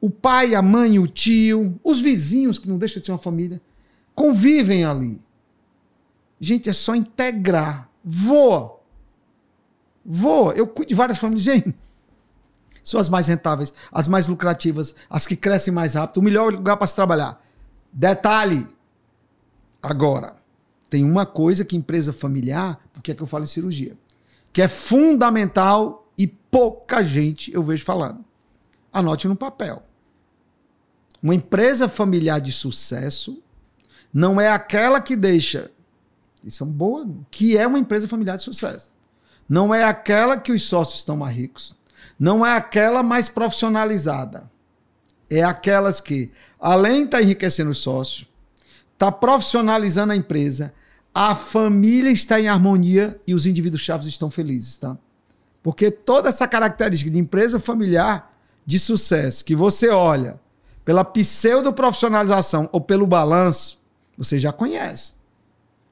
[0.00, 3.60] o pai, a mãe, o tio, os vizinhos, que não deixa de ser uma família,
[4.14, 5.22] convivem ali.
[6.40, 7.90] Gente, é só integrar.
[8.02, 8.80] Voa.
[10.02, 10.54] Voa.
[10.54, 11.44] Eu cuido de várias famílias.
[11.44, 11.74] Gente,
[12.82, 16.78] são as mais rentáveis, as mais lucrativas, as que crescem mais rápido, o melhor lugar
[16.78, 17.38] para se trabalhar.
[17.92, 18.66] Detalhe.
[19.82, 20.36] Agora,
[20.88, 23.96] tem uma coisa que empresa familiar, porque é que eu falo em cirurgia,
[24.52, 28.24] que é fundamental e pouca gente eu vejo falando.
[28.92, 29.82] Anote no papel.
[31.22, 33.42] Uma empresa familiar de sucesso
[34.12, 35.70] não é aquela que deixa.
[36.42, 37.06] Isso é um boa.
[37.30, 38.90] Que é uma empresa familiar de sucesso.
[39.48, 41.76] Não é aquela que os sócios estão mais ricos.
[42.18, 44.49] Não é aquela mais profissionalizada
[45.30, 48.28] é aquelas que, além de estar tá enriquecendo os sócios,
[48.92, 50.74] está profissionalizando a empresa,
[51.14, 54.98] a família está em harmonia e os indivíduos chaves estão felizes, tá?
[55.62, 58.32] Porque toda essa característica de empresa familiar
[58.64, 60.40] de sucesso que você olha
[60.84, 63.80] pela pseudo-profissionalização ou pelo balanço,
[64.16, 65.12] você já conhece.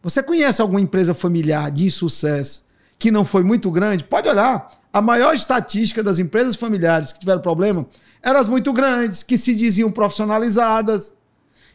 [0.03, 2.65] Você conhece alguma empresa familiar de sucesso
[2.99, 4.05] que não foi muito grande?
[4.05, 4.71] Pode olhar.
[4.93, 7.87] A maior estatística das empresas familiares que tiveram problema
[8.29, 11.17] eram as muito grandes, que se diziam profissionalizadas.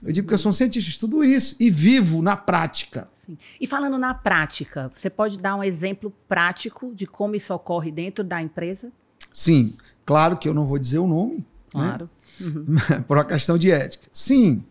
[0.01, 3.07] Eu digo que eu sou um cientista, estudo isso e vivo na prática.
[3.25, 3.37] Sim.
[3.59, 8.23] E falando na prática, você pode dar um exemplo prático de como isso ocorre dentro
[8.23, 8.91] da empresa?
[9.31, 9.75] Sim,
[10.05, 11.37] claro que eu não vou dizer o nome.
[11.37, 11.43] Né?
[11.69, 12.09] Claro.
[12.39, 12.47] Né?
[12.47, 12.65] Uhum.
[13.07, 14.07] Por uma questão de ética.
[14.11, 14.63] Sim,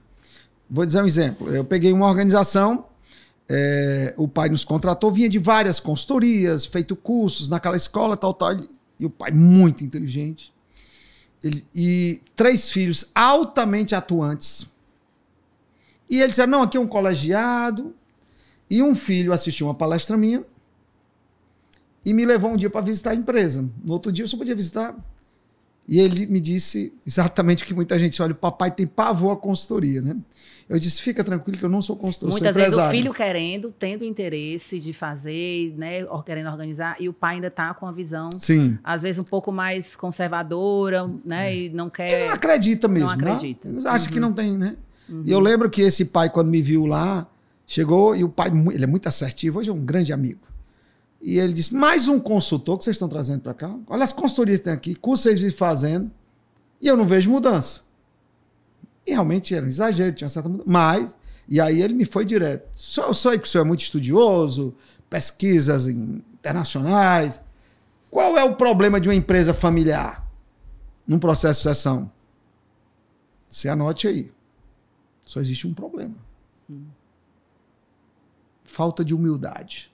[0.68, 1.52] vou dizer um exemplo.
[1.52, 2.84] Eu peguei uma organização,
[3.48, 8.54] é, o pai nos contratou, vinha de várias consultorias, feito cursos naquela escola, tal, tal.
[9.00, 10.51] E o pai, muito inteligente.
[11.42, 14.70] Ele, e três filhos altamente atuantes.
[16.08, 17.94] E ele disse: não, aqui é um colegiado,
[18.70, 20.44] e um filho assistiu uma palestra minha
[22.04, 23.68] e me levou um dia para visitar a empresa.
[23.84, 24.96] No outro dia eu só podia visitar.
[25.86, 29.36] E ele me disse exatamente o que muita gente olha: o papai tem pavor à
[29.36, 30.16] consultoria, né?
[30.68, 33.72] Eu disse: fica tranquilo que eu não sou consultor, Muitas sou vezes o filho querendo,
[33.72, 38.30] tendo interesse de fazer, né, querendo organizar, e o pai ainda está com a visão,
[38.38, 38.78] Sim.
[38.82, 42.22] às vezes um pouco mais conservadora, né, e não quer.
[42.22, 43.08] E não acredita mesmo.
[43.08, 43.68] Não acredita.
[43.68, 43.82] Né?
[43.84, 44.12] Acha uhum.
[44.12, 44.76] que não tem, né?
[45.08, 45.24] Uhum.
[45.26, 47.26] E eu lembro que esse pai, quando me viu lá,
[47.72, 50.40] Chegou e o pai, ele é muito assertivo, hoje é um grande amigo.
[51.22, 53.74] E ele disse: mais um consultor que vocês estão trazendo para cá.
[53.86, 56.10] Olha as consultorias que tem aqui, curso vocês vivem fazendo,
[56.80, 57.82] e eu não vejo mudança.
[59.06, 60.68] E realmente era um exagero, tinha certa mudança.
[60.68, 61.16] Mas,
[61.48, 62.68] e aí ele me foi direto.
[62.98, 64.74] Eu sei que o senhor é muito estudioso,
[65.08, 67.40] pesquisas internacionais.
[68.10, 70.28] Qual é o problema de uma empresa familiar
[71.06, 72.10] num processo de sucessão?
[73.48, 74.32] Você anote aí.
[75.22, 76.14] Só existe um problema.
[76.68, 76.84] Hum
[78.72, 79.91] falta de humildade.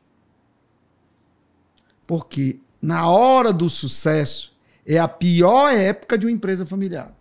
[2.08, 4.56] Porque na hora do sucesso
[4.86, 7.12] é a pior época de uma empresa familiar.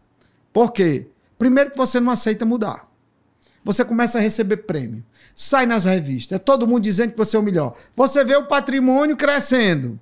[0.53, 1.07] Por quê?
[1.37, 2.89] Primeiro que você não aceita mudar.
[3.65, 5.03] Você começa a receber prêmio.
[5.35, 6.37] Sai nas revistas.
[6.37, 7.75] É todo mundo dizendo que você é o melhor.
[7.97, 9.99] Você vê o patrimônio crescendo.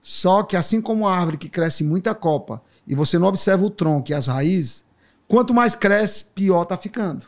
[0.00, 3.70] Só que assim como a árvore que cresce muita copa e você não observa o
[3.70, 4.86] tronco e as raízes,
[5.28, 7.26] quanto mais cresce, pior está ficando.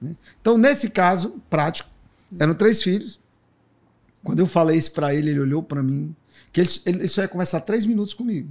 [0.00, 0.14] Né?
[0.40, 1.90] Então, nesse caso prático,
[2.38, 3.20] eram três filhos.
[4.24, 6.14] Quando eu falei isso para ele, ele olhou para mim.
[6.52, 8.48] Que ele, ele só ia conversar três minutos comigo.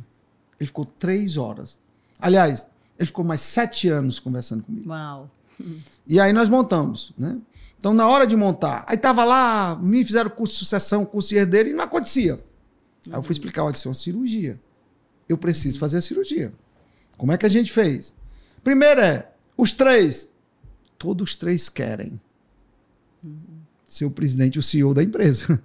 [0.60, 1.80] Ele ficou três horas.
[2.19, 4.89] Aliás, ele ficou mais sete anos conversando comigo.
[4.89, 5.30] Uau.
[6.07, 7.38] E aí nós montamos, né?
[7.80, 11.38] Então, na hora de montar, aí tava lá, me fizeram curso de sucessão, curso de
[11.38, 12.34] herdeiro, e não acontecia.
[13.07, 14.60] Aí eu fui explicar, olha, isso é uma cirurgia.
[15.27, 16.53] Eu preciso fazer a cirurgia.
[17.18, 18.15] Como é que a gente fez?
[18.64, 20.31] Primeiro é, os três,
[20.98, 22.22] todos os três querem
[23.93, 25.61] ser o presidente, o CEO da empresa.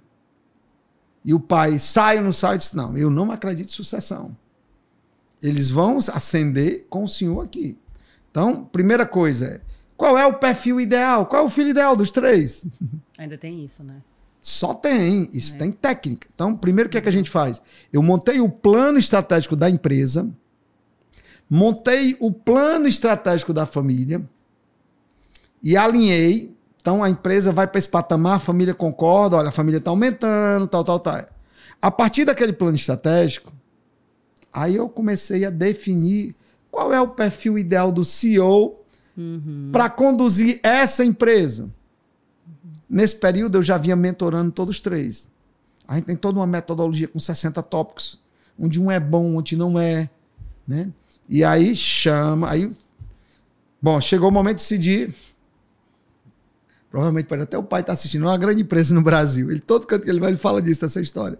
[1.23, 2.57] E o pai sai ou não sai?
[2.57, 4.35] Disse, não, eu não acredito em sucessão.
[5.41, 7.77] Eles vão ascender com o senhor aqui.
[8.31, 9.61] Então, primeira coisa é,
[9.95, 11.25] qual é o perfil ideal?
[11.25, 12.65] Qual é o filho ideal dos três?
[13.17, 14.01] Ainda tem isso, né?
[14.39, 15.57] Só tem, isso é.
[15.57, 16.27] tem técnica.
[16.33, 17.61] Então, primeiro o que é que a gente faz?
[17.91, 20.29] Eu montei o plano estratégico da empresa,
[21.49, 24.21] montei o plano estratégico da família
[25.61, 26.56] e alinhei
[26.87, 30.67] então a empresa vai para esse patamar, a família concorda, olha, a família está aumentando,
[30.67, 31.25] tal, tal, tal.
[31.81, 33.51] A partir daquele plano estratégico,
[34.53, 36.33] aí eu comecei a definir
[36.71, 38.79] qual é o perfil ideal do CEO
[39.17, 39.67] uhum.
[39.69, 41.63] para conduzir essa empresa.
[41.63, 42.71] Uhum.
[42.89, 45.29] Nesse período eu já vinha mentorando todos os três.
[45.85, 48.23] A gente tem toda uma metodologia com 60 tópicos,
[48.57, 50.09] onde um é bom, onde não é,
[50.65, 50.89] né?
[51.27, 52.71] E aí chama, aí
[53.81, 55.13] bom, chegou o momento de decidir
[56.97, 58.25] Provavelmente pode até o pai estar tá assistindo.
[58.25, 59.51] É uma grande empresa no Brasil.
[59.51, 61.37] Ele todo canto que ele vai, ele fala disso, dessa história.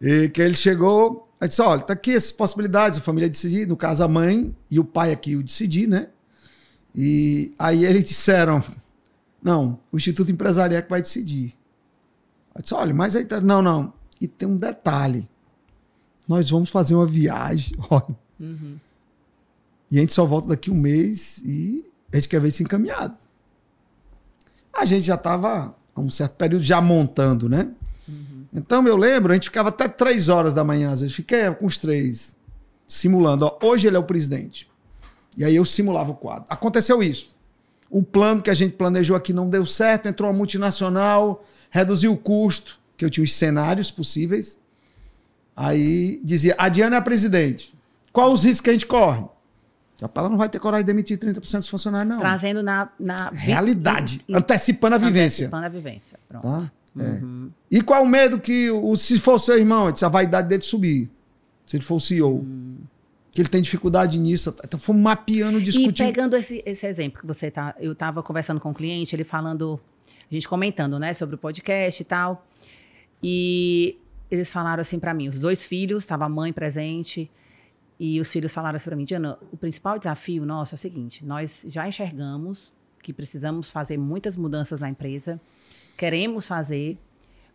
[0.00, 3.76] E que ele chegou, aí disse: olha, tá aqui essas possibilidades, a família decidir, no
[3.76, 6.08] caso a mãe e o pai aqui o decidir, né?
[6.94, 8.64] E aí eles disseram:
[9.42, 11.54] não, o Instituto Empresarial é que vai decidir.
[12.54, 13.38] Eu disse: olha, mas aí tá.
[13.38, 13.92] Não, não.
[14.18, 15.28] E tem um detalhe:
[16.26, 18.18] nós vamos fazer uma viagem, olha.
[18.40, 18.78] Uhum.
[19.90, 23.14] E a gente só volta daqui um mês e a gente quer ver isso encaminhado
[24.72, 27.68] a gente já estava há um certo período já montando, né?
[28.08, 28.44] Uhum.
[28.54, 31.66] Então eu lembro, a gente ficava até três horas da manhã, às vezes, fiquei com
[31.66, 32.36] os três,
[32.86, 33.44] simulando.
[33.44, 34.68] Ó, hoje ele é o presidente.
[35.36, 36.44] E aí eu simulava o quadro.
[36.48, 37.36] Aconteceu isso.
[37.88, 42.16] O plano que a gente planejou aqui não deu certo, entrou uma multinacional, reduziu o
[42.16, 44.58] custo, que eu tinha os cenários possíveis.
[45.56, 47.74] Aí dizia, a Diana é a presidente.
[48.12, 49.24] Qual os riscos que a gente corre?
[50.14, 52.20] Ela não vai ter coragem de demitir 30% dos funcionários, não.
[52.20, 52.88] Trazendo na.
[52.98, 54.24] na Realidade.
[54.32, 55.46] Antecipando a vivência.
[55.46, 56.18] Antecipando a vivência.
[56.28, 56.42] Pronto.
[56.42, 56.72] Tá?
[56.98, 57.20] É.
[57.70, 61.10] E qual é o medo que, o, se for seu irmão, a vaidade dele subir?
[61.66, 62.44] Se ele for o CEO.
[63.32, 64.54] Que ele tem dificuldade nisso.
[64.64, 66.06] Então, fomos mapeando, E discutindo.
[66.06, 67.74] pegando esse, esse exemplo que você tá.
[67.78, 69.78] Eu estava conversando com o cliente, ele falando,
[70.30, 72.44] a gente comentando, né, sobre o podcast e tal.
[73.22, 73.96] E
[74.30, 77.30] eles falaram assim pra mim, os dois filhos, estava a mãe presente,
[78.02, 81.22] e os filhos falaram assim pra mim, Diana, o principal desafio nosso é o seguinte:
[81.22, 82.72] nós já enxergamos
[83.02, 85.38] que precisamos fazer muitas mudanças na empresa,
[85.98, 86.98] queremos fazer,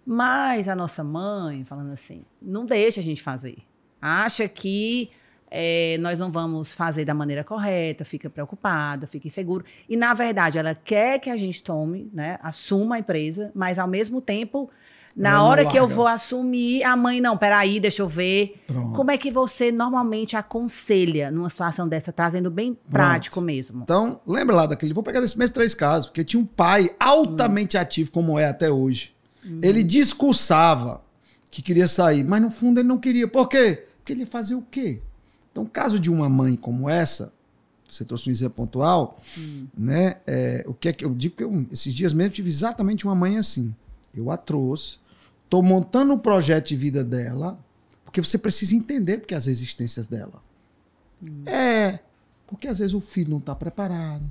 [0.06, 3.58] mas a nossa mãe, falando assim, não deixa a gente fazer.
[4.00, 5.10] Acha que
[5.50, 9.66] eh, nós não vamos fazer da maneira correta, fica preocupada, fica inseguro.
[9.90, 13.88] E, na verdade, ela quer que a gente tome, né, assuma a empresa, mas, ao
[13.88, 14.70] mesmo tempo,
[15.16, 18.62] na hora que eu vou assumir, a mãe, não, peraí, deixa eu ver.
[18.68, 18.96] Pronto.
[18.96, 23.84] Como é que você normalmente aconselha numa situação dessa, trazendo bem prático mesmo?
[23.84, 24.94] Então, lembra lá daquele.
[24.94, 28.70] Vou pegar desses mesmos três casos, porque tinha um pai altamente ativo, como é até
[28.70, 29.16] hoje.
[29.62, 31.02] Ele discursava
[31.52, 33.28] que queria sair, mas no fundo ele não queria.
[33.28, 33.86] Por quê?
[33.98, 35.02] Porque ele ia fazer o quê?
[35.52, 37.32] Então, o caso de uma mãe como essa,
[37.88, 39.18] você trouxe um exemplo pontual,
[39.78, 40.18] né?
[40.28, 43.16] é, o que é que eu digo que eu, esses dias mesmo tive exatamente uma
[43.16, 43.74] mãe assim.
[44.14, 44.98] Eu a trouxe,
[45.56, 47.58] estou montando o projeto de vida dela,
[48.04, 50.42] porque você precisa entender porque as resistências dela.
[51.46, 52.00] É,
[52.46, 54.24] porque às vezes o filho não está preparado,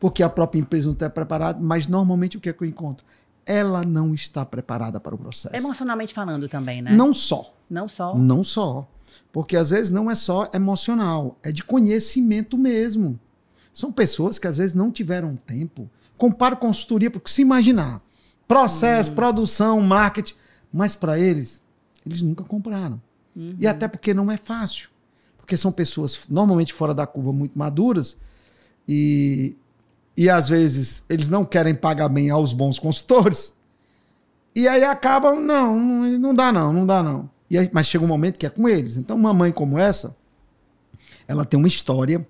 [0.00, 3.06] porque a própria empresa não está preparada, mas normalmente o que é que eu encontro?
[3.46, 5.54] Ela não está preparada para o processo.
[5.54, 6.92] Emocionalmente falando também, né?
[6.94, 7.54] Não só.
[7.70, 8.16] Não só.
[8.16, 8.88] Não só.
[9.32, 13.18] Porque às vezes não é só emocional, é de conhecimento mesmo.
[13.72, 15.88] São pessoas que às vezes não tiveram tempo.
[16.16, 18.00] Comparo consultoria, porque se imaginar,
[18.46, 20.34] processo, produção, marketing,
[20.72, 21.62] mas para eles,
[22.04, 23.00] eles nunca compraram.
[23.58, 24.88] E até porque não é fácil.
[25.36, 28.16] Porque são pessoas normalmente fora da curva muito maduras
[28.86, 29.56] e,
[30.16, 33.54] e às vezes eles não querem pagar bem aos bons consultores.
[34.54, 37.30] E aí acabam, não, não, não dá não, não dá não.
[37.48, 38.96] E aí, mas chega um momento que é com eles.
[38.96, 40.16] Então, uma mãe como essa,
[41.26, 42.26] ela tem uma história.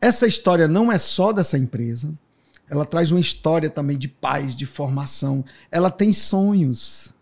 [0.00, 2.12] Essa história não é só dessa empresa.
[2.68, 5.44] Ela traz uma história também de paz, de formação.
[5.70, 7.12] Ela tem sonhos.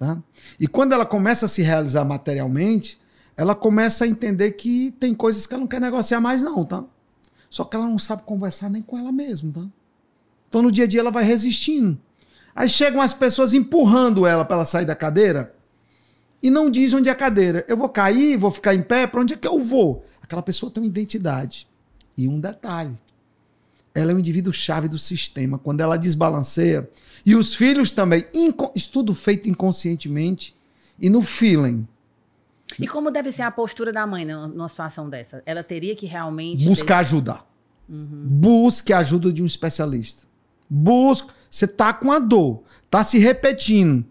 [0.00, 0.18] Tá?
[0.58, 2.98] E quando ela começa a se realizar materialmente,
[3.36, 6.82] ela começa a entender que tem coisas que ela não quer negociar mais, não, tá?
[7.50, 9.66] Só que ela não sabe conversar nem com ela mesma, tá?
[10.48, 12.00] Então, no dia a dia, ela vai resistindo.
[12.56, 15.54] Aí chegam as pessoas empurrando ela para ela sair da cadeira
[16.42, 17.62] e não diz onde é a cadeira.
[17.68, 20.02] Eu vou cair, vou ficar em pé, para onde é que eu vou?
[20.22, 21.68] Aquela pessoa tem uma identidade.
[22.16, 22.98] E um detalhe:
[23.94, 25.58] ela é um indivíduo chave do sistema.
[25.58, 26.88] Quando ela desbalanceia,
[27.24, 28.24] e os filhos também,
[28.74, 30.56] estudo feito inconscientemente
[30.98, 31.86] e no feeling.
[32.78, 35.42] E como deve ser a postura da mãe numa situação dessa?
[35.44, 36.64] Ela teria que realmente.
[36.64, 37.40] Buscar ajuda.
[37.88, 40.28] Busque a ajuda de um especialista.
[40.68, 41.34] Busca.
[41.50, 44.04] Você tá com a dor, tá se repetindo.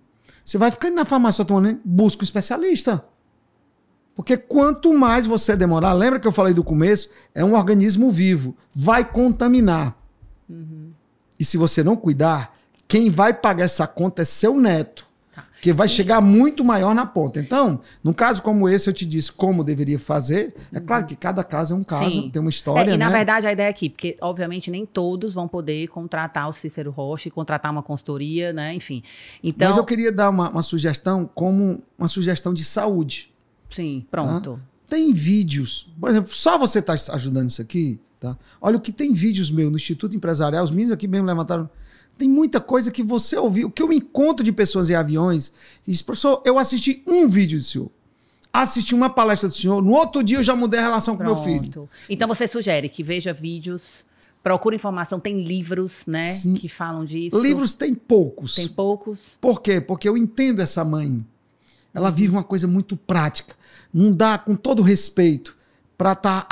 [0.44, 3.06] Você vai ficando na farmácia tomando, busca um especialista.
[4.20, 7.10] Porque quanto mais você demorar, lembra que eu falei do começo?
[7.34, 9.96] É um organismo vivo, vai contaminar.
[11.40, 12.54] E se você não cuidar,
[12.86, 15.08] quem vai pagar essa conta é seu neto.
[15.34, 15.46] Tá.
[15.62, 17.40] Que vai chegar muito maior na ponta.
[17.40, 20.54] Então, num caso como esse, eu te disse como deveria fazer.
[20.74, 22.30] É claro que cada caso é um caso, Sim.
[22.30, 22.92] tem uma história.
[22.92, 23.16] É, e na né?
[23.16, 27.30] verdade a ideia é aqui, porque obviamente nem todos vão poder contratar o Cícero Rocha
[27.30, 28.74] e contratar uma consultoria, né?
[28.74, 29.02] Enfim.
[29.42, 33.29] Então, Mas eu queria dar uma, uma sugestão como uma sugestão de saúde.
[33.70, 34.60] Sim, pronto.
[34.88, 38.38] Tem vídeos, por exemplo, só você está ajudando isso aqui, tá?
[38.60, 41.70] Olha o que tem vídeos meu no Instituto Empresarial, os meninos aqui mesmo levantaram.
[42.18, 45.54] Tem muita coisa que você ouviu, o que eu encontro de pessoas em aviões,
[45.88, 47.90] e diz, professor, eu assisti um vídeo do senhor,
[48.52, 51.36] assisti uma palestra do senhor, no outro dia eu já mudei a relação com meu
[51.36, 51.70] filho.
[51.70, 51.90] Pronto.
[52.10, 54.06] Então você sugere que veja vídeos,
[54.44, 56.24] procure informação, tem livros, né?
[56.32, 56.56] Sim.
[56.56, 57.40] Que falam disso.
[57.40, 58.56] Livros tem poucos.
[58.56, 59.38] Tem poucos.
[59.40, 59.80] Por quê?
[59.80, 61.24] Porque eu entendo essa mãe.
[61.94, 63.56] Ela vive uma coisa muito prática.
[63.94, 65.58] Não dá, com todo respeito,
[65.98, 66.48] para estar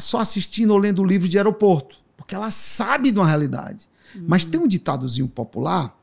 [0.00, 1.98] só assistindo ou lendo livro de aeroporto.
[2.16, 3.88] Porque ela sabe de uma realidade.
[4.14, 5.94] Mas tem um ditadozinho popular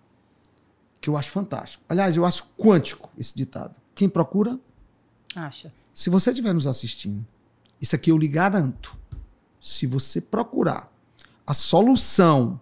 [1.01, 1.83] que eu acho fantástico.
[1.89, 3.75] Aliás, eu acho quântico esse ditado.
[3.95, 4.59] Quem procura,
[5.35, 5.73] Acha?
[5.93, 7.25] se você estiver nos assistindo,
[7.81, 8.97] isso aqui eu lhe garanto.
[9.59, 10.91] Se você procurar
[11.45, 12.59] a solução,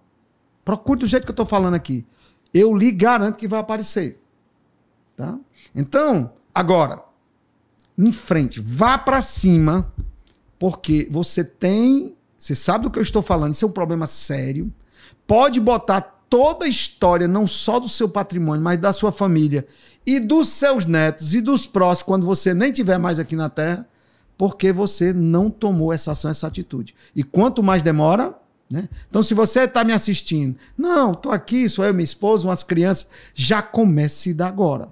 [0.64, 2.06] procure do jeito que eu estou falando aqui,
[2.54, 4.21] eu lhe garanto que vai aparecer.
[5.22, 5.38] Tá?
[5.76, 7.00] Então, agora,
[7.96, 9.94] em frente, vá para cima,
[10.58, 14.74] porque você tem, você sabe do que eu estou falando, isso é um problema sério.
[15.28, 19.68] Pode botar toda a história, não só do seu patrimônio, mas da sua família
[20.08, 23.88] e dos seus netos e dos próximos, quando você nem tiver mais aqui na Terra,
[24.36, 26.96] porque você não tomou essa ação, essa atitude.
[27.16, 28.36] E quanto mais demora,
[28.72, 28.90] né?
[29.08, 33.08] Então, se você está me assistindo, não, estou aqui, sou eu, minha esposa, umas crianças,
[33.36, 34.90] já comece da agora.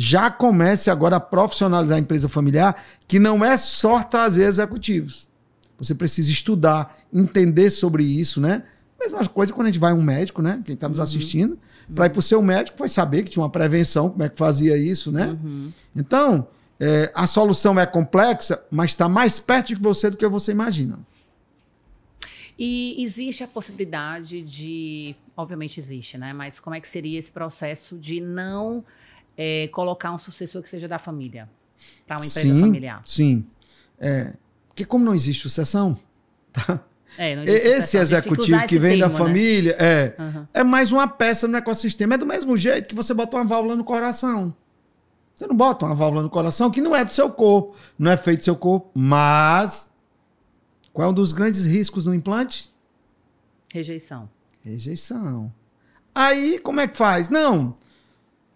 [0.00, 5.28] Já comece agora a profissionalizar a empresa familiar, que não é só trazer executivos.
[5.76, 8.62] Você precisa estudar, entender sobre isso, né?
[9.00, 10.62] Mesma coisa quando a gente vai a um médico, né?
[10.64, 11.02] Quem está nos uhum.
[11.02, 11.58] assistindo,
[11.88, 11.96] uhum.
[11.96, 14.38] para ir para o seu médico, foi saber que tinha uma prevenção, como é que
[14.38, 15.36] fazia isso, né?
[15.42, 15.72] Uhum.
[15.96, 16.46] Então,
[16.78, 21.00] é, a solução é complexa, mas está mais perto de você do que você imagina.
[22.56, 25.16] E existe a possibilidade de.
[25.36, 26.32] Obviamente existe, né?
[26.32, 28.84] Mas como é que seria esse processo de não
[29.38, 31.48] é, colocar um sucessor que seja da família
[32.04, 33.00] para uma empresa sim, familiar?
[33.04, 33.46] Sim.
[34.00, 34.34] É,
[34.66, 35.96] porque como não existe sucessão,
[36.52, 36.84] tá?
[37.16, 39.18] É, Esse executivo que vem termo, da né?
[39.18, 40.46] família é, uhum.
[40.52, 42.14] é mais uma peça no ecossistema.
[42.14, 44.54] É do mesmo jeito que você bota uma válvula no coração.
[45.34, 48.16] Você não bota uma válvula no coração que não é do seu corpo, não é
[48.16, 49.90] feito do seu corpo, mas
[50.92, 52.70] qual é um dos grandes riscos do implante?
[53.72, 54.28] Rejeição.
[54.64, 55.52] Rejeição.
[56.14, 57.28] Aí, como é que faz?
[57.28, 57.76] Não.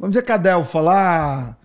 [0.03, 1.57] Vamos dizer que a Del falar,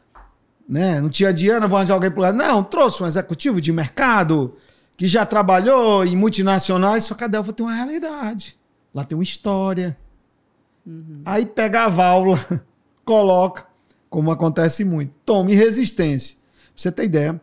[0.70, 1.02] né?
[1.02, 2.38] Não tinha Diana, vou arranjar alguém pro lado.
[2.38, 4.56] Não, trouxe um executivo de mercado
[4.96, 8.56] que já trabalhou em multinacionais, só que a Delfa tem uma realidade.
[8.94, 9.98] Lá tem uma história.
[10.86, 11.24] Uhum.
[11.26, 12.38] Aí pega a válvula,
[13.04, 13.66] coloca,
[14.08, 15.12] como acontece muito.
[15.26, 16.38] Tome resistência.
[16.38, 17.42] Pra você ter ideia,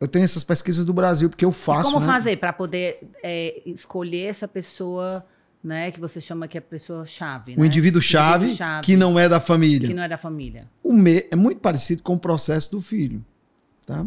[0.00, 1.90] eu tenho essas pesquisas do Brasil, porque eu faço.
[1.90, 2.12] E como né?
[2.14, 5.22] fazer para poder é, escolher essa pessoa,
[5.62, 5.90] né?
[5.90, 7.54] Que você chama que é a pessoa chave.
[7.54, 7.66] O né?
[7.66, 9.88] indivíduo chave, chave, que não é da família.
[9.88, 10.68] Que não é da família.
[10.82, 13.24] O me é muito parecido com o processo do filho.
[13.86, 14.06] Tá?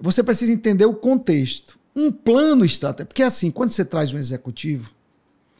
[0.00, 1.78] você precisa entender o contexto.
[1.94, 3.08] Um plano estratégico.
[3.08, 4.92] Porque assim, quando você traz um executivo,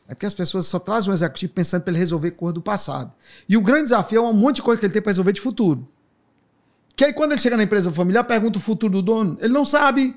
[0.09, 3.13] é porque as pessoas só trazem um executivo pensando para ele resolver coisa do passado.
[3.49, 5.41] E o grande desafio é um monte de coisa que ele tem para resolver de
[5.41, 5.89] futuro.
[6.97, 9.65] Que aí quando ele chega na empresa familiar, pergunta o futuro do dono, ele não
[9.65, 10.17] sabe.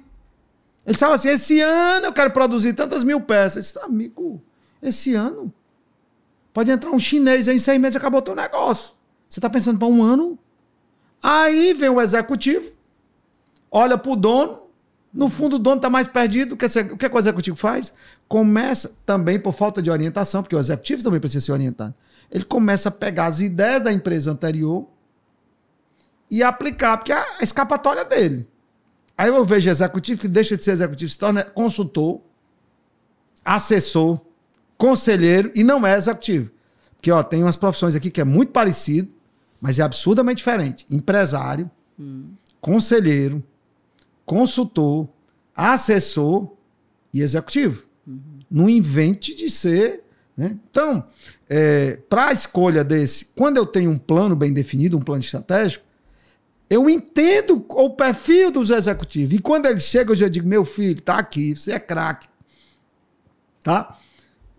[0.85, 3.75] Ele sabe assim, esse ano eu quero produzir tantas mil peças.
[3.75, 4.41] Ele amigo,
[4.81, 5.53] esse ano
[6.53, 8.93] pode entrar um chinês aí em seis meses acabou teu negócio.
[9.27, 10.37] Você está pensando para um ano?
[11.21, 12.71] Aí vem o executivo,
[13.71, 14.61] olha para o dono,
[15.13, 16.53] no fundo o dono está mais perdido.
[16.53, 17.93] O que, o que o executivo faz?
[18.27, 21.93] Começa também por falta de orientação, porque o executivo também precisa ser orientado.
[22.29, 24.87] Ele começa a pegar as ideias da empresa anterior
[26.29, 28.47] e aplicar, porque é a escapatória dele.
[29.17, 32.21] Aí eu vejo executivo que deixa de ser executivo, se torna consultor,
[33.43, 34.19] assessor,
[34.77, 36.51] conselheiro e não é executivo.
[36.95, 39.09] Porque ó, tem umas profissões aqui que é muito parecido,
[39.61, 40.85] mas é absurdamente diferente.
[40.89, 42.29] Empresário, hum.
[42.61, 43.43] conselheiro,
[44.25, 45.07] consultor,
[45.55, 46.51] assessor
[47.13, 47.85] e executivo.
[48.05, 48.39] Uhum.
[48.49, 50.03] Não invente de ser.
[50.35, 50.57] Né?
[50.69, 51.07] Então,
[51.49, 55.83] é, para a escolha desse, quando eu tenho um plano bem definido, um plano estratégico,
[56.69, 59.33] eu entendo o perfil dos executivos.
[59.33, 62.27] E quando ele chega, eu já digo: meu filho, tá aqui, você é craque.
[63.63, 63.97] Tá?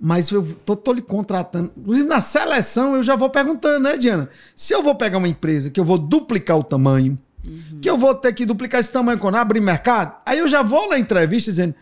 [0.00, 1.72] Mas eu tô, tô lhe contratando.
[1.76, 4.28] Inclusive, na seleção, eu já vou perguntando, né, Diana?
[4.54, 7.80] Se eu vou pegar uma empresa que eu vou duplicar o tamanho, Uhum.
[7.80, 10.16] Que eu vou ter que duplicar esse tamanho quando abrir mercado.
[10.24, 11.74] Aí eu já vou na entrevista dizendo: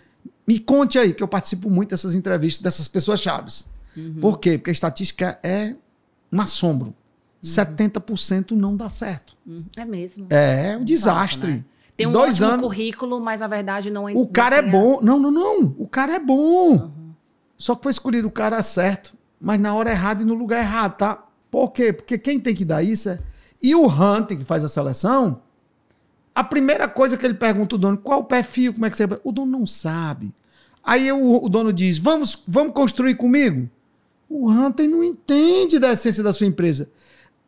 [0.47, 3.67] me conte aí, que eu participo muito dessas entrevistas dessas pessoas chaves.
[3.97, 4.19] Uhum.
[4.21, 4.59] Por quê?
[4.59, 5.75] Porque a estatística é
[6.33, 6.89] um assombro.
[6.89, 7.51] Uhum.
[7.51, 9.37] 70% não dá certo.
[9.47, 9.65] Uhum.
[9.77, 10.27] É mesmo.
[10.31, 11.51] É um desastre.
[11.53, 11.65] Né?
[11.97, 14.13] Tem um Dois anos, currículo, mas a verdade não é.
[14.13, 15.01] O cara é bom.
[15.01, 15.75] Não, não, não.
[15.79, 16.93] O cara é bom.
[17.57, 20.97] Só que foi escolhido o cara certo, mas na hora errada e no lugar errado,
[20.97, 21.25] tá?
[21.51, 21.93] Por quê?
[21.93, 23.19] Porque quem tem que dar isso é.
[23.63, 25.41] E o Hunter, que faz a seleção,
[26.35, 29.05] a primeira coisa que ele pergunta ao dono, qual o perfil, como é que você...
[29.25, 30.35] O dono não sabe.
[30.85, 33.69] Aí o, o dono diz, vamos, vamos construir comigo?
[34.29, 36.91] O Hunter não entende da essência da sua empresa.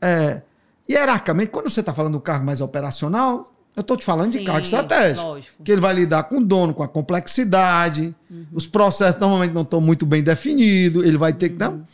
[0.00, 0.42] É,
[0.88, 4.44] hierarquicamente, quando você está falando do cargo mais operacional, eu estou te falando Sim, de
[4.44, 5.26] cargo estratégico.
[5.26, 5.62] Lógico.
[5.62, 8.46] Que ele vai lidar com o dono, com a complexidade, uhum.
[8.52, 11.62] os processos normalmente não estão muito bem definidos, ele vai ter que.
[11.62, 11.70] Uhum.
[11.70, 11.86] Não.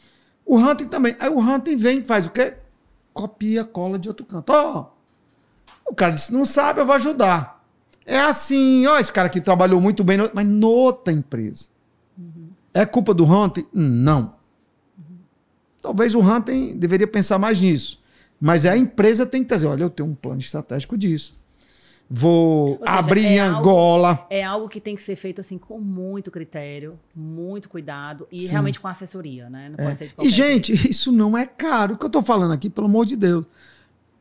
[0.47, 1.17] O Hunter também.
[1.19, 2.55] Aí o Hunter vem e faz o quê?
[3.13, 4.51] Copia, cola de outro canto.
[4.51, 4.87] Ó,
[5.87, 7.63] oh, o cara disse: não sabe, eu vou ajudar.
[8.07, 11.67] É assim, ó, esse cara aqui trabalhou muito bem, mas noutra empresa.
[12.19, 12.49] Uhum.
[12.73, 13.67] É culpa do Hunter?
[13.73, 14.35] Não.
[14.99, 15.17] Uhum.
[15.81, 18.03] Talvez o Hunter deveria pensar mais nisso.
[18.41, 21.39] Mas é a empresa tem que dizer: olha, eu tenho um plano estratégico disso.
[22.09, 24.09] Vou seja, abrir é em Angola.
[24.11, 28.43] Algo, é algo que tem que ser feito assim com muito critério, muito cuidado e
[28.43, 28.53] Sim.
[28.53, 29.71] realmente com assessoria, né?
[29.71, 29.89] Não é.
[29.89, 30.91] pode ser de E, gente, jeito.
[30.91, 31.95] isso não é caro.
[31.95, 33.47] O que eu estou falando aqui, pelo amor de Deus.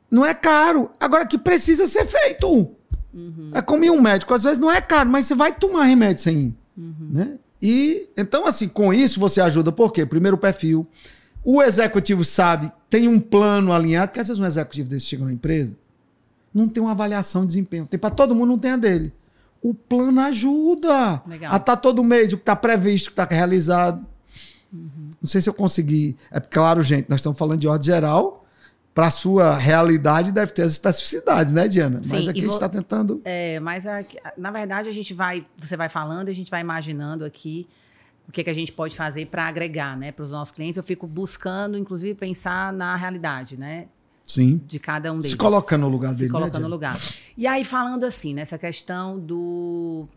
[0.09, 0.91] Não é caro.
[0.99, 2.71] Agora que precisa ser feito.
[3.13, 3.51] Uhum.
[3.53, 4.33] É como ir um médico.
[4.33, 6.55] Às vezes não é caro, mas você vai tomar remédio sem ir.
[6.77, 7.09] Uhum.
[7.11, 7.37] Né?
[7.61, 9.71] E então, assim, com isso você ajuda.
[9.71, 10.05] Por quê?
[10.05, 10.87] Primeiro, o perfil.
[11.43, 15.33] O executivo sabe, tem um plano alinhado, que às vezes um executivo desse chega na
[15.33, 15.75] empresa.
[16.53, 17.87] Não tem uma avaliação de desempenho.
[17.87, 19.13] Tem para todo mundo, não tem a dele.
[19.61, 21.21] O plano ajuda.
[21.25, 21.53] Legal.
[21.53, 24.05] A tá todo mês, o que está previsto, o que está realizado.
[24.71, 26.17] Não sei se eu consegui.
[26.31, 28.39] É claro, gente, nós estamos falando de ordem geral.
[28.93, 31.99] Para a sua realidade, deve ter as especificidades, né, Diana?
[32.07, 33.21] Mas Sim, aqui e a gente vou- está tentando.
[33.25, 37.25] É, mas aqui- na verdade a gente vai, você vai falando, a gente vai imaginando
[37.25, 37.67] aqui
[38.27, 40.77] o que, que a gente pode fazer para agregar, né, para os nossos clientes.
[40.77, 43.87] Eu fico buscando, inclusive, pensar na realidade, né,
[44.23, 44.61] Sim.
[44.65, 45.31] de cada um deles.
[45.31, 46.31] Se colocando no lugar se dele.
[46.31, 46.97] colocando né, no lugar.
[47.37, 50.07] E aí falando assim, nessa questão do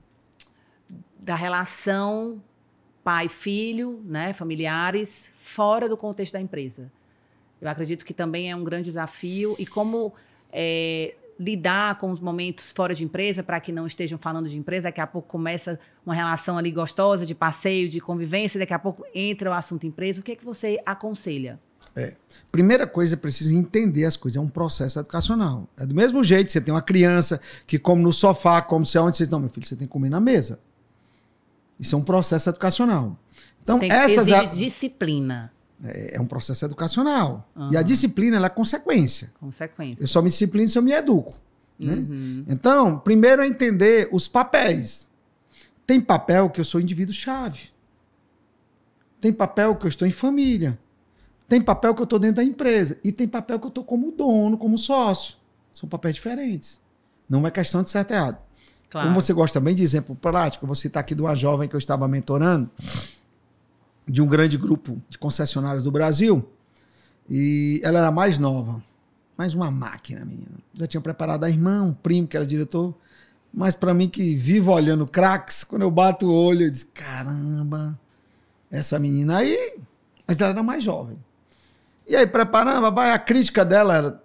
[1.18, 2.40] da relação
[3.02, 6.90] pai-filho, né, familiares, fora do contexto da empresa.
[7.60, 10.12] Eu acredito que também é um grande desafio e como
[10.52, 14.84] é, lidar com os momentos fora de empresa para que não estejam falando de empresa.
[14.84, 18.58] Daqui a pouco começa uma relação ali gostosa de passeio, de convivência.
[18.58, 20.20] Daqui a pouco entra o assunto empresa.
[20.20, 21.60] O que é que você aconselha?
[22.52, 24.36] Primeira coisa, é preciso entender as coisas.
[24.36, 25.68] É um processo educacional.
[25.78, 29.16] É do mesmo jeito, você tem uma criança que come no sofá, come se onde.
[29.16, 30.59] Você diz, não, meu filho, você tem que comer na mesa.
[31.78, 33.18] Isso é um processo educacional.
[33.62, 35.52] Então, Tem, essas a- disciplina,
[35.85, 37.47] é um processo educacional.
[37.56, 37.68] Aham.
[37.73, 39.31] E a disciplina ela é consequência.
[39.40, 40.02] consequência.
[40.02, 41.35] Eu só me disciplino se eu me educo.
[41.78, 41.93] né?
[41.94, 42.44] Uhum.
[42.48, 45.10] Então, primeiro é entender os papéis.
[45.86, 47.68] Tem papel que eu sou indivíduo-chave.
[49.20, 50.78] Tem papel que eu estou em família.
[51.48, 52.98] Tem papel que eu estou dentro da empresa.
[53.05, 55.36] E tem papel que eu estou como dono, como sócio.
[55.73, 56.81] São papéis diferentes.
[57.28, 58.39] Não é questão de certo e errado.
[58.89, 59.09] Claro.
[59.09, 61.74] Como você gosta bem de exemplo prático, eu vou citar aqui de uma jovem que
[61.74, 62.70] eu estava mentorando,
[64.06, 66.48] de um grande grupo de concessionários do Brasil.
[67.28, 68.82] E ela era mais nova.
[69.36, 70.59] Mais uma máquina, menina.
[70.73, 72.94] Já tinha preparado a irmã, um primo que era diretor.
[73.52, 77.98] Mas para mim que vivo olhando craques, quando eu bato o olho, eu disse: caramba,
[78.70, 79.78] essa menina aí.
[80.27, 81.18] Mas ela era mais jovem.
[82.06, 84.22] E aí, preparando, vai, a crítica dela era: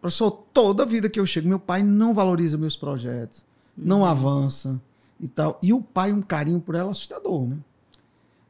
[0.00, 3.44] professor, toda vida que eu chego, meu pai não valoriza meus projetos,
[3.76, 4.80] não avança
[5.20, 5.58] e tal.
[5.62, 7.56] E o pai, um carinho por ela assustador, né?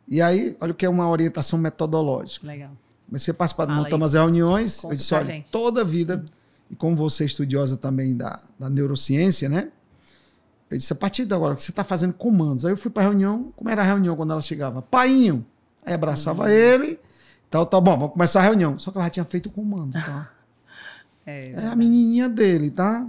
[0.08, 2.46] E aí, olha o que é uma orientação metodológica.
[2.46, 2.70] Legal.
[3.06, 4.00] Comecei a participar de Fala montar aí.
[4.00, 4.80] umas reuniões.
[4.80, 5.50] Conta eu disse, olha, gente.
[5.50, 6.24] toda a vida,
[6.70, 9.68] e como você é estudiosa também da, da neurociência, né?
[10.70, 12.64] Eu disse, a partir de agora, você está fazendo comandos.
[12.64, 14.80] Aí eu fui para a reunião, como era a reunião quando ela chegava?
[14.80, 15.44] Painho.
[15.84, 16.48] Aí abraçava Uhum.
[16.48, 16.98] ele,
[17.52, 17.80] tal, tal.
[17.80, 18.78] Bom, vamos começar a reunião.
[18.78, 20.30] Só que ela já tinha feito o comando, tá?
[21.24, 23.06] É, Era a menininha dele, tá?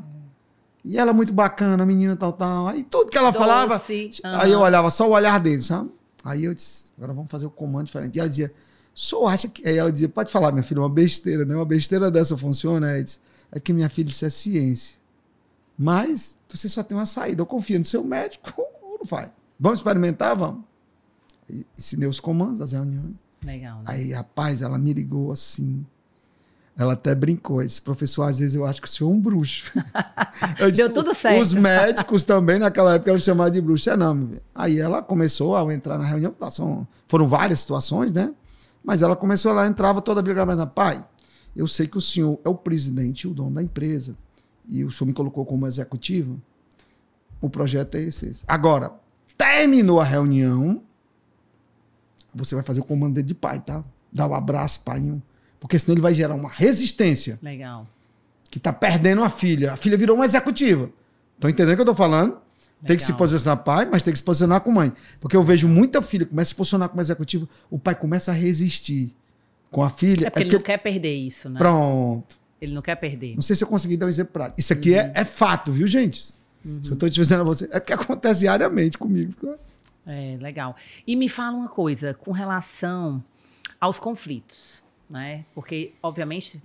[0.86, 2.68] E ela muito bacana, a menina tal, tal.
[2.68, 3.82] Aí tudo que ela Doce, falava,
[4.40, 5.90] aí eu olhava só o olhar dele, sabe?
[6.24, 8.16] Aí eu disse, agora vamos fazer o comando diferente.
[8.16, 8.54] E ela dizia,
[8.94, 9.68] só acha que.
[9.68, 11.56] Aí ela dizia, pode falar, minha filha, uma besteira, né?
[11.56, 12.86] Uma besteira dessa funciona.
[12.86, 13.20] Aí disse,
[13.52, 14.96] é que minha filha, isso é ciência.
[15.76, 17.42] Mas você só tem uma saída.
[17.42, 19.32] Eu confio no seu médico ou não vai.
[19.60, 20.38] Vamos experimentar?
[20.38, 20.64] Vamos.
[21.50, 23.16] E ensinei os comandos das reuniões.
[23.44, 23.78] Legal.
[23.80, 23.84] né?
[23.88, 25.86] Aí, rapaz, ela me ligou assim.
[26.78, 27.62] Ela até brincou.
[27.62, 29.72] Esse professor, às vezes, eu acho que o senhor é um bruxo.
[30.58, 31.42] Eu Deu tudo certo.
[31.42, 33.90] Os médicos também, naquela época, eram chamados de bruxo.
[33.90, 34.32] É, não.
[34.56, 36.32] Aí ela começou a entrar na reunião.
[36.32, 38.34] tá, são- foram várias situações, né?
[38.84, 41.06] Mas ela começou, ela entrava toda a briga, mas, pai,
[41.56, 44.16] eu sei que o senhor é o presidente e o dono da empresa.
[44.68, 46.42] E o senhor me colocou como executivo.
[47.40, 48.26] O projeto é esse.
[48.28, 48.44] esse.
[48.48, 48.92] Agora,
[49.38, 50.82] terminou a reunião,
[52.34, 53.84] você vai fazer o comando dele de pai, tá?
[54.12, 55.02] Dá o abraço, pai.
[55.60, 57.88] Porque senão ele vai gerar uma resistência Legal.
[58.50, 59.74] que tá perdendo a filha.
[59.74, 60.90] A filha virou uma executiva.
[61.36, 62.38] Estão entendendo o que eu tô falando?
[62.86, 63.20] Tem que se Legal.
[63.20, 64.92] posicionar pai, mas tem que se posicionar com mãe.
[65.20, 68.34] Porque eu vejo muita filha começa a se posicionar como executiva, o pai começa a
[68.34, 69.16] resistir
[69.72, 70.28] com a filha.
[70.28, 71.58] É porque ele não quer perder isso, né?
[71.58, 72.38] Pronto.
[72.62, 73.36] Ele não quer perder.
[73.36, 74.60] Não sei se eu consegui dar um exemplo prático.
[74.60, 74.98] Isso aqui Uhum.
[74.98, 76.22] é, é fato, viu, gente?
[76.22, 79.34] Se eu tô te dizendo a você, é que acontece diariamente comigo.
[80.06, 80.76] É, legal.
[81.08, 83.24] E me fala uma coisa com relação
[83.80, 85.46] aos conflitos, né?
[85.54, 86.62] Porque, obviamente,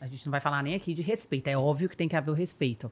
[0.00, 1.48] a gente não vai falar nem aqui de respeito.
[1.48, 2.90] É óbvio que tem que haver o respeito.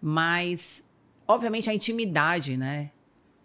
[0.00, 0.84] Mas,
[1.26, 2.90] obviamente, a intimidade, né?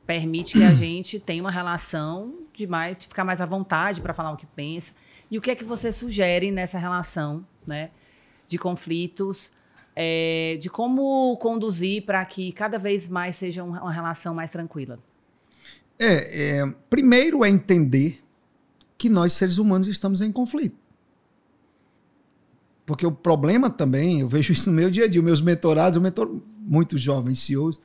[0.06, 4.14] Permite que a gente tenha uma relação de, mais, de ficar mais à vontade para
[4.14, 4.94] falar o que pensa.
[5.30, 7.92] E o que é que você sugere nessa relação, né?
[8.48, 9.52] De conflitos,
[9.96, 15.00] é, de como conduzir para que cada vez mais seja uma uma relação mais tranquila.
[16.00, 18.24] É, é, primeiro é entender
[18.98, 20.76] que nós, seres humanos, estamos em conflito.
[22.86, 26.02] Porque o problema também, eu vejo isso no meu dia a dia, meus mentorados, eu
[26.02, 27.82] mentoro muitos jovens CEOs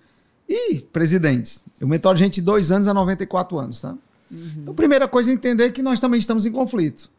[0.49, 1.65] e presidentes.
[1.81, 3.97] Eu mentoro gente de 2 anos a 94 anos, tá?
[4.31, 7.11] Então, a primeira coisa é entender que nós também estamos em conflito.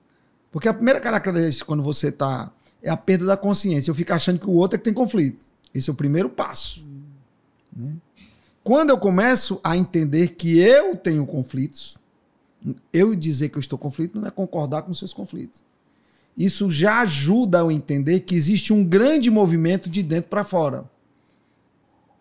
[0.51, 2.51] Porque a primeira característica quando você está
[2.81, 3.91] é a perda da consciência.
[3.91, 5.37] Eu fico achando que o outro é que tem conflito.
[5.73, 6.85] Esse é o primeiro passo.
[7.75, 7.93] Né?
[8.64, 11.98] Quando eu começo a entender que eu tenho conflitos,
[12.94, 15.64] eu dizer que eu estou conflito não é concordar com seus conflitos.
[16.35, 20.85] isso já ajuda a entender que existe um grande movimento de dentro para fora.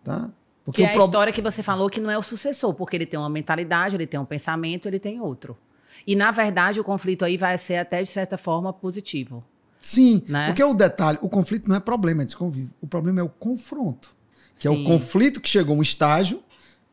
[0.03, 0.29] Tá?
[0.65, 1.05] Porque que é a pro...
[1.05, 4.05] história que você falou que não é o sucessor, porque ele tem uma mentalidade, ele
[4.05, 5.57] tem um pensamento, ele tem outro.
[6.05, 9.43] E, na verdade, o conflito aí vai ser até, de certa forma, positivo.
[9.81, 10.47] Sim, né?
[10.47, 12.71] porque o detalhe, o conflito não é problema, é desconvívio.
[12.81, 14.15] O problema é o confronto.
[14.55, 14.67] Que Sim.
[14.67, 16.43] é o conflito que chegou a um estágio,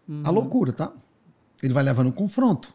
[0.08, 0.22] uhum.
[0.24, 0.92] a loucura, tá?
[1.62, 2.74] Ele vai levando um confronto,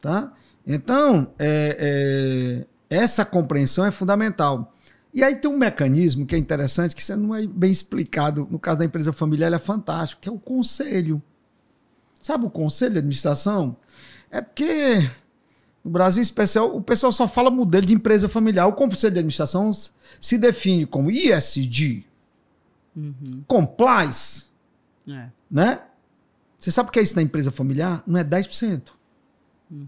[0.00, 0.32] tá?
[0.66, 4.72] Então, é, é, essa compreensão é fundamental.
[5.14, 8.46] E aí tem um mecanismo que é interessante, que você não é bem explicado.
[8.50, 11.22] No caso da empresa familiar, ele é fantástico, que é o conselho.
[12.22, 13.76] Sabe o conselho de administração?
[14.30, 15.06] É porque
[15.84, 18.66] no Brasil especial, o pessoal só fala modelo de empresa familiar.
[18.66, 19.70] O conselho de administração
[20.20, 22.06] se define como ISD,
[22.96, 23.42] uhum.
[23.46, 24.46] compliance,
[25.08, 25.28] é.
[25.50, 25.80] né?
[26.58, 28.02] Você sabe o que é isso na empresa familiar?
[28.06, 28.90] Não é 10%.
[29.70, 29.86] Uhum.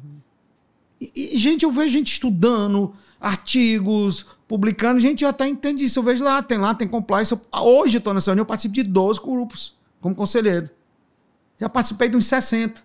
[1.00, 5.98] E, e, gente, eu vejo gente estudando artigos, publicando, gente já até entende isso.
[5.98, 7.32] Eu vejo lá, tem lá, tem compliance.
[7.32, 10.70] Eu, hoje eu estou nessa reunião, eu participo de 12 grupos como conselheiro.
[11.58, 12.82] Já participei de uns 60.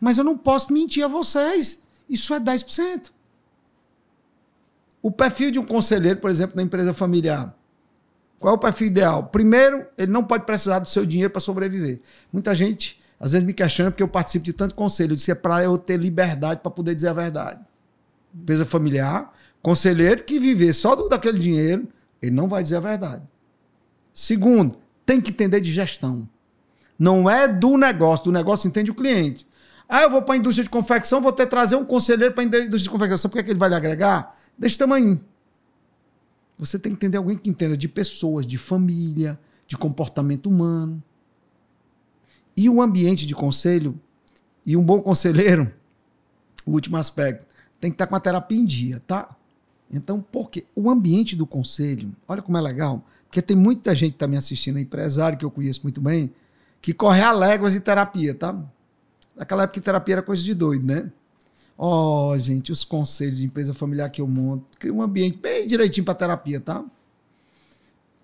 [0.00, 1.82] Mas eu não posso mentir a vocês.
[2.08, 3.10] Isso é 10%.
[5.02, 7.55] O perfil de um conselheiro, por exemplo, na empresa familiar.
[8.38, 9.24] Qual é o perfil ideal?
[9.24, 12.00] Primeiro, ele não pode precisar do seu dinheiro para sobreviver.
[12.32, 15.12] Muita gente, às vezes, me questiona porque eu participo de tanto conselho.
[15.12, 17.60] Eu disse que é para eu ter liberdade para poder dizer a verdade.
[18.34, 19.32] Empresa familiar,
[19.62, 21.88] conselheiro que viver só do, daquele dinheiro,
[22.20, 23.22] ele não vai dizer a verdade.
[24.12, 26.28] Segundo, tem que entender de gestão.
[26.98, 29.46] Não é do negócio, do negócio entende o cliente.
[29.88, 32.46] Ah, eu vou para a indústria de confecção, vou ter trazer um conselheiro para a
[32.46, 33.30] indústria de confecção.
[33.30, 34.36] Por que, é que ele vai lhe agregar?
[34.58, 35.20] Desse tamanho.
[36.58, 41.02] Você tem que entender alguém que entenda de pessoas, de família, de comportamento humano.
[42.56, 43.98] E o ambiente de conselho,
[44.64, 45.70] e um bom conselheiro,
[46.64, 47.46] o último aspecto,
[47.78, 49.36] tem que estar com a terapia em dia, tá?
[49.90, 50.64] Então, por quê?
[50.74, 54.36] O ambiente do conselho, olha como é legal, porque tem muita gente que está me
[54.36, 56.32] assistindo, empresário que eu conheço muito bem,
[56.80, 58.58] que corre a léguas de terapia, tá?
[59.36, 61.12] Naquela época terapia era coisa de doido, né?
[61.78, 65.66] Ó, oh, gente, os conselhos de empresa familiar que eu monto, cria um ambiente bem
[65.66, 66.82] direitinho para terapia, tá?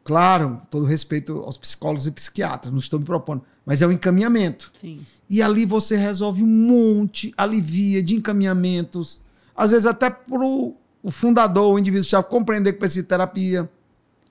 [0.05, 3.93] Claro, todo respeito aos psicólogos e psiquiatras, não estou me propondo, mas é o um
[3.93, 4.73] encaminhamento.
[4.75, 5.01] Sim.
[5.29, 9.21] E ali você resolve um monte, alivia de encaminhamentos,
[9.55, 13.71] às vezes até para o fundador, o indivíduo chave compreender que precisa de terapia.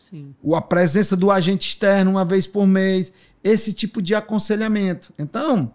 [0.09, 0.33] Sim.
[0.53, 5.13] A presença do agente externo uma vez por mês, esse tipo de aconselhamento.
[5.17, 5.73] Então,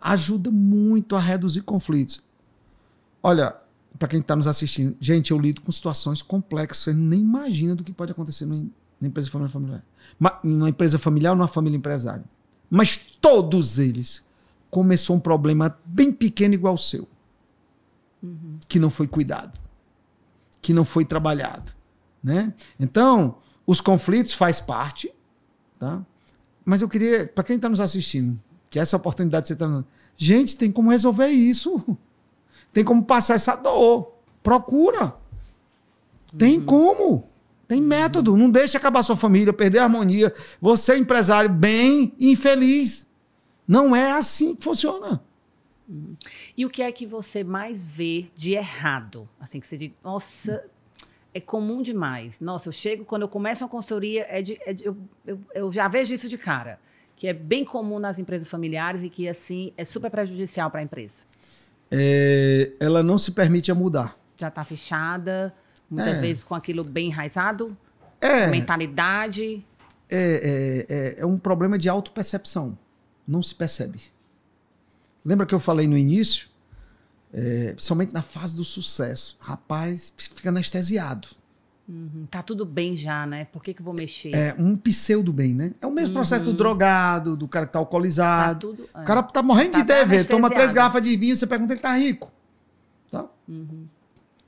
[0.00, 2.22] ajuda muito a reduzir conflitos.
[3.26, 3.56] Olha,
[3.98, 7.82] para quem está nos assistindo, gente, eu lido com situações complexas, você nem imagina do
[7.82, 8.68] que pode acontecer numa
[9.00, 9.82] empresa familiar.
[10.44, 12.22] Numa empresa familiar ou numa família empresária.
[12.68, 14.22] Mas todos eles
[14.70, 17.08] começou um problema bem pequeno igual o seu.
[18.22, 18.58] Uhum.
[18.68, 19.58] Que não foi cuidado.
[20.60, 21.72] Que não foi trabalhado.
[22.22, 22.52] Né?
[22.78, 25.10] Então, os conflitos faz parte,
[25.78, 26.04] tá?
[26.62, 28.38] Mas eu queria, para quem está nos assistindo,
[28.68, 29.82] que essa oportunidade você está.
[30.14, 31.96] Gente, tem como resolver isso.
[32.74, 34.12] Tem como passar essa dor.
[34.42, 35.14] Procura.
[36.36, 36.66] Tem uhum.
[36.66, 37.28] como.
[37.66, 37.86] Tem uhum.
[37.86, 38.36] método.
[38.36, 40.34] Não deixe acabar sua família, perder a harmonia.
[40.60, 43.08] Você é empresário bem infeliz.
[43.66, 45.22] Não é assim que funciona.
[45.88, 46.16] Uhum.
[46.56, 49.26] E o que é que você mais vê de errado?
[49.40, 50.64] Assim, que você diz, nossa,
[51.32, 52.40] é comum demais.
[52.40, 55.72] Nossa, eu chego, quando eu começo uma consultoria, é de, é de eu, eu, eu
[55.72, 56.78] já vejo isso de cara
[57.16, 60.82] que é bem comum nas empresas familiares e que, assim, é super prejudicial para a
[60.82, 61.22] empresa?
[61.90, 64.18] É, ela não se permite a mudar.
[64.38, 65.54] Já está fechada,
[65.90, 66.20] muitas é.
[66.20, 67.76] vezes com aquilo bem enraizado,
[68.20, 68.46] é.
[68.48, 69.64] mentalidade.
[70.10, 72.76] É, é, é, é um problema de autopercepção.
[73.26, 74.00] Não se percebe.
[75.24, 76.48] Lembra que eu falei no início?
[77.32, 79.36] É, principalmente na fase do sucesso.
[79.40, 81.28] Rapaz, fica anestesiado.
[81.86, 82.26] Uhum.
[82.30, 83.44] Tá tudo bem já, né?
[83.46, 84.34] Por que, que vou mexer?
[84.34, 85.74] É um pseudo bem, né?
[85.80, 86.14] É o mesmo uhum.
[86.14, 88.72] processo do drogado, do cara que tá alcoolizado.
[88.72, 89.02] Tá tudo, é.
[89.02, 91.80] O cara tá morrendo tá de ideia, toma três garrafas de vinho, você pergunta, ele
[91.80, 92.32] tá rico.
[93.10, 93.26] Tá?
[93.46, 93.86] Uhum.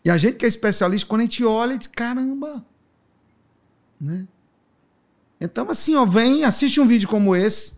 [0.02, 2.64] E a gente que é especialista, quando a gente olha, diz, caramba.
[4.00, 4.26] Né?
[5.38, 7.76] Então, assim, ó, vem, assiste um vídeo como esse.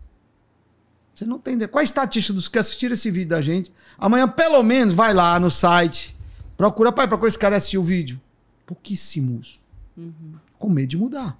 [1.13, 1.67] Você não tem ideia.
[1.67, 3.73] Qual a estatística dos que assistiram esse vídeo da gente?
[3.97, 6.15] Amanhã, pelo menos, vai lá no site.
[6.55, 8.21] Procura, pai, procura esse cara assistir o vídeo
[8.69, 9.59] pouquíssimos,
[9.97, 10.35] uhum.
[10.59, 11.39] com medo de mudar.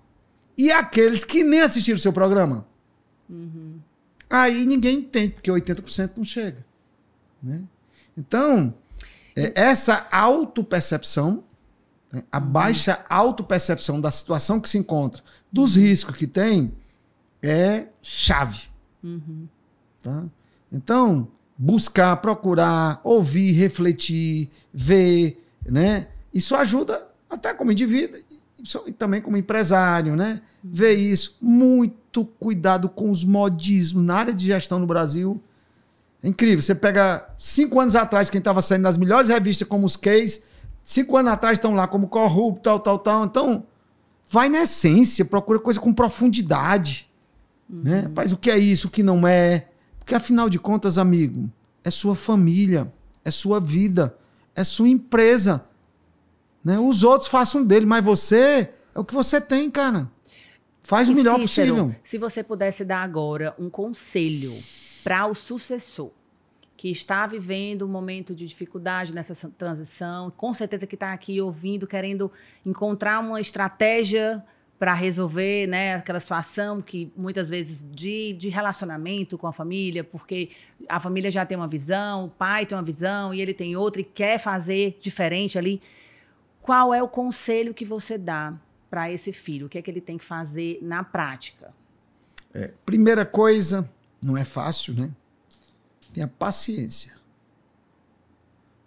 [0.58, 2.66] E aqueles que nem assistiram o seu programa.
[3.30, 3.80] Uhum.
[4.28, 6.66] Aí ninguém entende, porque 80% não chega.
[7.42, 7.62] Né?
[8.18, 8.74] Então,
[9.36, 11.44] é, essa autopercepção,
[12.12, 12.46] né, a uhum.
[12.48, 16.74] baixa autopercepção da situação que se encontra, dos riscos que tem,
[17.44, 18.70] é chave.
[19.04, 19.48] Uhum.
[20.02, 20.26] Tá?
[20.72, 26.08] Então, buscar, procurar, ouvir, refletir, ver, né?
[26.34, 28.20] Isso ajuda até como indivíduo
[28.88, 30.42] e também como empresário, né?
[30.64, 31.38] Ver isso.
[31.42, 35.42] Muito cuidado com os modismos na área de gestão no Brasil.
[36.22, 36.62] É incrível.
[36.62, 40.44] Você pega cinco anos atrás, quem estava saindo nas melhores revistas como os Case,
[40.84, 43.26] cinco anos atrás estão lá como corrupto, tal, tal, tal.
[43.26, 43.66] Então,
[44.30, 47.10] vai na essência, procura coisa com profundidade.
[47.70, 47.82] Uhum.
[47.84, 48.00] Né?
[48.02, 49.68] Rapaz, o que é isso, o que não é?
[49.98, 51.50] Porque afinal de contas, amigo,
[51.84, 52.92] é sua família,
[53.24, 54.18] é sua vida,
[54.56, 55.64] é sua empresa.
[56.64, 56.78] Né?
[56.80, 60.10] Os outros façam dele, mas você é o que você tem, cara.
[60.84, 61.96] Faz e o melhor Cícero, possível.
[62.04, 64.54] Se você pudesse dar agora um conselho
[65.04, 66.12] para o sucessor
[66.76, 71.86] que está vivendo um momento de dificuldade nessa transição, com certeza que está aqui ouvindo,
[71.86, 72.32] querendo
[72.66, 74.42] encontrar uma estratégia
[74.80, 80.52] para resolver né, aquela situação que muitas vezes de, de relacionamento com a família, porque
[80.88, 84.00] a família já tem uma visão, o pai tem uma visão e ele tem outra
[84.00, 85.82] e quer fazer diferente ali.
[86.70, 88.54] Qual é o conselho que você dá
[88.92, 89.66] para esse filho?
[89.66, 91.74] O que é que ele tem que fazer na prática?
[92.54, 93.90] É, primeira coisa,
[94.24, 95.10] não é fácil, né?
[96.14, 97.16] Tenha paciência.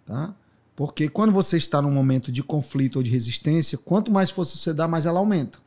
[0.05, 0.33] Tá?
[0.77, 4.73] Porque quando você está num momento de conflito ou de resistência, quanto mais força você
[4.73, 5.59] dá, mais ela aumenta.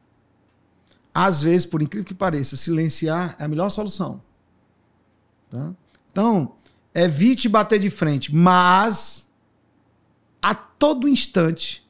[1.13, 4.23] Às vezes, por incrível que pareça, silenciar é a melhor solução.
[5.51, 5.75] Tá?
[6.13, 6.55] Então,
[6.95, 9.31] evite bater de frente, mas
[10.41, 11.86] a todo instante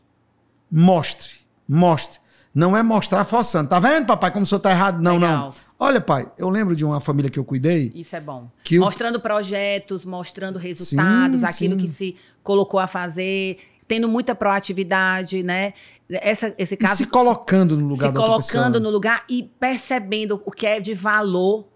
[0.71, 1.31] mostre,
[1.69, 2.21] mostre.
[2.55, 3.69] Não é mostrar forçando.
[3.69, 5.03] Tá vendo, papai, como o senhor tá errado?
[5.03, 5.37] Não, Legal.
[5.37, 5.55] não.
[5.79, 7.93] Olha, pai, eu lembro de uma família que eu cuidei.
[7.95, 8.51] Isso é bom.
[8.79, 9.21] mostrando o...
[9.21, 11.81] projetos, mostrando resultados, sim, aquilo sim.
[11.81, 15.75] que se colocou a fazer, tendo muita proatividade, né?
[16.09, 16.95] Essa, esse caso.
[16.95, 20.81] E se colocando no lugar se da colocando no lugar e percebendo o que é
[20.81, 21.69] de valor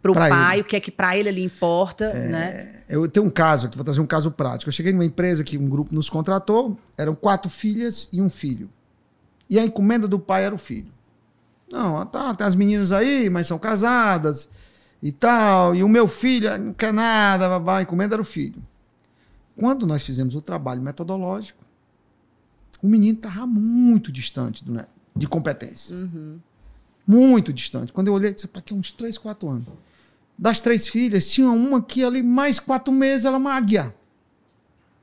[0.00, 0.62] para o pai, ele.
[0.62, 2.82] o que é que para ele ali importa, é, né?
[2.88, 4.68] Eu tenho um caso aqui, vou trazer um caso prático.
[4.68, 8.70] Eu cheguei numa empresa que um grupo nos contratou, eram quatro filhas e um filho.
[9.50, 10.92] E a encomenda do pai era o filho.
[11.70, 14.48] Não, tá, tem as meninas aí, mas são casadas
[15.02, 15.74] e tal.
[15.74, 18.62] E o meu filho não quer nada, babá, a encomenda era o filho.
[19.56, 21.64] Quando nós fizemos o trabalho metodológico,
[22.82, 24.80] o menino estava muito distante do,
[25.14, 25.96] de competência.
[25.96, 26.38] Uhum.
[27.06, 27.92] Muito distante.
[27.92, 29.66] Quando eu olhei, disse, aqui uns 3, 4 anos.
[30.38, 33.92] Das três filhas, tinha uma que ali, mais quatro meses, ela magia.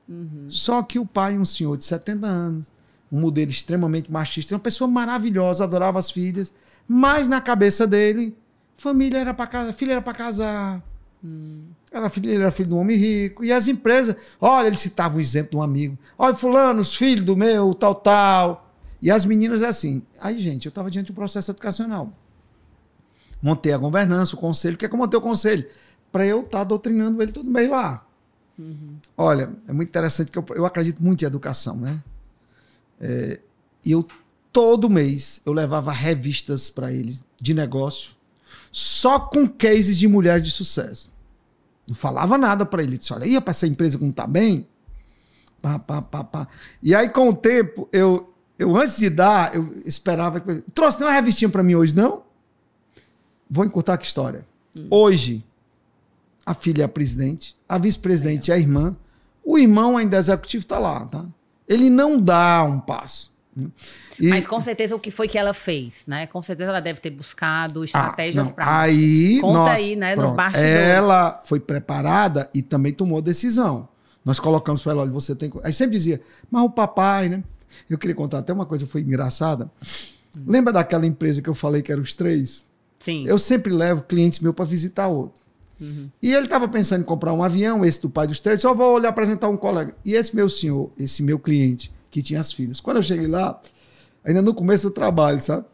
[0.07, 0.45] Uhum.
[0.48, 2.72] Só que o pai, um senhor de 70 anos,
[3.12, 6.53] um modelo extremamente machista, uma pessoa maravilhosa, adorava as filhas,
[6.88, 8.36] mas na cabeça dele,
[8.78, 10.84] família era para casar, filha era para casar.
[11.24, 11.64] Hum.
[11.91, 13.44] Era filho, ele era filho de um homem rico.
[13.44, 15.98] E as empresas, olha, ele citava um exemplo de um amigo.
[16.18, 18.74] Olha, fulano, os filhos do meu, tal, tal.
[19.02, 20.03] E as meninas é assim.
[20.20, 22.12] Aí, gente, eu estava diante de um processo educacional.
[23.41, 24.76] Montei a governança, o conselho.
[24.76, 25.68] O que é que eu montei o conselho?
[26.12, 28.06] Para eu estar tá doutrinando ele tudo bem lá.
[28.57, 28.98] Uhum.
[29.18, 32.02] Olha, é muito interessante que eu, eu acredito muito em educação, né?
[32.99, 33.40] É,
[33.84, 34.06] e eu,
[34.52, 38.16] todo mês, eu levava revistas para ele de negócio,
[38.72, 41.14] só com cases de mulheres de sucesso.
[41.88, 42.98] Não falava nada para ele.
[42.98, 44.68] disse: Olha, ia para essa empresa como tá bem.
[45.62, 46.48] Pá, pá, pá, pá.
[46.82, 50.40] E aí, com o tempo, eu, eu antes de dar, eu esperava.
[50.40, 50.64] Que...
[50.74, 52.24] Trouxe uma revistinha para mim hoje, não?
[53.50, 54.46] Vou encurtar a história.
[54.76, 54.88] Hum.
[54.90, 55.44] Hoje,
[56.46, 58.96] a filha é a presidente, a vice-presidente é a irmã,
[59.44, 61.26] o irmão ainda é executivo está lá, tá?
[61.68, 63.34] ele não dá um passo.
[64.20, 64.28] E...
[64.28, 66.28] Mas com certeza o que foi que ela fez, né?
[66.28, 68.82] Com certeza ela deve ter buscado ah, estratégias ah, para.
[68.82, 70.14] Aí, Conta nós, aí, né?
[70.14, 70.76] Pronto, nos bastidores.
[70.76, 73.88] Ela foi preparada e também tomou decisão.
[74.26, 75.52] Nós colocamos para ela, olha, você tem.
[75.64, 77.44] Aí sempre dizia, mas o papai, né?
[77.90, 79.72] Eu queria contar até uma coisa, foi engraçada.
[80.38, 80.44] Hum.
[80.48, 82.66] Lembra daquela empresa que eu falei que eram os três?
[83.06, 83.23] Sim.
[83.27, 85.40] Eu sempre levo clientes meus para visitar outro.
[85.80, 86.10] Uhum.
[86.19, 88.95] E ele estava pensando em comprar um avião, esse do pai dos três, só vou
[88.95, 89.95] olhar apresentar um colega.
[90.03, 92.80] E esse meu senhor, esse meu cliente, que tinha as filhas.
[92.80, 93.61] Quando eu cheguei lá,
[94.23, 95.65] ainda no começo do trabalho, sabe?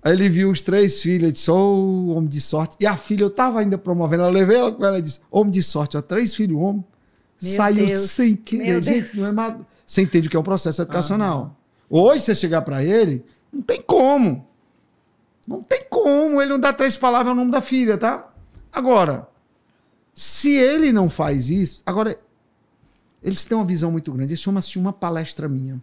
[0.00, 2.76] Aí ele viu os três filhos, disse, ô, oh, homem de sorte.
[2.78, 5.50] E a filha, eu estava ainda promovendo, eu levei ela com ela e disse, homem
[5.50, 6.84] de sorte, ó, três filhos, homem.
[7.42, 8.10] Meu Saiu Deus.
[8.10, 8.80] sem querer.
[8.80, 9.56] Gente, não é mais...
[9.84, 11.58] Você entende o que é um processo educacional.
[11.90, 14.46] Hoje, você chegar para ele, não tem como.
[15.46, 16.40] Não tem como.
[16.40, 18.32] Ele não dá três palavras ao nome da filha, tá?
[18.72, 19.28] Agora,
[20.14, 21.82] se ele não faz isso.
[21.86, 22.18] Agora,
[23.22, 24.32] eles têm uma visão muito grande.
[24.32, 25.82] Eles tinham assistir uma palestra minha.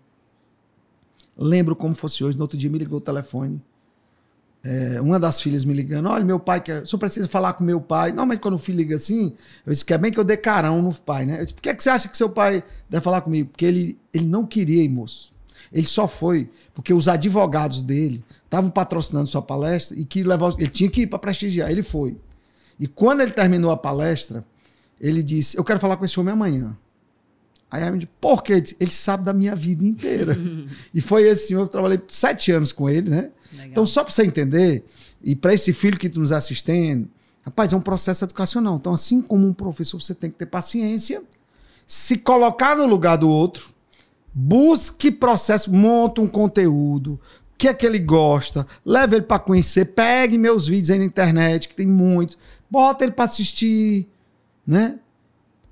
[1.37, 2.37] Lembro como fosse hoje.
[2.37, 3.61] No outro dia me ligou o telefone.
[4.63, 6.87] É, uma das filhas me ligando: Olha, meu pai quer.
[6.87, 8.09] Só precisa falar com meu pai.
[8.09, 9.33] Normalmente, quando o filho liga assim,
[9.65, 11.35] eu disse: Quer bem que eu dê carão no pai, né?
[11.35, 13.49] Eu disse: Por que, é que você acha que seu pai deve falar comigo?
[13.49, 15.33] Porque ele, ele não queria ir, moço.
[15.71, 18.23] Ele só foi porque os advogados dele
[18.53, 21.71] estavam patrocinando sua palestra e que levar, ele tinha que ir para prestigiar.
[21.71, 22.15] Ele foi.
[22.79, 24.45] E quando ele terminou a palestra,
[25.01, 26.77] ele disse: Eu quero falar com esse homem amanhã.
[27.71, 28.63] Aí a me disse, por quê?
[28.79, 30.37] Ele sabe da minha vida inteira.
[30.93, 33.31] e foi esse senhor, eu trabalhei sete anos com ele, né?
[33.51, 33.67] Legal.
[33.71, 34.85] Então, só para você entender,
[35.23, 37.09] e para esse filho que está nos assistindo,
[37.41, 38.75] rapaz, é um processo educacional.
[38.75, 41.23] Então, assim como um professor, você tem que ter paciência,
[41.87, 43.73] se colocar no lugar do outro,
[44.31, 47.19] busque processo, monta um conteúdo,
[47.63, 51.69] que é que ele gosta, leve ele para conhecer, pegue meus vídeos aí na internet,
[51.69, 52.37] que tem muitos,
[52.69, 54.05] bota ele para assistir,
[54.67, 54.99] né?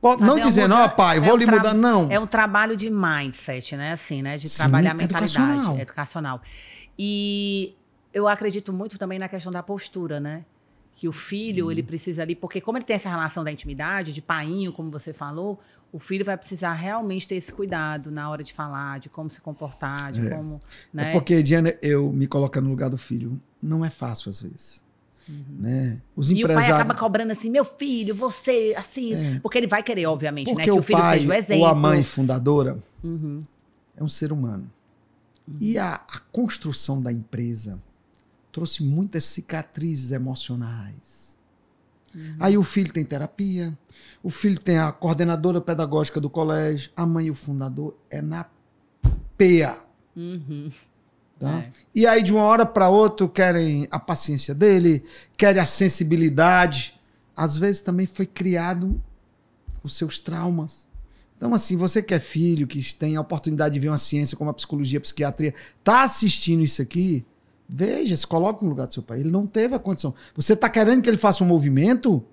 [0.01, 2.09] Bota- não um dizendo, ó, pai, é vou um lhe mudar, não.
[2.09, 3.91] É um trabalho de mindset, né?
[3.91, 4.37] Assim, né?
[4.37, 5.79] De Sim, trabalhar a mentalidade educacional.
[5.79, 6.41] educacional.
[6.97, 7.75] E
[8.13, 10.45] eu acredito muito também na questão da postura, né?
[10.95, 14.21] Que o filho, ele precisa ali, porque como ele tem essa relação da intimidade, de
[14.21, 15.59] painho, como você falou,
[15.91, 19.41] o filho vai precisar realmente ter esse cuidado na hora de falar, de como se
[19.41, 20.29] comportar, de É.
[20.35, 20.59] como.
[20.93, 21.09] Né?
[21.09, 24.83] É porque, Diana, eu me colocando no lugar do filho, não é fácil às vezes.
[25.49, 26.01] Né?
[26.15, 26.35] Os Uhum.
[26.37, 26.79] E o pai empresários.
[26.81, 29.13] acaba cobrando assim, meu filho, você, assim.
[29.13, 29.39] É.
[29.39, 30.53] Porque ele vai querer, obviamente, né?
[30.53, 31.61] Porque Que o o filho pai seja o exemplo.
[31.63, 33.41] ou a mãe fundadora Uhum.
[33.95, 34.69] é um ser humano.
[35.59, 37.79] E a, a construção da empresa
[38.51, 41.30] trouxe muitas cicatrizes emocionais.
[42.39, 43.77] Aí o filho tem terapia,
[44.21, 48.45] o filho tem a coordenadora pedagógica do colégio, a mãe e o fundador é na
[49.37, 49.77] peia.
[50.15, 50.71] Uhum.
[51.39, 51.59] Tá?
[51.59, 51.71] É.
[51.95, 55.03] E aí, de uma hora para outra, querem a paciência dele,
[55.35, 56.99] querem a sensibilidade.
[57.35, 59.01] Às vezes também foi criado
[59.83, 60.87] os seus traumas.
[61.35, 64.51] Então, assim, você que é filho, que tem a oportunidade de ver uma ciência como
[64.51, 67.25] a psicologia, a psiquiatria, tá assistindo isso aqui,
[67.73, 69.21] veja, se coloque no lugar do seu pai.
[69.21, 70.13] Ele não teve a condição.
[70.35, 72.23] Você tá querendo que ele faça um movimento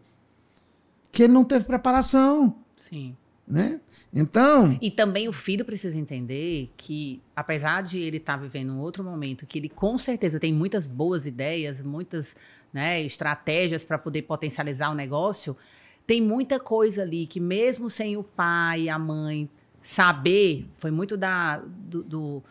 [1.13, 3.17] que ele não teve preparação, Sim.
[3.47, 3.81] né?
[4.13, 9.05] Então, E também o filho precisa entender que, apesar de ele estar vivendo um outro
[9.05, 12.35] momento, que ele com certeza tem muitas boas ideias, muitas
[12.73, 15.57] né, estratégias para poder potencializar o negócio,
[16.07, 19.49] tem muita coisa ali que, mesmo sem o pai e a mãe
[19.83, 22.43] saber, foi muito da, do, do-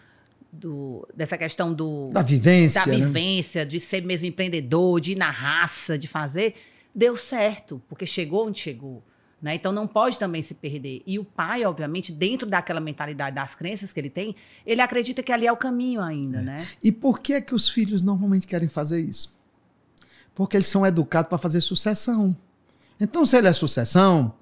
[0.51, 3.05] do- dessa questão do, da vivência, da né?
[3.05, 6.55] vivência, de ser mesmo empreendedor, de ir na raça, de fazer,
[6.93, 9.03] deu certo, porque chegou onde chegou.
[9.39, 9.53] Né?
[9.53, 11.03] Então não pode também se perder.
[11.05, 15.31] E o pai, obviamente, dentro daquela mentalidade das crenças que ele tem, ele acredita que
[15.31, 16.67] ali é o caminho ainda, né?
[16.83, 19.37] E por que é que os filhos normalmente querem fazer isso?
[20.33, 22.35] Porque eles são educados para fazer sucessão.
[22.99, 24.33] Então, se ele é sucessão,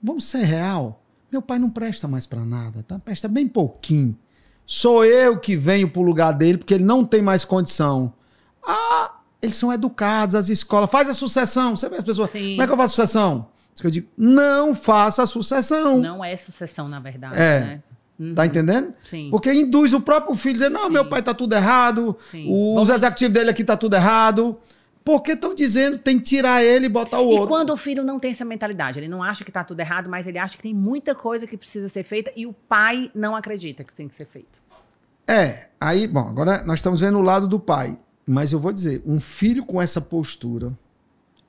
[0.00, 1.02] vamos ser real.
[1.32, 2.96] Meu pai não presta mais para nada, tá?
[2.98, 4.16] Presta bem pouquinho.
[4.70, 8.12] Sou eu que venho pro lugar dele porque ele não tem mais condição.
[8.62, 10.90] Ah, eles são educados, as escolas.
[10.90, 11.74] Faz a sucessão.
[11.74, 12.28] Você vê as pessoas.
[12.28, 12.50] Sim.
[12.50, 13.48] Como é que eu faço sucessão?
[13.72, 15.96] Isso que eu digo, não faça a sucessão.
[15.98, 17.60] Não é sucessão, na verdade, É.
[17.60, 17.82] né?
[18.20, 18.34] Uhum.
[18.34, 18.92] Tá entendendo?
[19.04, 19.28] Sim.
[19.30, 20.92] Porque induz o próprio filho a dizer: não, Sim.
[20.92, 22.46] meu pai tá tudo errado, Sim.
[22.76, 24.58] os executivos dele aqui tá tudo errado.
[25.04, 27.46] Porque estão dizendo tem que tirar ele e botar o E outro.
[27.48, 30.26] quando o filho não tem essa mentalidade, ele não acha que tá tudo errado, mas
[30.26, 33.82] ele acha que tem muita coisa que precisa ser feita e o pai não acredita
[33.84, 34.57] que tem que ser feito.
[35.28, 37.98] É, aí, bom, agora nós estamos vendo o lado do pai.
[38.26, 40.76] Mas eu vou dizer: um filho com essa postura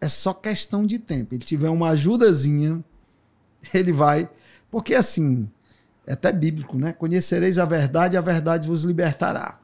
[0.01, 1.34] é só questão de tempo.
[1.34, 2.84] Ele tiver uma ajudazinha,
[3.73, 4.30] ele vai.
[4.69, 5.49] Porque assim,
[6.06, 6.91] é até bíblico, né?
[6.91, 9.60] Conhecereis a verdade a verdade vos libertará.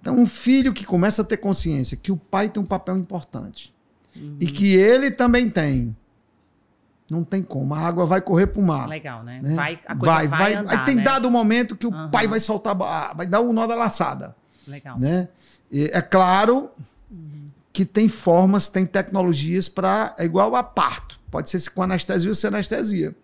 [0.00, 3.74] Então, um filho que começa a ter consciência que o pai tem um papel importante
[4.40, 5.94] e que ele também tem,
[7.10, 7.74] não tem como.
[7.74, 8.88] A água vai correr para o mar.
[8.88, 9.40] Legal, né?
[9.42, 9.54] né?
[9.54, 11.02] Vai, a coisa vai, andar, Aí tem né?
[11.02, 12.10] dado o momento que o Aham.
[12.10, 12.76] pai vai soltar,
[13.14, 14.98] vai dar o nó da laçada Legal.
[14.98, 15.28] né?
[15.70, 16.70] E é claro
[17.72, 21.20] que tem formas, tem tecnologias para é igual a parto.
[21.30, 23.14] Pode ser com anestesia ou sem anestesia.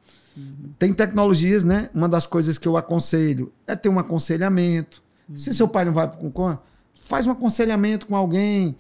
[0.79, 1.89] Tem tecnologias, né?
[1.95, 5.03] Uma das coisas que eu aconselho é ter um aconselhamento.
[5.35, 6.59] Se seu pai não vai para o
[6.95, 8.77] faz um aconselhamento com alguém,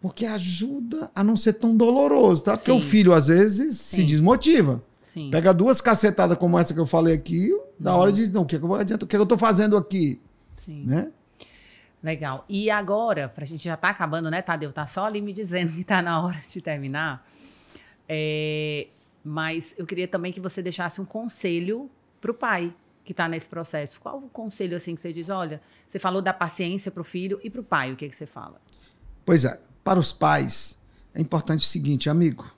[0.00, 2.56] porque ajuda a não ser tão doloroso, tá?
[2.56, 2.78] Porque Sim.
[2.78, 4.06] o filho às vezes se Sim.
[4.06, 4.82] desmotiva.
[5.02, 5.28] Sim.
[5.30, 8.56] Pega duas cacetadas como essa que eu falei aqui, da hora diz, não, o que,
[8.56, 9.04] eu vou adiantar?
[9.04, 10.20] O que, eu tô fazendo aqui,
[10.56, 10.84] Sim.
[10.86, 11.10] né?
[12.02, 12.44] Legal.
[12.48, 14.72] E agora, pra gente já tá acabando, né, Tadeu?
[14.72, 17.28] Tá só ali me dizendo que tá na hora de terminar.
[18.08, 18.86] É,
[19.22, 21.90] mas eu queria também que você deixasse um conselho
[22.20, 22.72] pro pai
[23.04, 24.00] que tá nesse processo.
[24.00, 25.28] Qual o conselho, assim, que você diz?
[25.28, 28.60] Olha, você falou da paciência pro filho e pro pai, o que, que você fala?
[29.26, 29.60] Pois é,
[29.90, 30.78] para os pais
[31.12, 32.48] é importante o seguinte, amigo.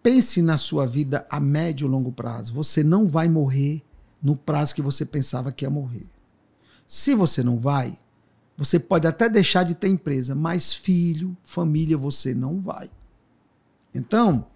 [0.00, 2.54] Pense na sua vida a médio e longo prazo.
[2.54, 3.82] Você não vai morrer
[4.22, 6.06] no prazo que você pensava que ia morrer.
[6.86, 7.98] Se você não vai,
[8.56, 12.88] você pode até deixar de ter empresa, mas filho, família, você não vai.
[13.92, 14.46] Então,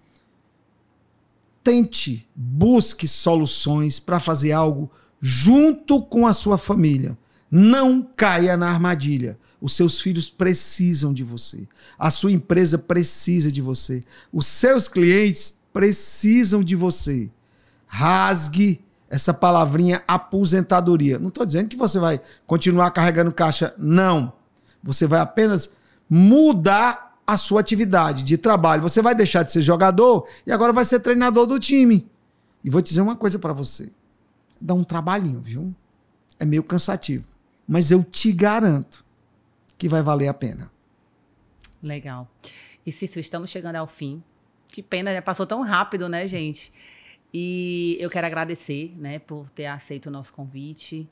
[1.61, 4.89] tente, busque soluções para fazer algo
[5.19, 7.17] junto com a sua família.
[7.49, 9.37] Não caia na armadilha.
[9.61, 11.67] Os seus filhos precisam de você.
[11.97, 14.03] A sua empresa precisa de você.
[14.31, 17.31] Os seus clientes precisam de você.
[17.87, 21.19] Rasgue essa palavrinha aposentadoria.
[21.19, 24.33] Não estou dizendo que você vai continuar carregando caixa, não.
[24.83, 25.71] Você vai apenas
[26.09, 28.81] mudar a sua atividade de trabalho.
[28.81, 32.09] Você vai deixar de ser jogador e agora vai ser treinador do time.
[32.63, 33.91] E vou te dizer uma coisa para você.
[34.59, 35.73] Dá um trabalhinho, viu?
[36.39, 37.34] É meio cansativo.
[37.67, 39.03] Mas eu te garanto
[39.77, 40.71] que vai valer a pena.
[41.81, 42.29] Legal.
[42.85, 44.23] E Cícero, estamos chegando ao fim.
[44.67, 46.71] Que pena, já passou tão rápido, né, gente?
[47.33, 51.07] E eu quero agradecer, né, por ter aceito o nosso convite.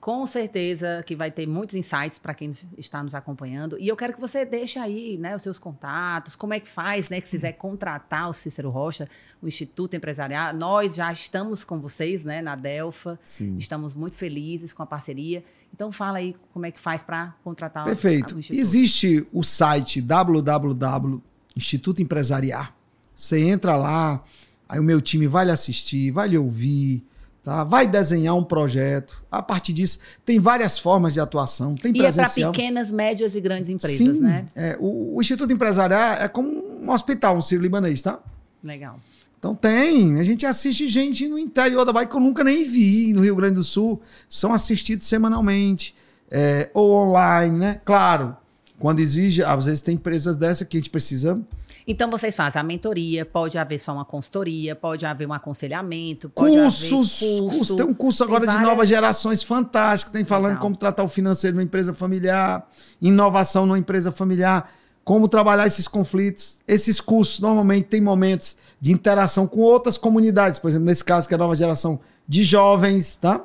[0.00, 3.78] Com certeza que vai ter muitos insights para quem está nos acompanhando.
[3.78, 7.08] E eu quero que você deixe aí, né, os seus contatos, como é que faz,
[7.08, 9.08] né, que quiser contratar o Cícero Rocha,
[9.40, 10.52] o Instituto Empresarial.
[10.52, 13.18] Nós já estamos com vocês, né, na Delfa.
[13.22, 13.56] Sim.
[13.56, 15.44] Estamos muito felizes com a parceria.
[15.74, 18.36] Então fala aí como é que faz para contratar Perfeito.
[18.36, 18.40] o.
[18.54, 21.22] Existe o site www
[21.56, 22.66] Instituto Empresarial.
[23.14, 24.22] Você entra lá,
[24.68, 27.04] aí o meu time vai lhe assistir, vai lhe ouvir,
[27.42, 27.62] tá?
[27.62, 29.22] vai desenhar um projeto.
[29.30, 31.74] A partir disso, tem várias formas de atuação.
[31.74, 32.52] Tem E é para presencial.
[32.52, 34.46] pequenas, médias e grandes empresas, Sim, né?
[34.54, 36.50] é, o, o Instituto Empresarial é como
[36.82, 38.18] um hospital, um sírio-libanês, tá?
[38.64, 38.98] Legal.
[39.42, 43.12] Então tem, a gente assiste gente no interior da Bahia que eu nunca nem vi,
[43.12, 45.96] no Rio Grande do Sul, são assistidos semanalmente,
[46.30, 47.80] é, ou online, né?
[47.84, 48.36] Claro,
[48.78, 51.42] quando exige, às vezes tem empresas dessa que a gente precisa.
[51.88, 57.18] Então vocês fazem a mentoria, pode haver só uma consultoria, pode haver um aconselhamento, Cursos,
[57.18, 60.62] curso, curso, tem um curso agora de várias- novas gerações fantástico, tem falando Legal.
[60.62, 62.64] como tratar o financeiro numa empresa familiar,
[63.00, 64.72] inovação numa empresa familiar,
[65.04, 66.60] como trabalhar esses conflitos.
[66.66, 71.34] Esses cursos normalmente têm momentos de interação com outras comunidades, por exemplo, nesse caso que
[71.34, 73.44] é a nova geração de jovens, tá?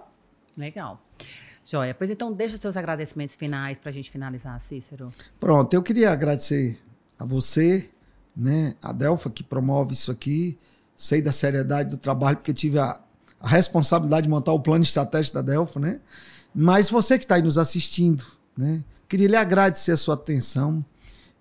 [0.56, 1.02] Legal.
[1.66, 1.94] Joia.
[1.94, 5.10] Pois então, deixa os seus agradecimentos finais para a gente finalizar, Cícero.
[5.40, 6.80] Pronto, eu queria agradecer
[7.20, 7.90] a você,
[8.36, 10.58] né, a Delfa, que promove isso aqui.
[10.96, 13.00] Sei da seriedade do trabalho, porque tive a,
[13.40, 16.00] a responsabilidade de montar o plano estratégico da Delfa, né?
[16.56, 18.24] Mas você que está aí nos assistindo,
[18.58, 18.84] né?
[19.08, 20.84] Queria lhe agradecer a sua atenção.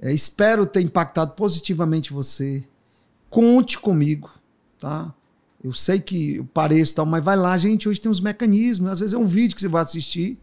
[0.00, 2.64] É, espero ter impactado positivamente você.
[3.30, 4.30] Conte comigo,
[4.78, 5.14] tá?
[5.62, 7.88] Eu sei que eu pareço tal, mas vai lá, gente.
[7.88, 8.90] Hoje tem uns mecanismos.
[8.90, 10.38] Às vezes é um vídeo que você vai assistir,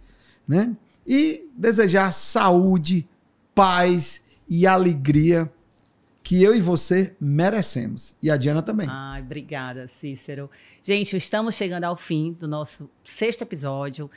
[0.47, 0.75] né?
[1.05, 3.07] E desejar saúde,
[3.53, 5.51] paz e alegria
[6.23, 8.15] que eu e você merecemos.
[8.21, 8.87] E a Diana também.
[8.89, 10.49] Ai, obrigada, Cícero.
[10.81, 14.09] Gente, estamos chegando ao fim do nosso sexto episódio.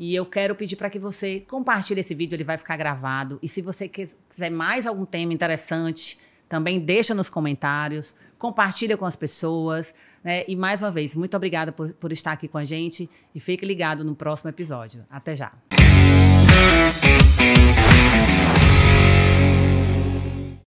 [0.00, 3.38] E eu quero pedir para que você compartilhe esse vídeo, ele vai ficar gravado.
[3.42, 6.18] E se você quiser mais algum tema interessante,
[6.48, 9.94] também deixa nos comentários, compartilha com as pessoas.
[10.24, 10.42] Né?
[10.48, 13.66] E mais uma vez, muito obrigada por, por estar aqui com a gente e fique
[13.66, 15.04] ligado no próximo episódio.
[15.10, 15.52] Até já!